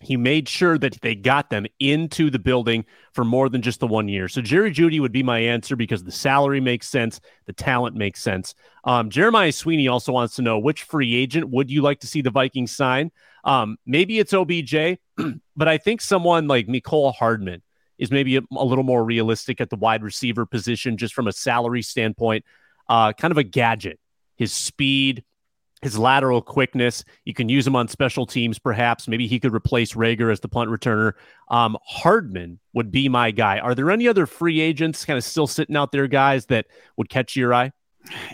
he 0.00 0.16
made 0.16 0.48
sure 0.48 0.78
that 0.78 1.00
they 1.00 1.14
got 1.14 1.50
them 1.50 1.66
into 1.78 2.30
the 2.30 2.38
building 2.38 2.84
for 3.12 3.24
more 3.24 3.48
than 3.48 3.62
just 3.62 3.80
the 3.80 3.86
one 3.86 4.08
year. 4.08 4.28
So 4.28 4.40
Jerry 4.40 4.72
Jeudy 4.72 5.00
would 5.00 5.12
be 5.12 5.22
my 5.22 5.38
answer 5.38 5.76
because 5.76 6.02
the 6.02 6.10
salary 6.10 6.60
makes 6.60 6.88
sense, 6.88 7.20
the 7.46 7.52
talent 7.52 7.94
makes 7.94 8.20
sense. 8.20 8.54
Um, 8.84 9.10
Jeremiah 9.10 9.52
Sweeney 9.52 9.88
also 9.88 10.12
wants 10.12 10.34
to 10.36 10.42
know 10.42 10.58
which 10.58 10.82
free 10.82 11.14
agent 11.14 11.50
would 11.50 11.70
you 11.70 11.82
like 11.82 12.00
to 12.00 12.06
see 12.06 12.20
the 12.20 12.30
Vikings 12.30 12.72
sign? 12.72 13.12
Um, 13.44 13.76
maybe 13.86 14.18
it's 14.18 14.32
OBJ, 14.32 14.98
but 15.56 15.68
I 15.68 15.78
think 15.78 16.00
someone 16.00 16.48
like 16.48 16.66
Mecole 16.66 17.14
Hardman 17.14 17.62
is 17.98 18.10
maybe 18.10 18.36
a, 18.36 18.42
a, 18.56 18.64
little 18.64 18.84
more 18.84 19.04
realistic 19.04 19.60
at 19.60 19.70
the 19.70 19.76
wide 19.76 20.02
receiver 20.02 20.46
position, 20.46 20.96
just 20.96 21.14
from 21.14 21.28
a 21.28 21.32
salary 21.32 21.82
standpoint. 21.82 22.44
Uh, 22.88 23.12
kind 23.12 23.30
of 23.30 23.38
a 23.38 23.44
gadget. 23.44 24.00
His 24.36 24.52
speed, 24.52 25.22
his 25.82 25.98
lateral 25.98 26.40
quickness. 26.40 27.04
You 27.24 27.34
can 27.34 27.48
use 27.48 27.66
him 27.66 27.76
on 27.76 27.88
special 27.88 28.24
teams, 28.24 28.58
perhaps. 28.58 29.08
Maybe 29.08 29.26
he 29.26 29.38
could 29.38 29.52
replace 29.52 29.94
Reagor 29.94 30.32
as 30.32 30.40
the 30.40 30.48
punt 30.48 30.70
returner. 30.70 31.12
Um, 31.50 31.76
Hardman 31.84 32.60
would 32.72 32.90
be 32.90 33.08
my 33.08 33.32
guy. 33.32 33.58
Are 33.58 33.74
there 33.74 33.90
any 33.90 34.08
other 34.08 34.26
free 34.26 34.60
agents 34.60 35.04
kind 35.04 35.18
of 35.18 35.24
still 35.24 35.46
sitting 35.46 35.76
out 35.76 35.92
there, 35.92 36.06
guys, 36.06 36.46
that 36.46 36.66
would 36.96 37.10
catch 37.10 37.36
your 37.36 37.52
eye? 37.52 37.72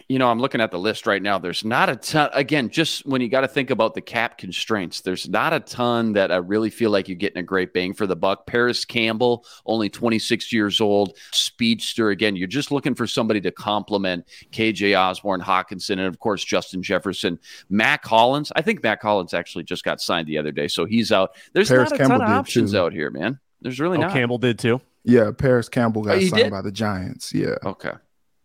You 0.08 0.18
know, 0.18 0.30
I'm 0.30 0.40
looking 0.40 0.60
at 0.60 0.70
the 0.70 0.78
list 0.78 1.06
right 1.06 1.20
now. 1.20 1.38
There's 1.38 1.64
not 1.64 1.90
a 1.90 1.96
ton. 1.96 2.30
Again, 2.32 2.70
just 2.70 3.04
when 3.06 3.20
you 3.20 3.28
got 3.28 3.42
to 3.42 3.48
think 3.48 3.70
about 3.70 3.94
the 3.94 4.00
cap 4.00 4.38
constraints, 4.38 5.02
there's 5.02 5.28
not 5.28 5.52
a 5.52 5.60
ton 5.60 6.14
that 6.14 6.32
I 6.32 6.36
really 6.36 6.70
feel 6.70 6.90
like 6.90 7.08
you're 7.08 7.16
getting 7.16 7.38
a 7.38 7.42
great 7.42 7.72
bang 7.74 7.92
for 7.92 8.06
the 8.06 8.16
buck. 8.16 8.46
Parris 8.46 8.84
Campbell, 8.84 9.44
only 9.66 9.90
26 9.90 10.52
years 10.52 10.80
old, 10.80 11.16
speedster. 11.32 12.10
Again, 12.10 12.34
you're 12.34 12.48
just 12.48 12.72
looking 12.72 12.94
for 12.94 13.06
somebody 13.06 13.40
to 13.42 13.50
complement 13.50 14.26
KJ 14.52 14.98
Osborn, 14.98 15.40
Hockenson, 15.40 15.92
and 15.92 16.02
of 16.02 16.18
course 16.18 16.42
Justin 16.44 16.82
Jefferson. 16.82 17.38
Mack 17.68 18.04
Hollins. 18.04 18.50
I 18.56 18.62
think 18.62 18.82
Mack 18.82 19.02
Hollins 19.02 19.34
actually 19.34 19.64
just 19.64 19.84
got 19.84 20.00
signed 20.00 20.26
the 20.26 20.38
other 20.38 20.52
day, 20.52 20.68
so 20.68 20.86
he's 20.86 21.12
out. 21.12 21.36
There's 21.52 21.68
Parris 21.68 21.90
not 21.90 21.96
a 21.96 21.98
Campbell 21.98 22.18
ton 22.20 22.30
of 22.30 22.38
options 22.38 22.72
too. 22.72 22.78
out 22.78 22.92
here, 22.92 23.10
man. 23.10 23.38
There's 23.60 23.80
really 23.80 23.98
oh, 23.98 24.02
not. 24.02 24.12
Campbell 24.12 24.38
did 24.38 24.58
too. 24.58 24.80
Yeah, 25.04 25.30
Parris 25.36 25.68
Campbell 25.68 26.02
oh, 26.02 26.04
got 26.04 26.16
oh, 26.16 26.20
signed 26.20 26.44
did? 26.44 26.50
by 26.50 26.62
the 26.62 26.72
Giants. 26.72 27.34
Yeah. 27.34 27.56
Okay. 27.64 27.92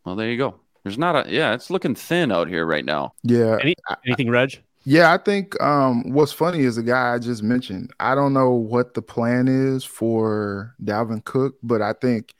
Well, 0.05 0.15
there 0.15 0.29
you 0.29 0.37
go. 0.37 0.59
There's 0.83 0.97
not 0.97 1.27
a 1.27 1.31
yeah, 1.31 1.53
it's 1.53 1.69
looking 1.69 1.95
thin 1.95 2.31
out 2.31 2.47
here 2.47 2.65
right 2.65 2.85
now. 2.85 3.13
Yeah. 3.23 3.57
Any, 3.61 3.75
anything, 4.05 4.29
Reg? 4.29 4.61
Yeah, 4.85 5.13
I 5.13 5.17
think 5.17 5.59
um, 5.61 6.11
what's 6.11 6.33
funny 6.33 6.59
is 6.59 6.75
the 6.75 6.83
guy 6.83 7.13
I 7.13 7.19
just 7.19 7.41
mentioned. 7.41 7.93
I 8.01 8.15
don't 8.15 8.33
know 8.33 8.51
what 8.51 8.93
the 8.93 9.01
plan 9.01 9.47
is 9.47 9.85
for 9.85 10.75
Dalvin 10.83 11.23
Cook, 11.23 11.55
but 11.63 11.81
I 11.81 11.93
think 11.93 12.33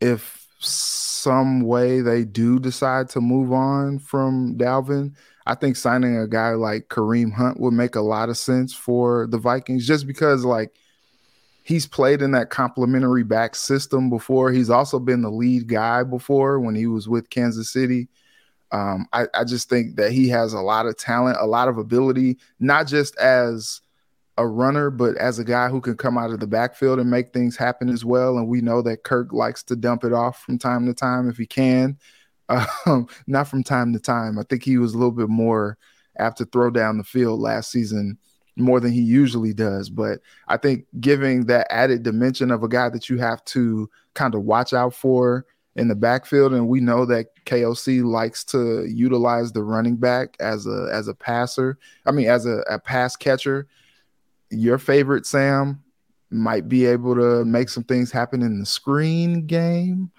if 0.00 0.46
some 0.58 1.62
way 1.62 2.02
they 2.02 2.24
do 2.24 2.58
decide 2.58 3.08
to 3.10 3.22
move 3.22 3.52
on 3.52 3.98
from 4.00 4.56
Dalvin, 4.58 5.14
I 5.46 5.54
think 5.54 5.76
signing 5.76 6.16
a 6.18 6.28
guy 6.28 6.50
like 6.50 6.88
Kareem 6.88 7.32
Hunt 7.32 7.58
would 7.58 7.72
make 7.72 7.94
a 7.96 8.00
lot 8.02 8.28
of 8.28 8.36
sense 8.36 8.74
for 8.74 9.26
the 9.26 9.38
Vikings 9.38 9.86
just 9.86 10.06
because 10.06 10.44
like 10.44 10.76
he's 11.62 11.86
played 11.86 12.22
in 12.22 12.32
that 12.32 12.50
complementary 12.50 13.22
back 13.22 13.54
system 13.54 14.10
before. 14.10 14.50
He's 14.50 14.70
also 14.70 14.98
been 14.98 15.22
the 15.22 15.30
lead 15.30 15.68
guy 15.68 16.02
before 16.02 16.60
when 16.60 16.74
he 16.74 16.86
was 16.86 17.08
with 17.08 17.30
Kansas 17.30 17.72
City. 17.72 18.08
Um, 18.72 19.06
I, 19.12 19.26
I 19.34 19.44
just 19.44 19.68
think 19.68 19.96
that 19.96 20.12
he 20.12 20.28
has 20.30 20.54
a 20.54 20.60
lot 20.60 20.86
of 20.86 20.96
talent, 20.96 21.36
a 21.40 21.46
lot 21.46 21.68
of 21.68 21.78
ability, 21.78 22.38
not 22.58 22.86
just 22.86 23.16
as 23.16 23.80
a 24.38 24.46
runner, 24.46 24.90
but 24.90 25.16
as 25.18 25.38
a 25.38 25.44
guy 25.44 25.68
who 25.68 25.80
can 25.80 25.96
come 25.96 26.16
out 26.16 26.30
of 26.30 26.40
the 26.40 26.46
backfield 26.46 26.98
and 26.98 27.10
make 27.10 27.32
things 27.32 27.56
happen 27.56 27.90
as 27.90 28.04
well. 28.04 28.38
And 28.38 28.48
we 28.48 28.62
know 28.62 28.80
that 28.82 29.04
Kirk 29.04 29.32
likes 29.32 29.62
to 29.64 29.76
dump 29.76 30.04
it 30.04 30.12
off 30.12 30.42
from 30.42 30.58
time 30.58 30.86
to 30.86 30.94
time 30.94 31.28
if 31.28 31.36
he 31.36 31.46
can. 31.46 31.98
Um, 32.84 33.06
not 33.26 33.48
from 33.48 33.62
time 33.62 33.94
to 33.94 33.98
time. 33.98 34.38
I 34.38 34.42
think 34.42 34.62
he 34.62 34.76
was 34.76 34.92
a 34.92 34.98
little 34.98 35.12
bit 35.12 35.30
more 35.30 35.78
apt 36.18 36.36
to 36.38 36.44
throw 36.44 36.70
down 36.70 36.98
the 36.98 37.04
field 37.04 37.40
last 37.40 37.70
season 37.70 38.18
more 38.56 38.80
than 38.80 38.92
he 38.92 39.00
usually 39.00 39.52
does. 39.52 39.88
But 39.88 40.20
I 40.48 40.56
think 40.56 40.86
giving 41.00 41.46
that 41.46 41.66
added 41.70 42.02
dimension 42.02 42.50
of 42.50 42.62
a 42.62 42.68
guy 42.68 42.88
that 42.90 43.08
you 43.08 43.18
have 43.18 43.44
to 43.46 43.88
kind 44.14 44.34
of 44.34 44.42
watch 44.42 44.72
out 44.72 44.94
for 44.94 45.46
in 45.74 45.88
the 45.88 45.94
backfield, 45.94 46.52
and 46.52 46.68
we 46.68 46.80
know 46.80 47.06
that 47.06 47.34
KOC 47.46 48.04
likes 48.04 48.44
to 48.44 48.84
utilize 48.86 49.52
the 49.52 49.62
running 49.62 49.96
back 49.96 50.36
as 50.38 50.66
a 50.66 50.90
as 50.92 51.08
a 51.08 51.14
passer. 51.14 51.78
I 52.04 52.10
mean, 52.10 52.28
as 52.28 52.46
a, 52.46 52.58
a 52.70 52.78
pass 52.78 53.16
catcher. 53.16 53.66
Your 54.50 54.76
favorite 54.76 55.24
Sam 55.24 55.82
might 56.30 56.68
be 56.68 56.84
able 56.84 57.14
to 57.14 57.42
make 57.44 57.70
some 57.70 57.84
things 57.84 58.12
happen 58.12 58.42
in 58.42 58.60
the 58.60 58.66
screen 58.66 59.46
game. 59.46 60.10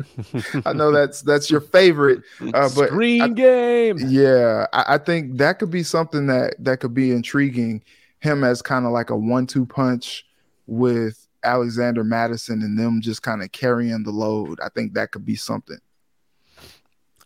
I 0.64 0.72
know 0.72 0.90
that's 0.90 1.22
that's 1.22 1.50
your 1.50 1.60
favorite, 1.60 2.22
uh, 2.40 2.68
but 2.74 2.88
screen 2.88 3.22
I, 3.22 3.28
game. 3.28 3.98
Yeah, 3.98 4.66
I, 4.72 4.94
I, 4.94 4.98
think 4.98 5.38
that 5.38 5.58
could 5.58 5.70
be 5.70 5.82
something 5.82 6.26
that 6.26 6.54
that 6.58 6.80
could 6.80 6.94
be 6.94 7.10
intriguing. 7.12 7.82
Him 8.20 8.44
as 8.44 8.62
kind 8.62 8.86
of 8.86 8.92
like 8.92 9.10
a 9.10 9.16
one-two 9.16 9.66
punch 9.66 10.24
with 10.66 11.26
Alexander 11.44 12.04
Mattison, 12.04 12.62
and 12.62 12.78
them 12.78 13.00
just 13.00 13.22
kind 13.22 13.42
of 13.42 13.52
carrying 13.52 14.02
the 14.02 14.10
load. 14.10 14.60
I 14.60 14.68
think 14.68 14.94
that 14.94 15.10
could 15.10 15.24
be 15.24 15.36
something. 15.36 15.78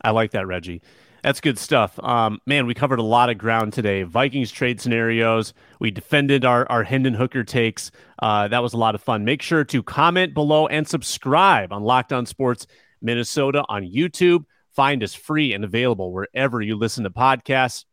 I 0.02 0.10
like 0.10 0.32
that, 0.32 0.46
Reggie. 0.46 0.82
That's 1.26 1.40
good 1.40 1.58
stuff. 1.58 1.98
Um, 2.04 2.40
man, 2.46 2.66
we 2.66 2.74
covered 2.74 3.00
a 3.00 3.02
lot 3.02 3.30
of 3.30 3.36
ground 3.36 3.72
today. 3.72 4.04
Vikings 4.04 4.52
trade 4.52 4.80
scenarios. 4.80 5.54
We 5.80 5.90
defended 5.90 6.44
our, 6.44 6.70
our 6.70 6.84
Hendon 6.84 7.14
Hooker 7.14 7.42
takes. 7.42 7.90
Uh, 8.22 8.46
that 8.46 8.62
was 8.62 8.74
a 8.74 8.76
lot 8.76 8.94
of 8.94 9.02
fun. 9.02 9.24
Make 9.24 9.42
sure 9.42 9.64
to 9.64 9.82
comment 9.82 10.34
below 10.34 10.68
and 10.68 10.86
subscribe 10.86 11.72
on 11.72 11.82
Locked 11.82 12.12
On 12.12 12.26
Sports 12.26 12.68
Minnesota 13.02 13.64
on 13.68 13.82
YouTube. 13.82 14.44
Find 14.70 15.02
us 15.02 15.14
free 15.14 15.52
and 15.52 15.64
available 15.64 16.12
wherever 16.12 16.60
you 16.60 16.76
listen 16.76 17.02
to 17.02 17.10
podcasts. 17.10 17.86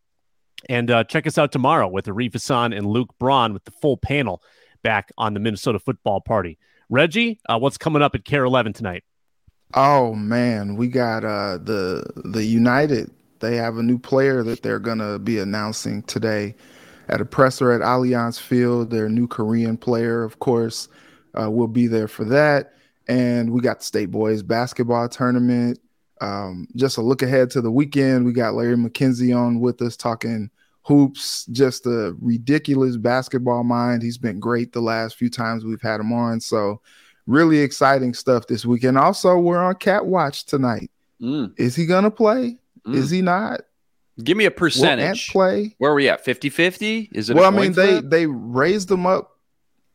And 0.69 0.91
uh, 0.91 1.03
check 1.05 1.25
us 1.25 1.39
out 1.39 1.51
tomorrow 1.51 1.87
with 1.87 2.05
Arif 2.05 2.33
Hassan 2.33 2.71
and 2.71 2.85
Luke 2.85 3.15
Braun 3.17 3.51
with 3.51 3.63
the 3.63 3.71
full 3.71 3.97
panel 3.97 4.43
back 4.83 5.11
on 5.17 5.33
the 5.33 5.39
Minnesota 5.39 5.79
football 5.79 6.21
party. 6.21 6.59
Reggie, 6.87 7.39
uh, 7.49 7.57
what's 7.57 7.79
coming 7.79 8.03
up 8.03 8.13
at 8.13 8.25
Kare 8.25 8.43
11 8.43 8.73
tonight? 8.73 9.03
Oh 9.73 10.13
man, 10.13 10.75
we 10.75 10.87
got 10.87 11.25
uh 11.25 11.57
the 11.57 12.05
the 12.25 12.45
United 12.45 13.09
they 13.43 13.57
have 13.57 13.77
a 13.77 13.83
new 13.83 13.99
player 13.99 14.41
that 14.41 14.63
they're 14.63 14.79
going 14.79 14.99
to 14.99 15.19
be 15.19 15.37
announcing 15.37 16.01
today 16.03 16.55
at 17.09 17.19
a 17.19 17.25
presser 17.25 17.73
at 17.73 17.81
Allianz 17.81 18.39
Field. 18.39 18.89
Their 18.89 19.09
new 19.09 19.27
Korean 19.27 19.75
player, 19.75 20.23
of 20.23 20.39
course, 20.39 20.87
uh, 21.39 21.51
will 21.51 21.67
be 21.67 21.87
there 21.87 22.07
for 22.07 22.23
that. 22.25 22.73
And 23.09 23.51
we 23.51 23.59
got 23.59 23.79
the 23.79 23.85
State 23.85 24.11
Boys 24.11 24.41
basketball 24.41 25.09
tournament. 25.09 25.79
Um, 26.21 26.69
just 26.77 26.97
a 26.97 27.01
look 27.01 27.21
ahead 27.21 27.49
to 27.51 27.61
the 27.61 27.69
weekend. 27.69 28.25
We 28.25 28.31
got 28.31 28.53
Larry 28.53 28.77
McKenzie 28.77 29.37
on 29.37 29.59
with 29.59 29.81
us 29.81 29.97
talking 29.97 30.49
hoops, 30.83 31.45
just 31.47 31.85
a 31.85 32.15
ridiculous 32.21 32.95
basketball 32.95 33.65
mind. 33.65 34.03
He's 34.03 34.17
been 34.17 34.39
great 34.39 34.71
the 34.71 34.81
last 34.81 35.17
few 35.17 35.29
times 35.29 35.65
we've 35.65 35.81
had 35.81 35.99
him 35.99 36.13
on. 36.13 36.39
So, 36.39 36.79
really 37.27 37.59
exciting 37.59 38.13
stuff 38.13 38.47
this 38.47 38.65
weekend. 38.65 38.97
Also, 38.97 39.37
we're 39.37 39.61
on 39.61 39.75
Cat 39.75 40.05
Watch 40.05 40.45
tonight. 40.45 40.89
Mm. 41.21 41.53
Is 41.57 41.75
he 41.75 41.85
going 41.85 42.05
to 42.05 42.11
play? 42.11 42.57
Mm. 42.87 42.95
Is 42.95 43.09
he 43.09 43.21
not? 43.21 43.61
Give 44.23 44.37
me 44.37 44.45
a 44.45 44.51
percentage. 44.51 45.29
play. 45.29 45.75
Where 45.79 45.91
are 45.91 45.95
we 45.95 46.07
at? 46.07 46.23
50-50? 46.23 47.09
Is 47.13 47.29
it 47.29 47.35
Well, 47.35 47.45
I 47.45 47.49
mean, 47.49 47.73
they 47.73 47.99
they 48.01 48.27
raised 48.27 48.91
him 48.91 49.07
up. 49.07 49.31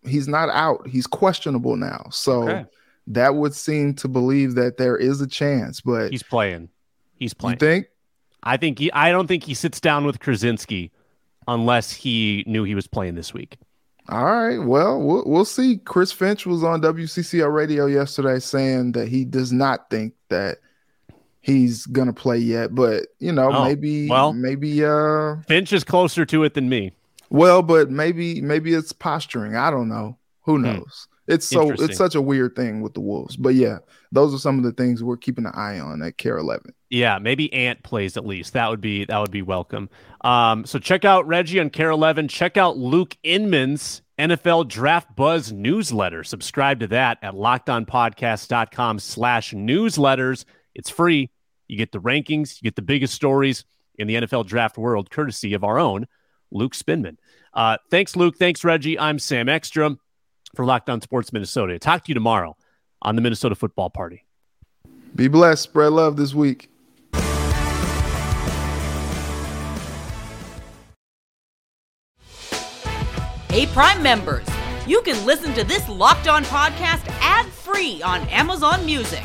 He's 0.04 0.26
not 0.26 0.48
out. 0.48 0.88
He's 0.88 1.06
questionable 1.06 1.76
now. 1.76 2.06
So 2.10 2.48
okay. 2.48 2.66
that 3.08 3.36
would 3.36 3.54
seem 3.54 3.94
to 3.94 4.08
believe 4.08 4.54
that 4.56 4.76
there 4.76 4.96
is 4.96 5.20
a 5.20 5.26
chance, 5.26 5.80
but 5.80 6.10
he's 6.10 6.22
playing. 6.22 6.68
He's 7.14 7.34
playing. 7.34 7.58
You 7.60 7.66
think? 7.66 7.86
I 8.42 8.56
think 8.56 8.78
he 8.78 8.90
I 8.92 9.10
don't 9.10 9.26
think 9.26 9.44
he 9.44 9.54
sits 9.54 9.80
down 9.80 10.04
with 10.04 10.18
Krasinski 10.18 10.90
unless 11.46 11.92
he 11.92 12.44
knew 12.46 12.64
he 12.64 12.74
was 12.74 12.86
playing 12.86 13.14
this 13.14 13.32
week. 13.32 13.56
All 14.08 14.24
right. 14.24 14.58
Well, 14.58 15.00
we'll, 15.00 15.24
we'll 15.26 15.44
see. 15.44 15.78
Chris 15.78 16.12
Finch 16.12 16.46
was 16.46 16.64
on 16.64 16.80
WCCO 16.80 17.52
radio 17.52 17.86
yesterday 17.86 18.38
saying 18.38 18.92
that 18.92 19.08
he 19.08 19.24
does 19.24 19.52
not 19.52 19.90
think 19.90 20.14
that 20.30 20.58
he's 21.40 21.86
gonna 21.86 22.12
play 22.12 22.38
yet, 22.38 22.74
but 22.74 23.06
you 23.18 23.32
know, 23.32 23.50
oh, 23.52 23.64
maybe 23.64 24.08
well, 24.08 24.32
maybe 24.32 24.84
uh 24.84 25.36
Finch 25.46 25.72
is 25.72 25.84
closer 25.84 26.24
to 26.26 26.44
it 26.44 26.54
than 26.54 26.68
me. 26.68 26.92
Well, 27.30 27.62
but 27.62 27.90
maybe 27.90 28.40
maybe 28.40 28.74
it's 28.74 28.92
posturing. 28.92 29.56
I 29.56 29.70
don't 29.70 29.88
know. 29.88 30.18
Who 30.42 30.56
hmm. 30.56 30.62
knows? 30.62 31.08
Hmm. 31.08 31.14
It's 31.28 31.46
so 31.46 31.70
it's 31.72 31.98
such 31.98 32.14
a 32.14 32.22
weird 32.22 32.56
thing 32.56 32.80
with 32.80 32.94
the 32.94 33.00
Wolves. 33.00 33.36
But 33.36 33.54
yeah, 33.54 33.78
those 34.10 34.34
are 34.34 34.38
some 34.38 34.56
of 34.56 34.64
the 34.64 34.72
things 34.72 35.04
we're 35.04 35.18
keeping 35.18 35.44
an 35.44 35.52
eye 35.54 35.78
on 35.78 36.02
at 36.02 36.16
Kare 36.16 36.38
11. 36.38 36.72
Yeah, 36.88 37.18
maybe 37.18 37.52
Ant 37.52 37.82
plays 37.82 38.16
at 38.16 38.24
least. 38.24 38.54
That 38.54 38.70
would 38.70 38.80
be 38.80 39.04
that 39.04 39.18
would 39.18 39.30
be 39.30 39.42
welcome. 39.42 39.90
Um, 40.22 40.64
so 40.64 40.78
check 40.78 41.04
out 41.04 41.26
Reggie 41.26 41.60
on 41.60 41.68
Kare 41.68 41.90
11. 41.90 42.28
Check 42.28 42.56
out 42.56 42.78
Luke 42.78 43.14
Inman's 43.22 44.00
NFL 44.18 44.68
Draft 44.68 45.14
Buzz 45.14 45.52
newsletter. 45.52 46.24
Subscribe 46.24 46.80
to 46.80 46.86
that 46.88 47.18
at 47.22 47.34
lockedonpodcast.com 47.34 48.98
slash 48.98 49.52
newsletters. 49.52 50.46
It's 50.78 50.88
free. 50.88 51.30
You 51.66 51.76
get 51.76 51.92
the 51.92 52.00
rankings, 52.00 52.56
you 52.56 52.62
get 52.62 52.76
the 52.76 52.82
biggest 52.82 53.12
stories 53.12 53.64
in 53.98 54.06
the 54.06 54.14
NFL 54.14 54.46
draft 54.46 54.78
world, 54.78 55.10
courtesy 55.10 55.52
of 55.52 55.64
our 55.64 55.78
own 55.78 56.06
Luke 56.50 56.72
Spinman. 56.72 57.18
Uh, 57.52 57.76
thanks, 57.90 58.16
Luke. 58.16 58.38
Thanks, 58.38 58.64
Reggie. 58.64 58.98
I'm 58.98 59.18
Sam 59.18 59.48
Ekstrom 59.48 59.98
for 60.54 60.64
Locked 60.64 60.88
On 60.88 61.00
Sports 61.02 61.32
Minnesota. 61.32 61.78
Talk 61.78 62.04
to 62.04 62.08
you 62.08 62.14
tomorrow 62.14 62.56
on 63.02 63.16
the 63.16 63.22
Minnesota 63.22 63.54
Football 63.56 63.90
Party. 63.90 64.24
Be 65.14 65.28
blessed. 65.28 65.64
Spread 65.64 65.92
love 65.92 66.16
this 66.16 66.32
week. 66.32 66.70
Hey, 73.50 73.66
Prime 73.66 74.00
members, 74.02 74.46
you 74.86 75.02
can 75.02 75.26
listen 75.26 75.52
to 75.54 75.64
this 75.64 75.88
Locked 75.88 76.28
On 76.28 76.44
podcast 76.44 77.04
ad 77.20 77.46
free 77.46 78.00
on 78.02 78.20
Amazon 78.28 78.86
Music. 78.86 79.24